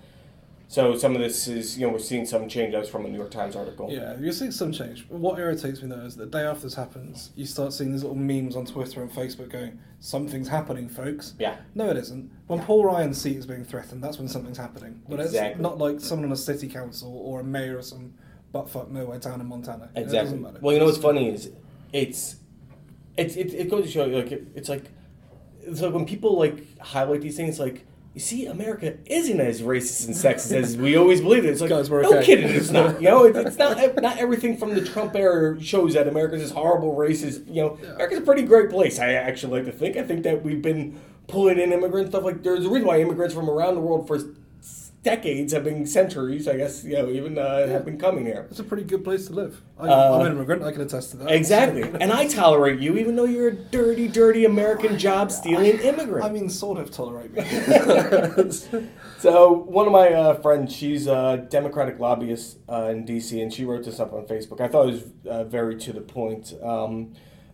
So 0.71 0.95
some 0.95 1.15
of 1.15 1.21
this 1.21 1.47
is, 1.47 1.79
you 1.79 1.87
know, 1.87 1.93
we're 1.93 1.97
seeing 1.97 2.27
some 2.27 2.47
change. 2.47 2.73
That 2.73 2.81
was 2.81 2.89
from 2.89 3.03
a 3.03 3.09
New 3.09 3.17
York 3.17 3.31
Times 3.31 3.55
article. 3.55 3.89
Yeah, 3.91 4.15
you're 4.19 4.31
seeing 4.31 4.51
some 4.51 4.71
change. 4.71 5.03
What 5.09 5.39
irritates 5.39 5.81
me 5.81 5.89
though 5.89 6.01
is 6.05 6.15
the 6.15 6.27
day 6.27 6.43
after 6.43 6.61
this 6.61 6.75
happens, 6.75 7.31
you 7.35 7.47
start 7.47 7.73
seeing 7.73 7.91
these 7.91 8.03
little 8.03 8.15
memes 8.15 8.55
on 8.55 8.67
Twitter 8.67 9.01
and 9.01 9.11
Facebook 9.11 9.49
going, 9.49 9.79
"Something's 9.99 10.47
happening, 10.47 10.87
folks." 10.87 11.33
Yeah. 11.39 11.55
No, 11.73 11.89
it 11.89 11.97
isn't. 11.97 12.31
When 12.45 12.59
Paul 12.59 12.85
Ryan's 12.85 13.19
seat 13.19 13.35
is 13.37 13.47
being 13.47 13.63
threatened, 13.65 14.03
that's 14.03 14.19
when 14.19 14.27
something's 14.27 14.59
happening. 14.59 15.01
But 15.09 15.19
Exactly. 15.21 15.53
it's 15.53 15.59
not 15.59 15.79
like 15.79 15.99
someone 16.01 16.27
on 16.27 16.31
a 16.33 16.37
city 16.37 16.67
council 16.67 17.17
or 17.17 17.39
a 17.39 17.43
mayor 17.43 17.79
of 17.79 17.85
some 17.85 18.13
buttfuck 18.53 18.91
nowhere 18.91 19.17
town 19.17 19.41
in 19.41 19.47
Montana. 19.47 19.89
Exactly. 19.95 20.19
doesn't 20.19 20.41
matter. 20.43 20.59
Well, 20.61 20.73
you 20.73 20.79
know 20.79 20.85
what's 20.85 20.99
funny 20.99 21.29
is 21.29 21.49
it's 21.91 22.35
it's 23.17 23.35
it, 23.35 23.55
it 23.55 23.71
goes 23.71 23.85
to 23.85 23.89
show 23.91 24.05
like 24.05 24.31
it, 24.31 24.47
it's 24.53 24.69
like 24.69 24.85
it's 25.63 25.81
like 25.81 25.93
when 25.95 26.05
people 26.05 26.37
like 26.37 26.77
highlight 26.79 27.21
these 27.21 27.37
things 27.37 27.59
like 27.59 27.87
you 28.13 28.19
see 28.19 28.47
America 28.47 28.97
isn't 29.05 29.39
as 29.39 29.61
racist 29.61 30.07
and 30.07 30.15
sexist 30.15 30.51
as 30.51 30.75
we 30.75 30.97
always 30.97 31.21
believe 31.21 31.45
it. 31.45 31.49
It's 31.49 31.61
like 31.61 31.69
no 31.69 31.79
okay. 31.79 32.25
kidding, 32.25 32.49
it's 32.49 32.71
not. 32.71 33.01
You 33.01 33.09
know, 33.09 33.25
it, 33.25 33.35
it's 33.35 33.57
not 33.57 33.77
not 34.01 34.17
everything 34.17 34.57
from 34.57 34.73
the 34.73 34.83
Trump 34.83 35.15
era 35.15 35.61
shows 35.61 35.93
that 35.93 36.07
America's 36.07 36.41
this 36.41 36.51
horrible 36.51 36.95
racist. 36.95 37.47
You 37.47 37.61
know, 37.61 37.79
America's 37.95 38.19
a 38.19 38.21
pretty 38.21 38.43
great 38.43 38.69
place. 38.69 38.99
I 38.99 39.13
actually 39.13 39.59
like 39.59 39.71
to 39.71 39.77
think. 39.77 39.95
I 39.95 40.03
think 40.03 40.23
that 40.23 40.43
we've 40.43 40.61
been 40.61 40.99
pulling 41.27 41.59
in 41.59 41.71
immigrants 41.71 42.09
stuff 42.09 42.23
like 42.23 42.41
there's 42.41 42.65
a 42.65 42.69
reason 42.69 42.87
why 42.87 42.99
immigrants 42.99 43.35
from 43.35 43.49
around 43.49 43.75
the 43.75 43.81
world 43.81 44.07
for 44.07 44.19
decades 45.03 45.53
have 45.53 45.63
been 45.63 45.85
centuries. 45.85 46.47
I 46.47 46.57
guess 46.57 46.83
you 46.83 46.93
know 46.93 47.09
even 47.09 47.37
uh, 47.37 47.67
have 47.67 47.85
been 47.85 47.97
coming 47.97 48.25
here. 48.25 48.47
It's 48.49 48.59
a 48.59 48.63
pretty 48.63 48.83
good 48.83 49.03
place 49.03 49.27
to 49.27 49.33
live. 49.33 49.61
I, 49.77 49.87
Uh, 49.87 50.19
I'm 50.19 50.25
an 50.25 50.31
immigrant. 50.33 50.63
I 50.63 50.71
can 50.71 50.81
attest 50.81 51.11
to 51.11 51.17
that. 51.17 51.31
Exactly. 51.31 51.83
And 52.01 52.11
I 52.11 52.27
tolerate 52.27 52.79
you 52.79 52.97
even 52.97 53.15
though 53.15 53.25
you're 53.25 53.49
a 53.49 53.55
dirty, 53.55 54.07
dirty 54.07 54.45
American 54.45 54.97
job 54.97 55.31
stealing 55.31 55.79
immigrant. 55.79 56.25
I 56.25 56.29
mean, 56.29 56.49
sort 56.49 56.77
of 56.77 56.91
tolerate 56.91 57.33
me. 57.33 57.41
so, 59.19 59.53
one 59.53 59.85
of 59.85 59.91
my 59.91 60.11
uh, 60.13 60.33
friends, 60.41 60.73
she's 60.75 61.07
a 61.07 61.45
Democratic 61.49 61.99
lobbyist 61.99 62.57
uh, 62.69 62.89
in 62.91 63.05
D.C., 63.05 63.39
and 63.41 63.53
she 63.53 63.65
wrote 63.65 63.83
this 63.85 63.99
up 63.99 64.13
on 64.13 64.25
Facebook. 64.25 64.61
I 64.61 64.67
thought 64.67 64.89
it 64.89 64.91
was 64.91 65.03
uh, 65.29 65.43
very 65.45 65.75
to 65.77 65.93
the 65.93 66.01
point. 66.01 66.53
Um, 66.63 67.13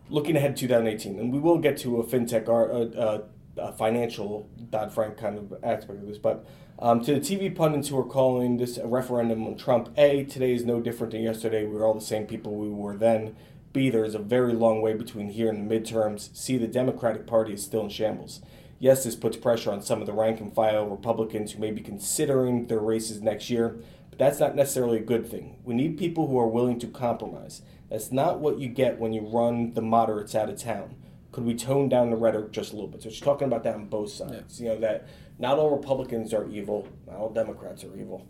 looking 0.09 0.35
ahead 0.35 0.55
to 0.55 0.67
2018, 0.67 1.19
and 1.19 1.33
we 1.33 1.39
will 1.39 1.57
get 1.57 1.77
to 1.77 1.99
a 1.99 2.03
fintech 2.03 2.47
or 2.47 2.71
uh, 2.71 2.75
uh, 2.77 3.21
a 3.57 3.71
financial 3.73 4.49
Dodd 4.69 4.93
Frank 4.93 5.17
kind 5.17 5.37
of 5.37 5.53
aspect 5.63 5.99
of 5.99 6.07
this, 6.07 6.17
but 6.17 6.45
um, 6.77 7.03
to 7.05 7.13
the 7.13 7.21
TV 7.21 7.55
pundits 7.55 7.87
who 7.87 7.97
are 7.97 8.03
calling 8.03 8.57
this 8.57 8.77
a 8.77 8.85
referendum 8.85 9.47
on 9.47 9.55
Trump, 9.55 9.89
A, 9.97 10.25
today 10.25 10.53
is 10.53 10.65
no 10.65 10.81
different 10.81 11.13
than 11.13 11.21
yesterday. 11.21 11.65
We're 11.65 11.85
all 11.85 11.93
the 11.93 12.01
same 12.01 12.25
people 12.25 12.55
we 12.55 12.69
were 12.69 12.97
then. 12.97 13.35
B, 13.71 13.89
there 13.89 14.03
is 14.03 14.15
a 14.15 14.19
very 14.19 14.53
long 14.53 14.81
way 14.81 14.93
between 14.93 15.29
here 15.29 15.49
and 15.49 15.69
the 15.69 15.79
midterms. 15.79 16.35
C, 16.35 16.57
the 16.57 16.67
Democratic 16.67 17.25
Party 17.25 17.53
is 17.53 17.63
still 17.63 17.83
in 17.83 17.89
shambles. 17.89 18.41
Yes, 18.77 19.05
this 19.05 19.15
puts 19.15 19.37
pressure 19.37 19.71
on 19.71 19.81
some 19.81 20.01
of 20.01 20.05
the 20.05 20.13
rank 20.13 20.41
and 20.41 20.53
file 20.53 20.85
Republicans 20.85 21.53
who 21.53 21.59
may 21.59 21.71
be 21.71 21.81
considering 21.81 22.67
their 22.67 22.79
races 22.79 23.21
next 23.21 23.49
year, 23.49 23.77
but 24.09 24.19
that's 24.19 24.39
not 24.41 24.55
necessarily 24.55 24.97
a 24.97 25.03
good 25.03 25.29
thing. 25.29 25.57
We 25.63 25.75
need 25.75 25.97
people 25.97 26.27
who 26.27 26.37
are 26.39 26.47
willing 26.47 26.79
to 26.79 26.87
compromise. 26.87 27.61
That's 27.89 28.11
not 28.11 28.39
what 28.39 28.59
you 28.59 28.67
get 28.67 28.99
when 28.99 29.13
you 29.13 29.21
run 29.21 29.73
the 29.73 29.81
moderates 29.81 30.35
out 30.35 30.49
of 30.49 30.59
town. 30.59 30.95
Could 31.35 31.43
we 31.43 31.53
tone 31.53 31.89
down 31.89 32.11
the 32.11 32.15
rhetoric 32.15 32.53
just 32.53 32.71
a 32.71 32.75
little 32.75 32.89
bit? 32.89 33.03
So 33.03 33.09
she's 33.09 33.19
talking 33.19 33.45
about 33.49 33.63
that 33.63 33.75
on 33.75 33.87
both 33.87 34.09
sides. 34.09 34.61
You 34.61 34.69
know 34.69 34.77
that 34.79 35.05
not 35.37 35.59
all 35.59 35.69
Republicans 35.69 36.33
are 36.33 36.47
evil, 36.49 36.87
not 37.05 37.17
all 37.17 37.29
Democrats 37.29 37.83
are 37.83 37.93
evil. 37.97 38.25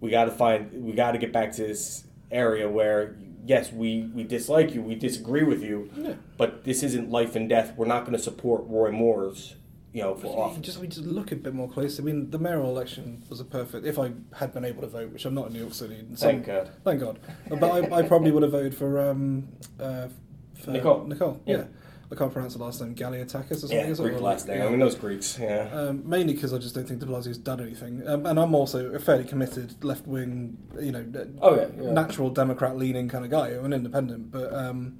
We 0.00 0.10
got 0.10 0.24
to 0.24 0.32
find, 0.32 0.68
we 0.84 0.92
got 0.92 1.12
to 1.12 1.18
get 1.18 1.32
back 1.32 1.52
to 1.52 1.62
this 1.62 2.02
area 2.32 2.68
where 2.68 3.16
yes, 3.46 3.72
we 3.72 4.10
we 4.12 4.24
dislike 4.24 4.74
you, 4.74 4.82
we 4.82 4.96
disagree 4.96 5.44
with 5.44 5.62
you, 5.62 5.90
Yeah. 5.96 6.14
but 6.38 6.64
this 6.64 6.82
isn't 6.82 7.08
life 7.08 7.36
and 7.36 7.48
death. 7.48 7.74
We're 7.76 7.86
not 7.86 8.00
going 8.04 8.16
to 8.16 8.22
support 8.22 8.64
Roy 8.66 8.90
Moore's, 8.90 9.54
you 9.92 10.02
know, 10.02 10.16
for 10.16 10.26
office. 10.36 10.58
just 10.60 10.78
we 10.80 10.88
just 10.88 11.06
look 11.06 11.30
a 11.30 11.36
bit 11.36 11.54
more 11.54 11.68
closely. 11.68 12.02
I 12.02 12.04
mean, 12.06 12.30
the 12.32 12.38
mayoral 12.40 12.68
election 12.70 13.22
was 13.30 13.38
a 13.38 13.44
perfect. 13.44 13.86
If 13.86 13.96
I 13.96 14.10
had 14.34 14.52
been 14.52 14.64
able 14.64 14.80
to 14.82 14.88
vote, 14.88 15.12
which 15.12 15.24
I'm 15.24 15.34
not 15.34 15.46
in 15.46 15.52
New 15.52 15.60
York 15.60 15.74
City, 15.74 15.98
some- 16.16 16.16
Thank 16.16 16.46
God. 16.46 16.70
thank 16.82 16.98
God. 16.98 17.20
But 17.48 17.62
I, 17.62 17.98
I 17.98 18.02
probably 18.02 18.32
would 18.32 18.42
have 18.42 18.50
voted 18.50 18.74
for 18.74 18.98
um, 19.08 19.46
uh, 19.78 20.08
for 20.60 20.72
Nicole. 20.72 21.04
Nicole, 21.06 21.40
Yeah. 21.46 21.56
yeah. 21.58 21.64
I 22.12 22.16
can't 22.16 22.32
pronounce 22.32 22.54
the 22.54 22.62
last 22.64 22.80
name. 22.80 22.94
Galliotakis 22.96 23.50
or 23.52 23.54
something. 23.56 23.78
Yeah? 23.78 23.92
Or 23.92 24.08
Greek 24.08 24.20
last 24.20 24.48
name. 24.48 24.58
yeah. 24.58 24.66
I 24.66 24.70
mean, 24.70 24.80
those 24.80 24.96
Greeks. 24.96 25.38
Yeah. 25.40 25.68
Um, 25.72 26.08
mainly 26.08 26.34
because 26.34 26.52
I 26.52 26.58
just 26.58 26.74
don't 26.74 26.86
think 26.88 26.98
De 26.98 27.06
Blasio's 27.06 27.38
done 27.38 27.60
anything, 27.60 28.02
um, 28.08 28.26
and 28.26 28.38
I'm 28.38 28.54
also 28.54 28.92
a 28.92 28.98
fairly 28.98 29.24
committed 29.24 29.82
left 29.84 30.06
wing, 30.06 30.58
you 30.80 30.90
know, 30.90 31.04
Oh, 31.40 31.54
yeah, 31.54 31.68
yeah. 31.80 31.92
natural 31.92 32.30
Democrat 32.30 32.76
leaning 32.76 33.08
kind 33.08 33.24
of 33.24 33.30
guy. 33.30 33.50
I'm 33.50 33.66
an 33.66 33.72
independent, 33.72 34.32
but 34.32 34.52
um, 34.52 34.98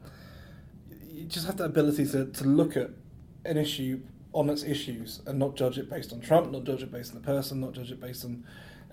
you 1.11 1.25
just 1.25 1.46
have 1.46 1.57
that 1.57 1.64
ability 1.64 2.07
to, 2.07 2.27
to 2.27 2.44
look 2.44 2.77
at 2.77 2.90
an 3.44 3.57
issue 3.57 4.01
on 4.33 4.49
its 4.49 4.62
issues 4.62 5.20
and 5.27 5.38
not 5.38 5.57
judge 5.57 5.79
it 5.79 5.90
based 5.90 6.12
on 6.12 6.20
Trump, 6.20 6.53
not 6.53 6.62
judge 6.62 6.83
it 6.85 6.92
based 6.92 7.12
on 7.14 7.20
the 7.20 7.27
person, 7.27 7.61
not 7.61 7.73
judge 7.73 7.90
it 7.90 8.01
based 8.01 8.25
on 8.25 8.44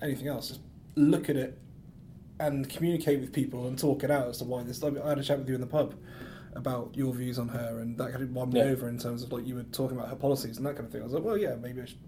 anything 0.02 0.26
else. 0.26 0.48
Just 0.48 0.60
look 0.96 1.28
at 1.30 1.36
it 1.36 1.56
and 2.40 2.68
communicate 2.68 3.20
with 3.20 3.32
people 3.32 3.68
and 3.68 3.78
talk 3.78 4.02
it 4.02 4.10
out 4.10 4.26
as 4.26 4.38
to 4.38 4.44
why 4.44 4.64
this. 4.64 4.82
I 4.82 4.90
had 5.08 5.18
a 5.18 5.22
chat 5.22 5.38
with 5.38 5.48
you 5.48 5.54
in 5.54 5.60
the 5.60 5.66
pub 5.68 5.94
about 6.54 6.90
your 6.96 7.12
views 7.14 7.38
on 7.38 7.48
her, 7.48 7.80
and 7.80 7.96
that 7.98 8.10
kind 8.12 8.22
of 8.22 8.30
won 8.34 8.50
me 8.50 8.60
Yeah. 8.60 8.66
over 8.66 8.88
in 8.88 8.98
terms 8.98 9.22
of 9.22 9.32
like 9.32 9.46
you 9.46 9.54
were 9.54 9.62
talking 9.64 9.96
about 9.96 10.08
her 10.10 10.16
policies 10.16 10.56
and 10.56 10.66
that 10.66 10.74
kind 10.76 10.86
of 10.86 10.92
thing. 10.92 11.00
I 11.02 11.04
was 11.04 11.12
like, 11.14 11.22
well, 11.24 11.36
yeah, 11.38 11.54
maybe 11.54 11.82
I, 11.82 11.84
should, 11.86 11.98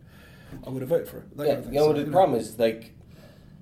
I 0.66 0.70
would 0.70 0.83
have 0.83 0.88
voted 0.88 1.09
for 1.09 1.18
it. 1.18 1.37
That 1.37 1.46
yeah, 1.46 1.55
kind 1.55 1.66
of 1.66 1.72
know 1.72 1.87
So, 1.87 1.92
the 1.92 2.00
you 2.05 2.11
problem 2.11 2.38
is 2.40 2.59
like, 2.59 2.92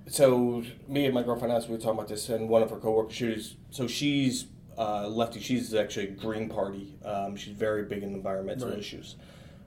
so 0.07 0.63
me 0.87 1.05
and 1.05 1.13
my 1.13 1.21
girlfriend 1.23 1.53
asked, 1.53 1.67
we 1.67 1.75
were 1.75 1.81
talking 1.81 1.97
about 1.99 2.07
this, 2.07 2.29
and 2.29 2.49
one 2.49 2.63
of 2.63 2.69
her 2.71 2.77
coworkers, 2.77 3.15
she 3.15 3.25
was 3.25 3.55
so 3.69 3.87
she's 3.87 4.45
uh, 4.77 5.07
lefty. 5.07 5.39
She's 5.39 5.73
actually 5.75 6.07
a 6.07 6.11
Green 6.11 6.47
Party. 6.49 6.97
Um, 7.03 7.35
she's 7.35 7.53
very 7.53 7.83
big 7.83 8.01
in 8.03 8.13
environmental 8.13 8.69
Right. 8.69 8.79
issues, 8.79 9.17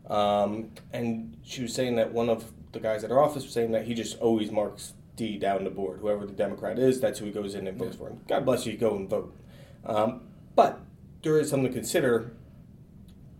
um, 0.08 0.70
and 0.92 1.36
she 1.44 1.62
was 1.62 1.74
saying 1.74 1.96
that 1.96 2.12
one 2.12 2.28
of 2.30 2.50
the 2.72 2.80
guys 2.80 3.04
at 3.04 3.10
her 3.10 3.20
office 3.20 3.44
was 3.44 3.52
saying 3.52 3.72
that 3.72 3.84
he 3.86 3.94
just 3.94 4.18
always 4.18 4.50
marks 4.50 4.94
D 5.16 5.36
down 5.38 5.64
the 5.64 5.70
board. 5.70 6.00
Whoever 6.00 6.24
the 6.24 6.32
Democrat 6.32 6.78
is, 6.78 7.00
that's 7.00 7.18
who 7.18 7.26
he 7.26 7.30
goes 7.30 7.54
in 7.54 7.66
and 7.66 7.76
votes 7.78 7.92
Yeah. 8.00 8.06
for. 8.06 8.08
And 8.08 8.26
God 8.26 8.44
bless 8.46 8.64
you, 8.66 8.76
go 8.78 8.96
and 8.96 9.08
vote. 9.10 9.36
Um, 9.84 10.22
but 10.56 10.80
there 11.22 11.38
is 11.38 11.50
something 11.50 11.68
to 11.68 11.74
consider 11.74 12.32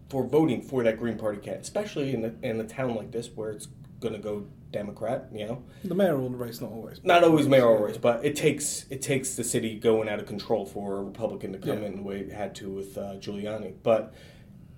for 0.09 0.25
voting 0.25 0.63
for 0.63 0.83
that 0.85 0.99
Green 0.99 1.17
Party 1.19 1.39
candidate, 1.39 1.63
especially 1.63 2.15
in 2.15 2.25
a, 2.25 2.47
in 2.47 2.61
a 2.61 2.65
town 2.65 2.95
like 2.95 3.11
this 3.11 3.31
where 3.35 3.51
it's 3.51 3.69
going 4.01 4.15
to 4.15 4.21
go 4.21 4.47
Democrat. 4.71 5.29
You 5.33 5.47
know, 5.47 5.63
the 5.85 5.95
mayoral 5.95 6.29
race 6.31 6.61
not 6.61 6.71
always. 6.71 7.01
not 7.05 7.25
always 7.25 7.47
mayoral 7.49 7.83
race, 7.83 7.97
but 7.99 8.25
it 8.25 8.37
takes 8.37 8.87
it 8.91 9.03
takes 9.03 9.35
the 9.35 9.45
city 9.45 9.79
going 9.79 10.09
out 10.09 10.19
of 10.19 10.27
control 10.27 10.65
for 10.67 10.99
a 10.99 11.03
Republican 11.03 11.53
to 11.53 11.59
come 11.59 11.81
Yeah. 11.81 11.87
in 11.89 11.97
the 11.97 12.03
way 12.03 12.21
it 12.21 12.33
had 12.33 12.55
to 12.57 12.71
with 12.71 12.97
uh, 12.97 13.15
Giuliani. 13.19 13.75
But 13.83 14.15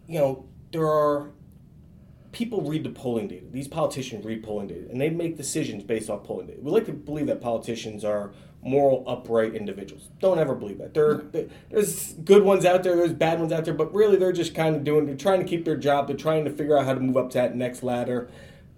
you 0.06 0.18
know, 0.18 0.46
there 0.72 0.86
are 0.86 1.30
people 2.32 2.60
read 2.62 2.82
the 2.84 2.90
polling 2.90 3.28
data. 3.28 3.46
These 3.50 3.68
politicians 3.68 4.24
read 4.24 4.42
polling 4.42 4.66
data, 4.68 4.86
and 4.90 5.00
they 5.00 5.10
make 5.10 5.36
decisions 5.36 5.84
based 5.84 6.10
off 6.10 6.24
polling 6.24 6.48
data. 6.48 6.58
We 6.60 6.70
like 6.70 6.86
to 6.86 6.92
believe 6.92 7.26
that 7.26 7.40
politicians 7.40 8.04
are 8.04 8.32
moral, 8.64 9.04
upright 9.06 9.54
individuals. 9.54 10.08
Don't 10.20 10.38
ever 10.38 10.54
believe 10.54 10.78
that. 10.78 10.94
There, 10.94 11.18
there- 11.32 11.46
there's 11.70 12.14
good 12.14 12.42
ones 12.42 12.64
out 12.64 12.82
there, 12.82 12.96
there's 12.96 13.12
bad 13.12 13.38
ones 13.38 13.52
out 13.52 13.64
there, 13.64 13.74
but 13.74 13.92
really 13.94 14.16
they're 14.16 14.32
just 14.32 14.54
kind 14.54 14.74
of 14.74 14.82
doing. 14.84 15.06
They're 15.06 15.16
trying 15.16 15.40
to 15.40 15.46
keep 15.46 15.64
their 15.64 15.76
job. 15.76 16.06
They're 16.08 16.16
trying 16.16 16.44
to 16.46 16.50
figure 16.50 16.76
out 16.78 16.84
how 16.86 16.94
to 16.94 17.00
move 17.00 17.16
up 17.16 17.30
to 17.30 17.38
that 17.38 17.54
next 17.56 17.82
ladder. 17.82 18.28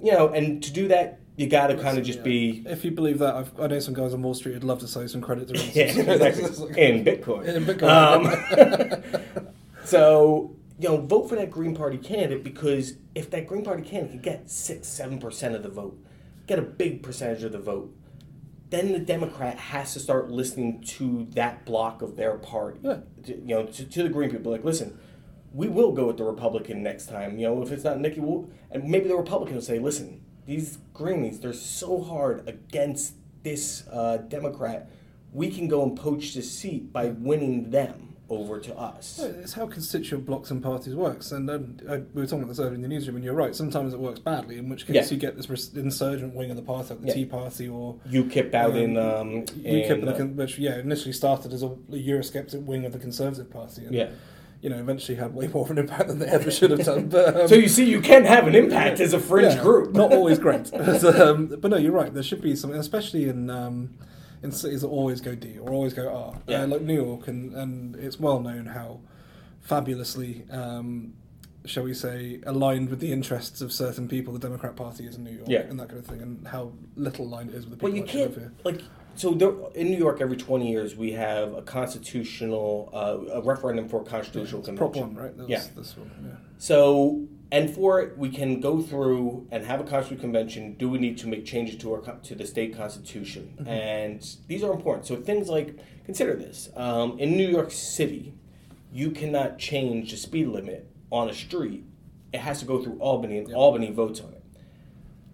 You 0.03 0.13
know, 0.13 0.29
and 0.29 0.63
to 0.63 0.73
do 0.73 0.89
that, 0.89 1.21
you 1.37 1.47
got 1.47 1.69
to 1.69 1.77
kind 1.77 1.99
of 1.99 2.05
just 2.05 2.19
Yeah. 2.21 2.25
be 2.25 2.65
If 2.67 2.85
you 2.85 2.91
believe 2.91 3.19
that, 3.21 3.35
I've, 3.35 3.61
I 3.61 3.67
know 3.69 3.79
some 3.79 3.95
guys 3.95 4.13
on 4.13 4.23
Wall 4.23 4.35
Street 4.35 4.55
would 4.55 4.65
love 4.65 4.81
to 4.81 4.89
say 4.89 5.07
some 5.07 5.21
credit 5.21 5.49
to 5.49 5.55
yeah, 5.73 5.93
Renaissance. 6.03 6.59
in 6.77 7.05
Bitcoin. 7.05 7.45
In 7.47 7.65
Bitcoin. 7.65 9.03
Um, 9.05 9.47
so 9.85 10.55
you 10.79 10.89
know, 10.89 10.99
vote 10.99 11.29
for 11.29 11.37
that 11.37 11.51
Green 11.51 11.75
Party 11.75 11.97
candidate 11.97 12.45
because 12.45 12.95
if 13.15 13.31
that 13.31 13.47
Green 13.47 13.65
Party 13.65 13.83
candidate 13.83 14.13
can 14.13 14.21
get 14.23 14.51
six, 14.51 14.87
seven 14.89 15.19
percent 15.19 15.55
of 15.55 15.63
the 15.63 15.69
vote, 15.71 15.99
get 16.47 16.59
a 16.59 16.63
big 16.63 17.03
percentage 17.03 17.43
of 17.45 17.53
the 17.53 17.59
vote, 17.59 17.95
then 18.71 18.93
the 18.93 18.99
Democrat 18.99 19.59
has 19.59 19.93
to 19.93 20.01
start 20.01 20.31
listening 20.31 20.83
to 20.83 21.27
that 21.31 21.65
block 21.65 22.03
of 22.03 22.17
their 22.17 22.37
party. 22.37 22.81
Yeah. 22.83 22.99
To- 23.25 23.39
you 23.39 23.55
know, 23.55 23.67
to, 23.67 23.85
to 23.85 24.03
the 24.03 24.09
Green 24.09 24.31
people, 24.31 24.51
like, 24.53 24.65
listen, 24.65 24.99
we 25.53 25.69
will 25.69 25.93
go 25.93 26.07
with 26.07 26.17
the 26.17 26.25
Republican 26.25 26.83
next 26.83 27.07
time. 27.07 27.39
You 27.39 27.49
know, 27.49 27.63
if 27.63 27.71
it's 27.71 27.85
not 27.85 28.01
Nikki, 28.01 28.21
we'll, 28.21 28.51
and 28.71 28.85
maybe 28.85 29.09
the 29.09 29.17
Republican 29.17 29.55
will 29.55 29.63
say, 29.63 29.79
listen, 29.79 30.21
these 30.47 30.79
Greenies, 30.93 31.41
they're 31.41 31.53
so 31.53 32.03
hard 32.03 32.49
against 32.49 33.15
this 33.43 33.87
uh, 33.91 34.19
Democrat. 34.19 34.91
We 35.33 35.51
can 35.51 35.69
go 35.69 35.83
and 35.83 35.97
poach 35.97 36.35
this 36.35 36.51
seat 36.51 36.93
by 36.93 37.07
winning 37.07 37.71
them 37.71 38.16
over 38.29 38.59
to 38.59 38.77
us. 38.77 39.21
It's 39.21 39.53
how 39.53 39.67
constituent 39.67 40.27
blocks 40.27 40.51
and 40.51 40.63
parties 40.63 40.95
works, 40.95 41.31
and 41.31 41.49
um, 41.49 41.77
I, 41.89 41.99
we 41.99 42.23
were 42.23 42.27
talking 42.27 42.41
about 42.43 42.49
this 42.49 42.59
earlier 42.59 42.75
in 42.75 42.83
the 42.83 42.89
newsroom. 42.89 43.17
And 43.17 43.25
you're 43.25 43.35
right. 43.35 43.55
Sometimes 43.55 43.95
it 43.95 44.01
works 44.01 44.19
badly, 44.19 44.59
in 44.59 44.69
which 44.69 44.87
case 44.87 44.97
Yeah. 44.97 45.15
you 45.15 45.17
get 45.17 45.37
this 45.37 45.49
insurgent 45.75 46.35
wing 46.35 46.51
of 46.51 46.57
the 46.57 46.63
party, 46.63 46.91
like 46.91 47.03
the 47.03 47.07
Yeah. 47.09 47.15
Tea 47.15 47.25
Party, 47.27 47.69
or 47.69 47.97
UKIP 48.11 48.53
out 48.55 48.71
um, 48.73 48.77
in 48.77 48.97
um, 48.97 49.29
UKIP, 49.45 49.91
in, 49.91 50.05
the 50.05 50.25
which 50.43 50.59
yeah 50.59 50.79
initially 50.79 51.13
started 51.13 51.53
as 51.53 51.63
a, 51.63 51.67
a 51.67 51.71
Eurosceptic 51.93 52.65
wing 52.65 52.85
of 52.85 52.93
the 52.93 52.99
Conservative 52.99 53.49
Party, 53.49 53.85
and 53.85 53.95
yeah. 53.95 54.09
you 54.61 54.71
know 54.71 54.79
eventually 54.79 55.17
had 55.17 55.33
way 55.33 55.47
more 55.47 55.65
of 55.65 55.71
an 55.71 55.79
impact 55.79 56.09
than 56.09 56.19
they 56.19 56.27
ever 56.27 56.51
should 56.51 56.73
have 56.73 56.85
done. 56.85 57.09
But 57.09 57.41
um, 57.43 57.49
So 57.49 57.55
you 57.55 57.69
see, 57.69 57.85
you 57.89 58.01
can 58.01 58.25
have 58.25 58.49
an 58.49 58.57
impact 58.57 58.99
as 58.99 59.13
a 59.13 59.21
fringe 59.21 59.55
yeah, 59.55 59.63
group. 59.63 59.93
not 59.93 60.13
always 60.13 60.39
great. 60.47 60.69
but, 60.73 61.05
um, 61.05 61.47
but 61.47 61.71
no, 61.71 61.77
you're 61.77 61.93
right. 61.93 62.13
There 62.13 62.25
should 62.25 62.43
be 62.43 62.57
something, 62.57 62.81
especially 62.81 63.29
in 63.29 63.51
um, 63.51 63.95
in 64.43 64.53
cities 64.53 64.83
that 64.83 64.89
always 64.89 65.21
go 65.21 65.35
D 65.35 65.59
or 65.59 65.71
always 65.73 65.95
go 65.95 66.09
R, 66.09 66.35
Yeah. 66.47 66.63
uh, 66.63 66.67
like 66.69 66.83
New 66.83 66.95
York, 66.95 67.29
and, 67.29 67.55
and 67.55 67.97
it's 67.97 68.19
well 68.21 68.41
known 68.41 68.67
how 68.67 69.01
fabulously, 69.61 70.45
um, 70.51 71.15
shall 71.65 71.83
we 71.83 71.95
say, 71.95 72.41
aligned 72.47 72.89
with 72.91 73.01
the 73.01 73.13
interests 73.13 73.61
of 73.61 73.73
certain 73.73 74.07
people 74.09 74.33
the 74.33 74.39
Democrat 74.39 74.77
Party 74.77 75.07
is 75.07 75.17
in 75.17 75.25
New 75.25 75.33
York, 75.33 75.49
Yeah. 75.49 75.61
and 75.63 75.79
that 75.81 75.89
kind 75.89 75.99
of 76.01 76.07
thing, 76.07 76.21
and 76.23 76.47
how 76.47 76.73
little 76.95 77.27
aligned 77.27 77.51
it 77.51 77.57
is 77.57 77.67
with 77.67 77.73
the 77.73 77.77
people 77.77 77.89
Well, 77.91 77.97
you 77.97 78.05
actually 78.05 78.21
live 78.23 78.35
can't 78.35 78.43
here. 78.43 78.53
like 78.65 78.81
so 79.17 79.33
there, 79.33 79.53
in 79.75 79.89
New 79.91 79.97
York 79.97 80.21
every 80.21 80.37
twenty 80.37 80.71
years 80.71 80.95
we 80.95 81.13
have 81.13 81.55
a 81.55 81.63
constitutional 81.63 82.91
uh, 82.93 83.39
a 83.39 83.41
referendum 83.43 83.89
for 83.89 84.03
a 84.03 84.05
constitutional 84.05 84.61
Prop 84.63 84.93
convention. 84.93 85.15
one, 85.15 85.25
right? 85.25 85.37
That 85.39 85.49
Yeah. 85.49 85.63
This 85.75 85.97
one, 85.97 86.11
yeah. 86.23 86.35
So 86.59 87.27
and 87.53 87.71
for 87.73 88.01
it 88.01 88.19
we 88.19 88.29
can 88.29 88.61
go 88.61 88.83
through 88.83 89.47
and 89.51 89.65
have 89.65 89.81
a 89.81 89.85
constitutional 89.85 90.21
convention. 90.21 90.75
Do 90.75 90.89
we 90.89 90.99
need 90.99 91.19
to 91.19 91.29
make 91.29 91.45
changes 91.45 91.77
to 91.79 91.93
our 91.95 92.01
to 92.01 92.35
the 92.35 92.47
state 92.47 92.77
constitution? 92.77 93.55
Mm-hmm. 93.59 93.69
And 93.69 94.37
these 94.49 94.63
are 94.63 94.73
important. 94.73 95.07
So 95.07 95.17
things 95.17 95.49
like 95.49 95.79
consider 96.05 96.35
this 96.35 96.69
um, 96.77 97.19
in 97.19 97.37
New 97.37 97.49
York 97.49 97.71
City, 97.71 98.35
you 98.93 99.11
cannot 99.11 99.59
change 99.59 100.11
the 100.11 100.17
speed 100.17 100.49
limit 100.49 100.89
on 101.11 101.29
a 101.29 101.35
street. 101.35 101.85
It 102.33 102.41
has 102.41 102.61
to 102.61 102.65
go 102.67 102.83
through 102.83 102.99
Albany, 102.99 103.39
and 103.39 103.49
Yeah. 103.49 103.55
Albany 103.55 103.91
votes 103.93 104.21
on 104.21 104.33
it. 104.33 104.43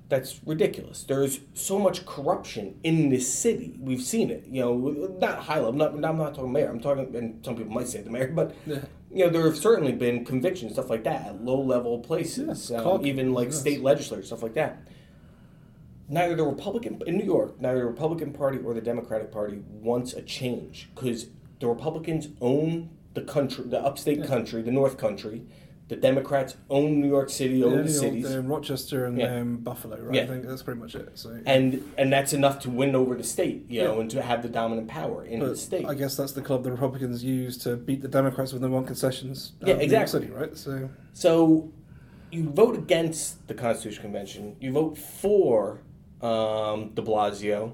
That's 0.09 0.41
ridiculous. 0.45 1.05
There's 1.05 1.41
so 1.55 1.79
much 1.79 2.05
corruption 2.05 2.79
in 2.85 3.09
this 3.09 3.33
city. 3.33 3.79
We've 3.81 4.03
seen 4.03 4.31
it. 4.31 4.45
You 4.47 4.61
know, 4.61 4.75
not 5.19 5.39
high 5.39 5.57
level. 5.57 5.73
Not, 5.73 5.95
I'm 5.95 6.19
not 6.19 6.35
talking 6.35 6.53
mayor. 6.53 6.69
I'm 6.69 6.81
talking, 6.81 7.17
and 7.17 7.43
some 7.43 7.57
people 7.57 7.73
might 7.73 7.89
say 7.89 8.03
the 8.03 8.11
mayor, 8.11 8.29
but 8.29 8.55
Yeah. 8.67 8.81
You 9.13 9.25
know, 9.25 9.31
there 9.31 9.43
have 9.43 9.57
certainly 9.57 9.93
been 9.93 10.25
convictions, 10.25 10.73
stuff 10.73 10.89
like 10.89 11.05
that, 11.05 11.27
at 11.27 11.45
low 11.45 11.61
level 11.61 11.99
places, 11.99 12.71
um, 12.71 13.05
even 13.05 13.33
like 13.33 13.49
yes. 13.49 13.61
state 13.61 13.83
legislators, 13.83 14.27
stuff 14.27 14.43
like 14.43 14.55
that. 14.55 14.79
Neither 16.09 16.35
the 16.35 16.45
Republican 16.45 17.01
in 17.07 17.17
New 17.17 17.25
York, 17.25 17.61
neither 17.61 17.81
the 17.81 17.87
Republican 17.87 18.33
Party 18.33 18.59
or 18.59 18.75
the 18.75 18.81
Democratic 18.81 19.31
Party 19.31 19.63
wants 19.69 20.13
a 20.15 20.23
change 20.23 20.89
because 20.95 21.27
the 21.61 21.67
Republicans 21.67 22.29
own 22.41 22.91
the 23.15 23.23
country, 23.23 23.65
the 23.67 23.81
upstate 23.81 24.19
Yeah. 24.19 24.27
country, 24.27 24.63
the 24.63 24.71
North 24.73 24.97
Country. 24.97 25.43
The 25.93 25.99
Democrats 26.01 26.57
own 26.71 27.03
New 27.03 27.07
York 27.09 27.29
City, 27.29 27.63
own 27.63 27.73
Yeah, 27.77 27.83
the 27.83 27.89
cities. 27.91 28.31
in 28.31 28.49
Rochester 28.49 29.05
and 29.05 29.19
Yeah. 29.19 29.27
they're 29.29 29.45
Buffalo, 29.45 30.01
right? 30.01 30.15
Yeah. 30.15 30.23
I 30.23 30.27
think 30.27 30.47
that's 30.47 30.63
pretty 30.63 30.81
much 30.81 30.95
it. 30.95 31.11
So 31.19 31.39
and 31.45 31.85
and 31.99 32.11
that's 32.11 32.33
enough 32.33 32.61
to 32.61 32.71
win 32.71 32.95
over 32.95 33.15
the 33.15 33.23
state, 33.23 33.67
you 33.69 33.85
know, 33.85 34.01
and 34.01 34.11
to 34.13 34.23
have 34.23 34.43
the 34.43 34.49
dominant 34.49 34.89
power 34.89 35.23
in 35.23 35.41
the 35.41 35.55
state. 35.55 35.85
I 35.85 35.93
guess 35.93 36.17
that's 36.17 36.33
the 36.33 36.41
club 36.41 36.65
the 36.65 36.71
Republicans 36.73 37.23
use 37.23 37.59
to 37.59 37.77
beat 37.77 38.01
the 38.01 38.09
Democrats 38.09 38.55
when 38.55 38.63
they 38.63 38.69
want 38.69 38.87
concessions. 38.87 39.53
Yeah, 39.61 39.61
of 39.61 39.67
New 39.67 39.73
York 39.73 39.83
exactly. 39.83 40.21
City, 40.21 40.33
right? 40.33 40.57
So 40.57 40.89
So 41.13 41.71
you 42.31 42.49
vote 42.49 42.75
against 42.75 43.47
the 43.49 43.53
Constitutional 43.53 44.05
Convention. 44.05 44.57
You 44.61 44.73
vote 44.73 44.97
for 44.97 45.81
um, 46.23 46.93
De 46.95 47.03
Blasio. 47.03 47.73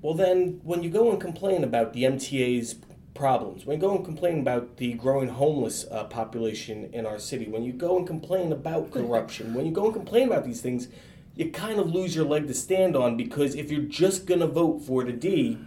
Well, 0.00 0.14
then 0.14 0.62
when 0.64 0.82
you 0.82 0.88
go 0.88 1.10
and 1.10 1.20
complain 1.20 1.64
about 1.64 1.92
the 1.92 2.04
MTA's 2.04 2.76
problems, 3.14 3.64
when 3.66 3.76
you 3.76 3.80
go 3.80 3.94
and 3.96 4.04
complain 4.04 4.40
about 4.40 4.76
the 4.78 4.94
growing 4.94 5.28
homeless 5.28 5.84
uh, 5.90 6.04
population 6.04 6.90
in 6.92 7.06
our 7.06 7.18
city, 7.18 7.46
when 7.48 7.62
you 7.62 7.72
go 7.72 7.96
and 7.98 8.06
complain 8.06 8.52
about 8.52 8.90
corruption, 8.96 9.54
when 9.54 9.66
you 9.66 9.72
go 9.72 9.84
and 9.86 9.94
complain 9.94 10.28
about 10.28 10.44
these 10.44 10.60
things, 10.60 10.88
you 11.36 11.50
kind 11.50 11.78
of 11.78 11.90
lose 11.90 12.14
your 12.14 12.24
leg 12.24 12.46
to 12.48 12.54
stand 12.54 12.96
on 12.96 13.16
because 13.16 13.54
if 13.54 13.70
you're 13.70 13.82
just 13.82 14.26
going 14.26 14.40
to 14.40 14.46
vote 14.46 14.80
for 14.82 15.04
the 15.04 15.12
D, 15.12 15.58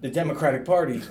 the 0.00 0.10
Democratic 0.10 0.64
Party, 0.64 0.98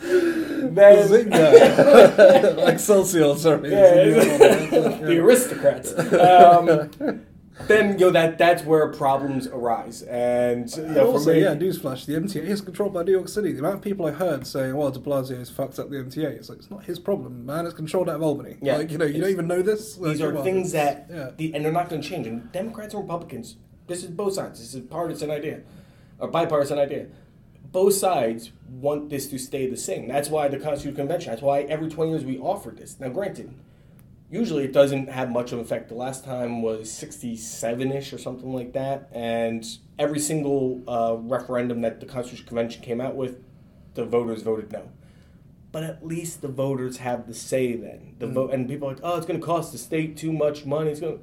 then 0.00 1.08
Zinga! 1.08 2.68
Excelsior, 2.72 3.34
sorry. 3.36 3.70
Yeah, 3.70 3.94
Yeah. 4.04 4.98
the 4.98 5.18
aristocrats. 5.18 5.92
Um, 6.12 7.23
then 7.68 7.98
you 7.98 8.06
know 8.06 8.10
that 8.10 8.38
that's 8.38 8.62
where 8.64 8.88
problems 8.92 9.46
arise, 9.46 10.02
and 10.02 10.70
you 10.76 10.82
know, 10.82 11.12
also, 11.12 11.30
for 11.30 11.34
me, 11.34 11.42
yeah, 11.42 11.54
newsflash: 11.54 12.06
the 12.06 12.14
MTA 12.14 12.42
is 12.42 12.60
controlled 12.60 12.92
by 12.92 13.02
New 13.02 13.12
York 13.12 13.28
City. 13.28 13.52
The 13.52 13.58
amount 13.58 13.76
of 13.76 13.82
people 13.82 14.06
I 14.06 14.12
heard 14.12 14.46
saying, 14.46 14.76
"Well, 14.76 14.90
De 14.90 14.98
Blasio 14.98 15.38
has 15.38 15.50
fucked 15.50 15.78
up 15.78 15.90
the 15.90 15.96
MTA," 15.96 16.24
it's 16.24 16.48
like 16.48 16.58
it's 16.58 16.70
not 16.70 16.84
his 16.84 16.98
problem, 16.98 17.46
man. 17.46 17.66
It's 17.66 17.74
controlled 17.74 18.08
out 18.08 18.16
of 18.16 18.22
Albany. 18.22 18.56
Yeah. 18.62 18.76
like 18.76 18.90
you 18.90 18.98
know, 18.98 19.04
you 19.04 19.20
don't 19.20 19.30
even 19.30 19.46
know 19.46 19.62
this. 19.62 19.98
Like, 19.98 20.12
these 20.12 20.20
are 20.22 20.36
on, 20.36 20.44
things 20.44 20.72
that, 20.72 21.06
yeah. 21.10 21.30
the, 21.36 21.54
and 21.54 21.64
they're 21.64 21.72
not 21.72 21.88
going 21.88 22.02
to 22.02 22.08
change. 22.08 22.26
And 22.26 22.50
Democrats 22.52 22.94
and 22.94 23.02
Republicans, 23.02 23.56
this 23.86 24.02
is 24.02 24.10
both 24.10 24.34
sides. 24.34 24.60
This 24.60 24.68
is 24.68 24.76
a 24.76 24.82
partisan 24.82 25.30
idea, 25.30 25.62
a 26.20 26.26
bipartisan 26.26 26.78
idea. 26.78 27.06
Both 27.72 27.94
sides 27.94 28.52
want 28.68 29.10
this 29.10 29.26
to 29.28 29.38
stay 29.38 29.68
the 29.68 29.76
same. 29.76 30.08
That's 30.08 30.28
why 30.28 30.48
the 30.48 30.58
Constitutional 30.58 30.96
Convention. 30.96 31.30
That's 31.30 31.42
why 31.42 31.62
every 31.62 31.88
twenty 31.88 32.12
years 32.12 32.24
we 32.24 32.38
offered 32.38 32.78
this. 32.78 32.98
Now, 33.00 33.08
granted, 33.08 33.54
usually 34.34 34.64
it 34.64 34.72
doesn't 34.72 35.08
have 35.08 35.30
much 35.30 35.52
of 35.52 35.60
an 35.60 35.64
effect. 35.64 35.88
The 35.88 35.94
last 35.94 36.24
time 36.24 36.60
was 36.60 36.90
67 36.90 37.92
ish 37.92 38.12
or 38.12 38.18
something 38.18 38.52
like 38.52 38.72
that. 38.72 39.08
And 39.12 39.64
every 39.96 40.18
single 40.18 40.82
uh, 40.88 41.16
referendum 41.16 41.82
that 41.82 42.00
the 42.00 42.06
Constitutional 42.06 42.48
Convention 42.48 42.82
came 42.82 43.00
out 43.00 43.14
with, 43.14 43.44
the 43.94 44.04
voters 44.04 44.42
voted 44.42 44.72
no. 44.72 44.90
But 45.70 45.84
at 45.84 46.04
least 46.04 46.42
the 46.42 46.48
voters 46.48 46.96
have 46.98 47.28
the 47.28 47.34
say 47.34 47.76
then. 47.76 48.16
The 48.18 48.26
vote 48.26 48.52
and 48.52 48.68
people 48.68 48.88
are 48.88 48.94
like, 48.94 49.02
oh, 49.04 49.16
it's 49.16 49.26
going 49.26 49.40
to 49.40 49.46
cost 49.46 49.70
the 49.70 49.78
state 49.78 50.16
too 50.16 50.32
much 50.32 50.66
money. 50.66 50.90
It's 50.90 51.00
going. 51.00 51.20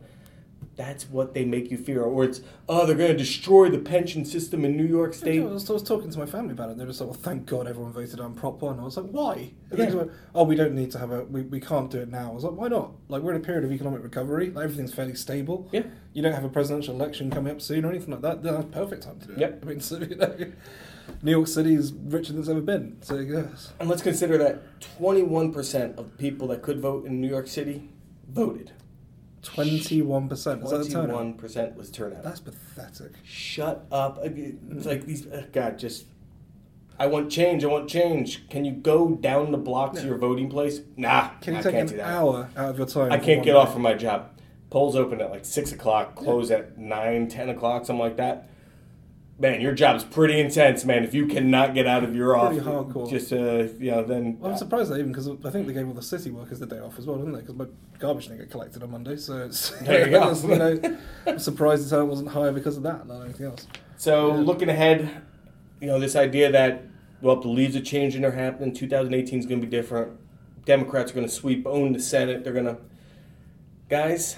That's 0.77 1.03
what 1.09 1.33
they 1.33 1.43
make 1.45 1.69
you 1.69 1.77
fear, 1.77 2.01
or 2.01 2.23
it's 2.23 2.41
oh 2.69 2.85
they're 2.85 2.95
going 2.95 3.11
to 3.11 3.17
destroy 3.17 3.69
the 3.69 3.77
pension 3.77 4.23
system 4.25 4.63
in 4.65 4.77
New 4.77 4.85
York 4.85 5.11
I 5.13 5.17
State. 5.17 5.43
was, 5.43 5.69
I 5.69 5.73
was 5.73 5.83
talking 5.83 6.09
to 6.09 6.17
my 6.19 6.25
family 6.25 6.53
about 6.53 6.69
it, 6.69 6.71
and 6.71 6.79
they 6.79 6.85
were 6.85 6.91
just 6.91 7.01
like, 7.01 7.09
"Well, 7.09 7.19
thank 7.19 7.45
God 7.45 7.67
everyone 7.67 7.91
voted 7.91 8.19
on 8.19 8.33
Prop 8.33 8.61
One." 8.61 8.79
I 8.79 8.83
was 8.83 8.97
like, 8.97 9.07
"Why?" 9.07 9.51
Yeah. 9.75 10.05
"Oh, 10.33 10.43
we 10.43 10.55
don't 10.55 10.73
need 10.73 10.91
to 10.91 10.99
have 10.99 11.11
a. 11.11 11.25
We, 11.25 11.41
we 11.41 11.59
can't 11.59 11.91
do 11.91 11.99
it 11.99 12.09
now." 12.09 12.31
I 12.31 12.33
was 12.33 12.43
like, 12.43 12.53
"Why 12.53 12.67
not? 12.69 12.91
Like 13.09 13.21
we're 13.21 13.31
in 13.31 13.41
a 13.41 13.43
period 13.43 13.63
of 13.65 13.71
economic 13.71 14.01
recovery. 14.03 14.49
Like, 14.49 14.63
everything's 14.63 14.93
fairly 14.93 15.15
stable. 15.15 15.67
Yeah. 15.71 15.83
You 16.13 16.21
don't 16.21 16.33
have 16.33 16.43
a 16.43 16.49
presidential 16.49 16.95
election 16.95 17.29
coming 17.31 17.51
up 17.51 17.61
soon 17.61 17.85
or 17.85 17.89
anything 17.89 18.11
like 18.11 18.21
that. 18.21 18.43
That's 18.43 18.65
perfect 18.71 19.03
time 19.03 19.19
to 19.19 19.27
do 19.27 19.33
it. 19.33 19.39
Yep. 19.39 19.59
I 19.63 19.65
mean, 19.65 19.79
so, 19.81 19.97
you 19.97 20.15
know, 20.15 20.51
New 21.21 21.31
York 21.31 21.47
City 21.47 21.73
is 21.75 21.93
richer 21.93 22.31
than 22.33 22.41
it's 22.41 22.49
ever 22.49 22.61
been. 22.61 22.97
So 23.01 23.17
yes, 23.19 23.73
And 23.79 23.89
let's 23.89 24.01
consider 24.01 24.37
that 24.39 24.61
21% 24.99 25.97
of 25.97 26.17
people 26.17 26.47
that 26.49 26.61
could 26.61 26.79
vote 26.79 27.05
in 27.05 27.21
New 27.21 27.27
York 27.29 27.47
City 27.47 27.89
voted. 28.29 28.71
Twenty-one 29.41 30.29
percent. 30.29 30.63
Is 30.63 30.69
that 30.71 30.77
the 30.83 30.89
turnout? 30.89 31.37
21% 31.37 31.75
was 31.75 31.89
turnout. 31.91 32.23
That's 32.23 32.39
pathetic. 32.39 33.13
Shut 33.23 33.85
up. 33.91 34.19
It's 34.23 34.85
like 34.85 35.05
these, 35.05 35.27
uh, 35.27 35.45
God, 35.51 35.77
just. 35.79 36.05
I 36.99 37.07
want 37.07 37.31
change. 37.31 37.63
I 37.63 37.67
want 37.67 37.89
change. 37.89 38.47
Can 38.49 38.63
you 38.63 38.73
go 38.73 39.09
down 39.15 39.51
the 39.51 39.57
block 39.57 39.93
to 39.95 40.05
your 40.05 40.17
voting 40.19 40.49
place? 40.49 40.81
Nah, 40.97 41.29
Can 41.41 41.53
you 41.55 41.59
I 41.59 41.63
take 41.63 41.71
can't 41.73 41.89
an 41.89 41.95
do 41.95 41.97
that. 41.97 42.07
hour 42.07 42.49
out 42.55 42.69
of 42.69 42.77
your 42.77 42.85
time? 42.85 43.11
I 43.11 43.17
for 43.17 43.23
can't 43.25 43.37
one 43.39 43.45
get 43.45 43.51
day? 43.53 43.57
off 43.57 43.73
from 43.73 43.81
my 43.81 43.93
job. 43.95 44.29
Polls 44.69 44.95
open 44.95 45.19
at 45.19 45.31
like 45.31 45.43
six 45.43 45.71
o'clock, 45.71 46.13
close 46.15 46.51
at 46.51 46.77
nine, 46.77 47.27
ten 47.27 47.49
o'clock, 47.49 47.85
something 47.87 47.99
like 48.03 48.17
that. 48.17 48.49
Man, 49.41 49.59
your 49.59 49.73
job's 49.73 50.03
pretty 50.03 50.39
intense, 50.39 50.85
man. 50.85 51.03
If 51.03 51.15
you 51.15 51.25
cannot 51.25 51.73
get 51.73 51.87
out 51.87 52.03
of 52.03 52.15
your 52.15 52.37
Pretty 52.37 52.59
office, 52.59 52.67
hardcore. 52.93 53.09
just 53.09 53.33
uh, 53.33 53.73
you 53.83 53.89
know, 53.89 54.03
then 54.03 54.37
Well, 54.39 54.51
I'm 54.51 54.57
surprised 54.57 54.91
that 54.91 54.99
even 54.99 55.07
because 55.11 55.27
I 55.27 55.49
think 55.49 55.65
they 55.65 55.73
gave 55.73 55.87
all 55.87 55.95
the 55.95 56.01
city 56.03 56.29
workers 56.29 56.59
the 56.59 56.67
day 56.67 56.77
off 56.77 56.99
as 56.99 57.07
well, 57.07 57.17
didn't 57.17 57.33
they? 57.33 57.39
Because 57.39 57.55
my 57.55 57.65
garbage 57.97 58.27
didn't 58.27 58.37
get 58.41 58.51
collected 58.51 58.83
on 58.83 58.91
Monday, 58.91 59.15
so 59.17 59.37
it's, 59.45 59.69
There 59.81 60.05
you 60.05 60.11
go. 60.19 60.31
you 60.31 60.55
know, 60.57 60.97
I'm 61.25 61.39
surprised 61.39 61.89
the 61.89 62.05
wasn't 62.05 62.29
higher 62.29 62.51
because 62.51 62.77
of 62.77 62.83
that, 62.83 63.07
not 63.07 63.23
anything 63.23 63.47
else. 63.47 63.65
So 63.97 64.27
Yeah. 64.35 64.41
looking 64.41 64.69
ahead, 64.69 65.23
you 65.79 65.87
know, 65.87 65.99
this 65.99 66.15
idea 66.15 66.51
that 66.51 66.83
well, 67.21 67.41
the 67.41 67.47
leaves 67.49 67.75
are 67.75 67.81
changing, 67.81 68.21
they're 68.21 68.31
happening. 68.31 68.73
2018 68.75 69.39
is 69.39 69.45
going 69.47 69.59
to 69.61 69.65
be 69.65 69.71
different. 69.71 70.11
Democrats 70.65 71.11
are 71.11 71.15
going 71.15 71.25
to 71.27 71.33
sweep, 71.33 71.65
own 71.65 71.93
the 71.93 71.99
Senate. 71.99 72.43
They're 72.43 72.53
going 72.53 72.65
to, 72.65 72.77
guys. 73.89 74.35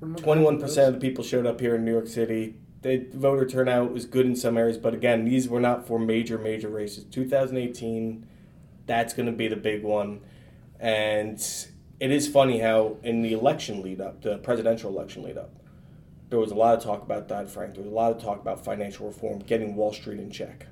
21 0.00 0.58
percent 0.60 0.88
of 0.94 1.00
the 1.00 1.06
people 1.06 1.22
showed 1.22 1.46
up 1.46 1.60
here 1.60 1.74
in 1.76 1.84
New 1.84 1.92
York 1.92 2.06
City. 2.08 2.56
The 2.82 3.06
voter 3.12 3.46
turnout 3.46 3.92
was 3.92 4.06
good 4.06 4.26
in 4.26 4.36
some 4.36 4.58
areas, 4.58 4.76
but 4.76 4.92
again, 4.92 5.24
these 5.24 5.48
were 5.48 5.60
not 5.60 5.86
for 5.86 5.98
major, 5.98 6.36
major 6.36 6.68
races. 6.68 7.04
2018, 7.04 8.26
that's 8.86 9.14
going 9.14 9.26
to 9.26 9.32
be 9.32 9.48
the 9.48 9.56
big 9.56 9.84
one, 9.84 10.20
and 10.80 11.40
it 12.00 12.10
is 12.10 12.26
funny 12.26 12.58
how 12.58 12.96
in 13.04 13.22
the 13.22 13.32
election 13.32 13.82
lead 13.82 14.00
up, 14.00 14.22
the 14.22 14.38
presidential 14.38 14.90
election 14.90 15.22
lead 15.22 15.38
up, 15.38 15.54
there 16.30 16.38
was 16.40 16.50
a 16.50 16.54
lot 16.54 16.76
of 16.76 16.82
talk 16.82 17.02
about 17.02 17.28
Dodd 17.28 17.48
Frank. 17.48 17.74
There 17.74 17.82
was 17.82 17.92
a 17.92 17.94
lot 17.94 18.10
of 18.10 18.20
talk 18.20 18.40
about 18.40 18.64
financial 18.64 19.06
reform, 19.06 19.38
getting 19.40 19.76
Wall 19.76 19.92
Street 19.92 20.18
in 20.18 20.30
check. 20.30 20.66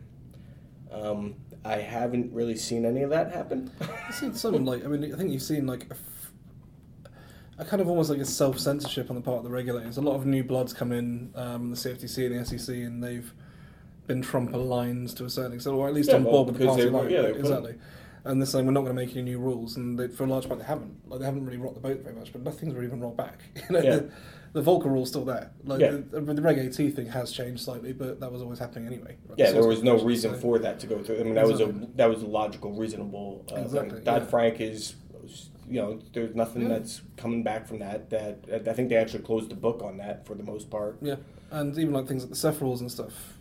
Um, 0.91 1.37
I 1.65 1.77
haven't 1.77 2.33
really 2.33 2.57
seen 2.57 2.85
any 2.85 3.03
of 3.03 3.11
that 3.11 3.33
happen. 3.33 3.71
I've 3.81 4.15
seen 4.15 4.35
some 4.35 4.65
like 4.65 4.85
I 4.85 4.89
mean 4.89 5.13
I 5.13 5.17
think 5.17 5.31
you've 5.31 5.43
seen 5.43 5.67
like 5.67 5.85
a, 5.91 5.95
a 7.61 7.65
kind 7.65 7.81
of 7.83 7.89
almost 7.89 8.11
like 8.11 8.19
a 8.21 8.25
self 8.25 8.59
censorship 8.59 9.11
on 9.11 9.17
the 9.17 9.23
part 9.23 9.39
of 9.39 9.45
the 9.45 9.51
regulators. 9.51 9.97
A 9.99 10.01
lot 10.01 10.15
of 10.15 10.27
new 10.27 10.43
bloods 10.43 10.73
come 10.73 10.93
in, 10.93 11.31
um, 11.35 11.71
the 11.71 11.77
CFTC 11.77 12.27
and 12.27 12.41
the 12.41 12.59
SEC, 12.59 12.75
and 12.75 13.03
they've 13.05 13.33
been 14.07 14.23
Trump 14.23 14.55
aligned 14.55 15.15
to 15.17 15.25
a 15.27 15.31
certain 15.31 15.53
extent, 15.53 15.77
or 15.77 15.87
at 15.87 15.95
least 15.95 16.09
Yeah, 16.09 16.17
on 16.17 16.25
well, 16.25 16.33
board 16.45 16.49
with 16.49 16.59
the 16.59 16.67
party 16.67 16.85
line. 16.91 17.11
yeah, 17.11 17.21
they 17.23 17.27
right, 17.27 17.33
put- 17.35 17.41
exactly. 17.41 17.75
And 18.23 18.41
they're 18.41 18.47
saying 18.47 18.67
we're 18.67 18.73
not 18.73 18.83
going 18.85 18.95
to 18.95 19.03
make 19.03 19.13
any 19.13 19.23
new 19.23 19.39
rules, 19.39 19.77
and 19.77 19.99
they, 19.99 20.09
for 20.09 20.25
a 20.25 20.27
large 20.27 20.47
part 20.47 20.59
they 20.61 20.67
haven't. 20.67 20.95
Like 21.09 21.21
they 21.21 21.25
haven't 21.27 21.45
really 21.47 21.57
rocked 21.59 21.75
the 21.77 21.81
boat 21.81 22.01
very 22.01 22.15
much, 22.15 22.33
but 22.33 22.43
nothing's 22.43 22.75
really 22.75 22.89
been 22.89 23.01
rocked 23.01 23.17
back. 23.17 23.39
You 23.71 23.77
know, 23.77 23.83
Yeah. 23.83 23.97
the, 24.53 24.61
the 24.61 24.63
Volcker 24.63 24.87
rule's 24.87 25.09
still 25.09 25.25
there. 25.25 25.51
Like 25.65 25.81
Yeah. 25.81 25.93
the, 26.11 26.21
the 26.21 26.43
Reg 26.43 26.59
AT 26.59 26.75
thing 26.75 27.07
has 27.07 27.31
changed 27.33 27.63
slightly, 27.63 27.93
but 27.95 28.21
that 28.21 28.31
was 28.31 28.43
always 28.43 28.59
happening 28.59 28.87
anyway. 28.89 29.17
right? 29.29 29.39
Yeah, 29.39 29.47
So 29.47 29.53
there 29.61 29.69
was 29.69 29.83
no 29.83 30.03
reason 30.03 30.33
so- 30.35 30.39
for 30.41 30.59
that 30.59 30.81
to 30.81 30.87
go 30.87 31.03
through. 31.03 31.21
I 31.21 31.23
mean, 31.23 31.35
that 31.35 31.47
was 31.47 31.61
a 31.61 31.73
that 31.97 32.11
was 32.11 32.23
a 32.23 32.27
logical, 32.27 32.73
reasonable 32.73 33.45
uh, 33.53 33.57
Exactly, 33.61 33.91
thing. 33.97 34.05
Dodd. 34.05 34.29
Frank 34.29 34.61
is, 34.61 34.95
you 35.71 35.81
know, 35.81 36.01
there's 36.13 36.35
nothing 36.35 36.63
Yeah. 36.63 36.69
that's 36.69 37.01
coming 37.17 37.43
back 37.43 37.67
from 37.67 37.79
that. 37.79 38.11
That 38.11 38.69
I 38.69 38.73
think 38.73 38.89
they 38.89 38.97
actually 38.97 39.23
closed 39.23 39.51
the 39.51 39.55
book 39.55 39.83
on 39.83 39.99
that 39.99 40.27
for 40.27 40.35
the 40.35 40.43
most 40.43 40.69
part. 40.69 40.99
Yeah, 41.01 41.17
and 41.51 41.77
even 41.79 41.95
like 41.95 42.09
things 42.09 42.23
like 42.23 42.31
the 42.31 42.37
SEF 42.37 42.61
rules 42.61 42.81
and 42.81 42.91
stuff. 42.91 43.39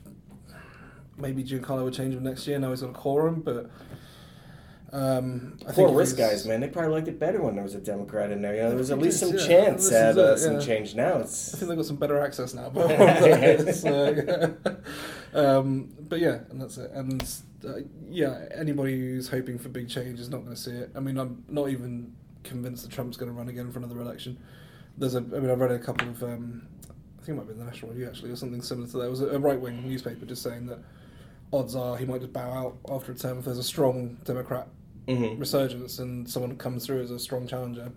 Maybe 1.18 1.44
Giancarlo 1.44 1.84
would 1.84 1.94
change 1.94 2.16
them 2.16 2.24
next 2.24 2.48
year. 2.48 2.60
Now 2.60 2.70
he's 2.70 2.82
on 2.82 2.92
got 2.92 2.92
a 2.92 2.94
quorum, 2.94 3.42
but 3.42 3.70
um, 4.92 5.58
I 5.68 5.72
Poor 5.72 5.88
think 5.88 5.98
risk 5.98 6.18
guys, 6.18 6.46
man. 6.48 6.62
They 6.62 6.68
probably 6.68 6.92
liked 6.92 7.08
it 7.08 7.20
better 7.20 7.42
when 7.42 7.56
there 7.56 7.64
was 7.64 7.76
a 7.76 7.80
Democrat 7.80 8.32
in 8.32 8.42
there. 8.42 8.56
You 8.56 8.62
know, 8.64 8.70
there 8.70 8.78
was 8.78 8.92
at 8.92 9.00
least 9.00 9.20
some 9.20 9.36
yeah. 9.36 9.48
chance 9.48 9.90
This 9.90 9.94
at 9.94 10.18
uh, 10.18 10.22
it, 10.34 10.38
some 10.38 10.54
yeah. 10.56 10.60
change. 10.62 10.96
Now 10.96 11.18
it's. 11.18 11.54
I 11.54 11.58
it's 11.58 11.58
think 11.58 11.70
they've 11.70 11.78
got 11.78 11.86
some 11.86 11.98
better 11.98 12.20
access 12.20 12.54
now. 12.54 12.70
But, 12.70 13.74
so, 13.74 14.56
um, 15.34 15.90
but 16.00 16.20
yeah, 16.20 16.40
and 16.50 16.62
that's 16.62 16.78
it. 16.78 16.92
And 16.92 17.22
uh, 17.66 17.80
yeah, 18.10 18.46
anybody 18.56 18.98
who's 19.00 19.28
hoping 19.30 19.58
for 19.58 19.70
big 19.70 19.90
change 19.90 20.20
is 20.20 20.30
not 20.30 20.40
going 20.44 20.56
to 20.56 20.62
see 20.62 20.72
it. 20.72 20.92
I 20.96 21.00
mean, 21.00 21.18
I'm 21.18 21.44
not 21.50 21.70
even 21.70 22.14
convinced 22.44 22.84
that 22.84 22.92
Trump's 22.92 23.18
going 23.18 23.32
to 23.32 23.38
run 23.38 23.50
again 23.50 23.72
for 23.72 23.80
another 23.80 24.00
election. 24.00 24.38
There's 24.98 25.16
a, 25.16 25.20
I 25.20 25.22
mean, 25.40 25.50
I 25.50 25.54
read 25.54 25.72
a 25.72 25.80
couple 25.80 26.08
of, 26.10 26.22
um, 26.24 26.68
I 26.90 27.26
think 27.26 27.30
it 27.30 27.34
might 27.36 27.48
be 27.48 27.54
in 27.54 27.60
the 27.60 27.66
National 27.66 27.92
Review 27.92 28.08
actually, 28.08 28.32
or 28.32 28.36
something 28.36 28.62
similar 28.62 28.88
to 28.88 28.98
that. 28.98 29.04
It 29.06 29.10
was 29.10 29.22
a, 29.22 29.40
right 29.40 29.60
wing 29.60 29.88
newspaper 29.88 30.26
just 30.26 30.42
saying 30.42 30.66
that 30.68 30.80
odds 31.52 31.76
are 31.76 31.98
he 31.98 32.06
might 32.06 32.22
just 32.22 32.34
bow 32.34 32.52
out 32.52 32.78
after 32.94 33.12
a 33.12 33.16
term 33.16 33.40
if 33.40 33.46
there's 33.46 33.58
a 33.58 33.64
strong 33.64 34.18
Democrat 34.24 34.68
Mhm. 35.08 35.40
resurgence 35.40 35.98
and 36.00 36.30
someone 36.30 36.56
comes 36.58 36.86
through 36.86 37.02
as 37.02 37.12
a 37.12 37.18
strong 37.20 37.48
challenger. 37.48 37.92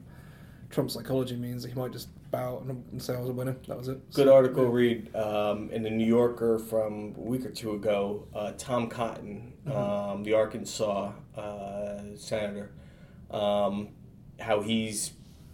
Trump's 0.73 0.95
psychology 0.95 1.37
means 1.37 1.63
that 1.63 1.69
he 1.73 1.79
might 1.79 1.93
just 1.93 2.09
bow 2.33 2.65
and, 2.67 3.01
say 3.01 3.15
I 3.15 3.21
was 3.21 3.29
a 3.29 3.33
winner. 3.33 3.55
That 3.69 3.79
was 3.79 3.89
it. 3.89 4.11
Good 4.13 4.27
So, 4.27 4.35
article 4.35 4.65
yeah. 4.65 4.71
read 4.73 5.15
um, 5.15 5.71
in 5.71 5.83
the 5.83 5.91
New 5.91 6.07
Yorker 6.07 6.59
from 6.59 7.15
a 7.17 7.21
week 7.21 7.45
or 7.47 7.51
two 7.51 7.75
ago. 7.75 8.27
Uh, 8.35 8.53
Tom 8.59 8.89
Cotton, 8.89 9.53
Mm-hmm. 9.67 9.79
um, 9.79 10.25
the 10.25 10.35
Arkansas 10.35 11.13
uh, 11.37 12.01
senator, 12.17 12.73
um, 13.31 13.91
how 14.41 14.61
he's 14.61 15.13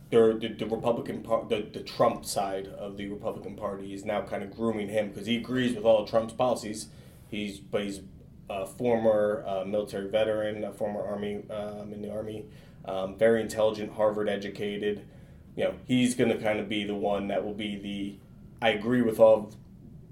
the, 0.09 0.39
the, 0.41 0.49
the 0.49 0.65
Republican 0.65 1.21
part, 1.23 1.51
the, 1.51 1.69
the 1.71 1.81
Trump 1.81 2.25
side 2.25 2.69
of 2.69 2.97
the 2.97 3.07
Republican 3.09 3.55
Party 3.55 3.93
is 3.93 4.07
now 4.07 4.23
kind 4.23 4.43
of 4.43 4.51
grooming 4.51 4.89
him 4.89 5.09
because 5.11 5.27
he 5.27 5.37
agrees 5.37 5.75
with 5.77 5.85
all 5.85 6.03
of 6.05 6.09
Trump's 6.09 6.33
policies. 6.33 6.87
He's 7.29 7.59
but 7.59 7.83
he's 7.83 8.01
a 8.49 8.65
former 8.65 9.45
uh, 9.47 9.65
military 9.67 10.09
veteran, 10.09 10.65
a 10.65 10.73
former 10.73 11.03
army 11.07 11.43
um, 11.51 11.93
in 11.93 12.01
the 12.01 12.11
army, 12.11 12.47
um, 12.85 13.17
very 13.17 13.41
intelligent, 13.41 13.93
Harvard 13.93 14.29
educated. 14.29 15.05
You 15.57 15.65
know, 15.65 15.75
he's 15.87 16.15
going 16.15 16.31
to 16.31 16.39
kind 16.39 16.61
of 16.61 16.69
be 16.69 16.85
the 16.85 16.95
one 16.95 17.29
that 17.29 17.45
will 17.45 17.55
be 17.55 17.77
the. 17.77 18.17
I 18.65 18.71
agree 18.71 19.03
with 19.03 19.19
all 19.21 19.35
of 19.47 19.57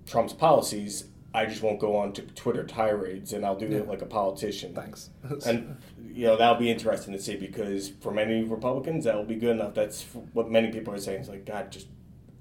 Trump's 0.06 0.32
policies. 0.32 1.04
I 1.34 1.44
just 1.46 1.62
won't 1.62 1.78
go 1.78 1.96
on 1.96 2.12
to 2.14 2.22
Twitter 2.22 2.64
tirades, 2.64 3.32
and 3.32 3.44
I'll 3.44 3.56
do 3.58 3.66
Yeah. 3.66 3.78
it 3.78 3.88
like 3.88 4.00
a 4.02 4.06
politician. 4.06 4.74
Thanks. 4.74 5.10
And 5.46 5.76
you 6.12 6.26
know 6.26 6.36
that'll 6.36 6.56
be 6.58 6.70
interesting 6.70 7.12
to 7.12 7.20
see 7.20 7.36
because 7.36 7.90
for 7.90 8.10
many 8.10 8.42
Republicans 8.42 9.04
that 9.04 9.14
will 9.14 9.24
be 9.24 9.34
good 9.34 9.50
enough. 9.50 9.74
That's 9.74 10.04
what 10.32 10.50
many 10.50 10.72
people 10.72 10.94
are 10.94 10.98
saying. 10.98 11.20
It's 11.20 11.28
like 11.28 11.44
God, 11.44 11.70
just 11.70 11.88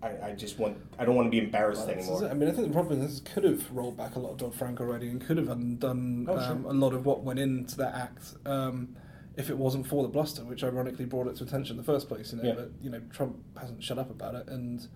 I, 0.01 0.29
I 0.29 0.31
just 0.31 0.57
want 0.59 0.77
I 0.97 1.03
don't 1.03 1.15
want 1.15 1.25
to 1.27 1.29
be 1.31 1.39
embarrassed 1.39 1.87
Well, 1.87 1.97
anymore. 1.97 2.29
I 2.29 2.33
mean, 2.33 2.47
I 2.47 2.53
think 2.53 2.67
the 2.67 2.73
problem 2.73 3.01
is 3.01 3.19
could 3.19 3.43
have 3.43 3.69
rolled 3.71 3.97
back 3.97 4.15
a 4.15 4.19
lot 4.19 4.31
of 4.31 4.37
Dodd 4.37 4.55
Frank 4.55 4.79
already 4.79 5.09
and 5.09 5.19
could 5.19 5.35
have 5.37 5.49
undone 5.49 6.25
Oh, 6.29 6.37
um, 6.37 6.65
a 6.65 6.71
lot 6.73 6.93
of 6.93 7.05
what 7.05 7.21
went 7.23 7.39
into 7.39 7.75
that 7.77 7.93
act 7.95 8.35
um, 8.45 8.95
if 9.37 9.49
it 9.49 9.57
wasn't 9.57 9.85
for 9.87 10.01
the 10.03 10.09
bluster, 10.09 10.43
which 10.43 10.63
ironically 10.63 11.05
brought 11.05 11.27
it 11.27 11.35
to 11.37 11.43
attention 11.43 11.73
in 11.73 11.77
the 11.77 11.83
first 11.83 12.07
place. 12.07 12.31
You 12.31 12.39
know, 12.41 12.47
Yeah. 12.49 12.53
but 12.55 12.71
you 12.81 12.89
know, 12.89 13.01
Trump 13.11 13.37
hasn't 13.59 13.83
shut 13.83 13.97
up 13.99 14.09
about 14.09 14.35
it 14.35 14.47
and 14.47 14.87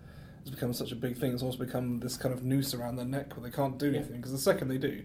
it's 0.42 0.50
become 0.50 0.72
such 0.74 0.92
a 0.92 0.96
big 0.96 1.18
thing. 1.18 1.34
It's 1.34 1.44
also 1.44 1.58
become 1.58 2.00
this 2.00 2.16
kind 2.18 2.34
of 2.34 2.44
noose 2.44 2.74
around 2.74 2.96
their 2.96 3.06
neck 3.06 3.36
where 3.36 3.44
they 3.50 3.54
can't 3.56 3.78
do 3.78 3.90
anything 3.90 4.18
because 4.18 4.32
the 4.32 4.38
second 4.38 4.70
they 4.70 4.78
do, 4.78 5.04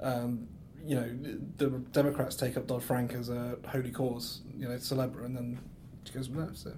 um, 0.00 0.48
you 0.84 0.96
know, 0.96 1.08
the 1.56 1.68
Democrats 1.92 2.36
take 2.36 2.56
up 2.56 2.66
Dodd 2.66 2.82
Frank 2.82 3.12
as 3.14 3.28
a 3.30 3.56
holy 3.68 3.90
cause, 3.90 4.42
you 4.56 4.68
know, 4.68 4.74
celebra, 4.76 5.24
and 5.24 5.36
then 5.36 5.58
it 6.04 6.12
goes 6.12 6.26
from 6.26 6.36
there. 6.36 6.50
So, 6.54 6.72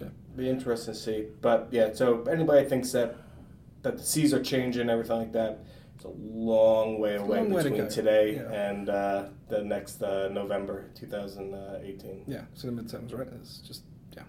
yeah. 0.00 0.08
Be 0.36 0.48
interesting 0.48 0.94
to 0.94 1.00
see. 1.00 1.26
But 1.42 1.68
yeah, 1.70 1.92
so 1.92 2.22
anybody 2.24 2.66
thinks 2.68 2.92
that 2.92 3.16
that 3.82 3.98
the 3.98 4.02
seas 4.02 4.32
are 4.32 4.42
changing, 4.42 4.88
everything 4.88 5.16
like 5.18 5.32
that, 5.34 5.58
it's 5.94 6.04
a 6.04 6.08
long 6.08 6.98
way 6.98 7.16
away 7.16 7.38
long 7.38 7.50
way 7.50 7.62
to 7.62 7.70
between 7.70 7.88
today 7.88 8.36
yeah. 8.36 8.52
and 8.52 8.88
uh, 8.88 9.24
the 9.48 9.62
next 9.62 10.02
uh, 10.02 10.28
November 10.28 10.90
2018. 10.94 12.24
Yeah, 12.26 12.42
so 12.54 12.70
the 12.70 12.82
midterms, 12.82 13.16
right? 13.16 13.28
It's 13.40 13.58
just 13.58 13.82
yeah. 14.16 14.22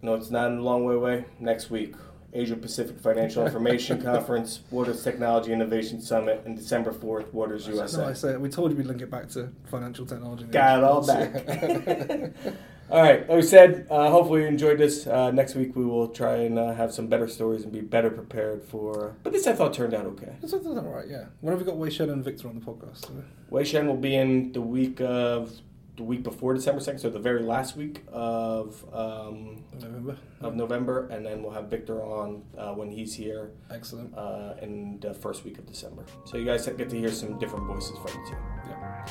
No, 0.00 0.14
it's 0.14 0.30
not 0.30 0.50
a 0.50 0.54
long 0.54 0.84
way 0.84 0.94
away. 0.94 1.24
Next 1.38 1.70
week, 1.70 1.94
Asia 2.32 2.56
Pacific 2.56 2.98
Financial 2.98 3.44
Information 3.44 4.00
Conference, 4.04 4.60
Waters 4.70 5.04
Technology 5.04 5.52
Innovation 5.52 6.00
Summit, 6.00 6.42
and 6.46 6.56
December 6.56 6.92
4th, 6.92 7.32
Waters 7.32 7.68
No, 7.68 7.74
I 7.74 7.76
USA. 7.76 8.14
say 8.14 8.36
we 8.36 8.48
told 8.48 8.70
you 8.70 8.76
we'd 8.76 8.86
link 8.86 9.02
it 9.02 9.10
back 9.10 9.28
to 9.30 9.50
financial 9.70 10.06
technology. 10.06 10.44
Got 10.44 10.78
it 10.78 10.84
all 10.84 11.06
back. 11.06 12.32
all 12.90 13.00
right, 13.02 13.26
like 13.28 13.36
we 13.36 13.42
said, 13.42 13.86
uh, 13.90 14.10
hopefully 14.10 14.42
you 14.42 14.48
enjoyed 14.48 14.78
this. 14.78 15.06
Uh, 15.06 15.30
next 15.30 15.54
week 15.54 15.74
we 15.74 15.84
will 15.84 16.08
try 16.08 16.36
and 16.36 16.58
uh, 16.58 16.74
have 16.74 16.92
some 16.92 17.06
better 17.06 17.26
stories 17.28 17.62
and 17.62 17.72
be 17.72 17.80
better 17.80 18.10
prepared 18.10 18.62
for. 18.62 19.16
But 19.22 19.32
this 19.32 19.46
I 19.46 19.54
thought 19.54 19.72
turned 19.72 19.94
out 19.94 20.06
okay. 20.06 20.34
It's 20.42 20.52
all 20.52 20.60
right, 20.82 21.08
yeah. 21.08 21.26
When 21.40 21.52
have 21.52 21.60
we 21.60 21.66
got 21.66 21.76
Wei 21.76 21.90
Shen 21.90 22.10
and 22.10 22.24
Victor 22.24 22.48
on 22.48 22.54
the 22.54 22.60
podcast? 22.60 23.10
Wei 23.50 23.64
Shen 23.64 23.86
will 23.86 23.96
be 23.96 24.14
in 24.16 24.52
the 24.52 24.60
week 24.60 25.00
of 25.00 25.52
the 25.96 26.02
week 26.02 26.22
before 26.22 26.54
December 26.54 26.80
second, 26.80 27.00
so 27.00 27.10
the 27.10 27.18
very 27.18 27.42
last 27.42 27.76
week 27.76 28.02
of 28.10 28.82
um, 28.94 29.62
November. 29.78 30.16
of 30.40 30.56
November, 30.56 31.06
and 31.08 31.24
then 31.24 31.42
we'll 31.42 31.52
have 31.52 31.66
Victor 31.68 32.02
on 32.02 32.42
uh, 32.56 32.72
when 32.72 32.90
he's 32.90 33.14
here 33.14 33.50
Excellent. 33.70 34.16
uh, 34.16 34.54
in 34.62 34.98
the 35.00 35.12
first 35.12 35.44
week 35.44 35.58
of 35.58 35.66
December. 35.66 36.04
So 36.24 36.38
you 36.38 36.46
guys 36.46 36.66
get 36.66 36.88
to 36.88 36.98
hear 36.98 37.10
some 37.10 37.38
different 37.38 37.66
voices 37.66 37.96
from 37.98 38.06
the 38.22 38.30
team. 38.30 38.38
Yeah. 38.68 39.06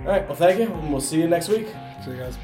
All 0.00 0.06
right. 0.06 0.26
Well, 0.26 0.36
thank 0.36 0.58
you, 0.58 0.66
and 0.72 0.90
we'll 0.90 1.00
see 1.00 1.20
you 1.20 1.28
next 1.28 1.48
week. 1.48 1.68
See 2.04 2.10
you 2.10 2.16
guys. 2.16 2.36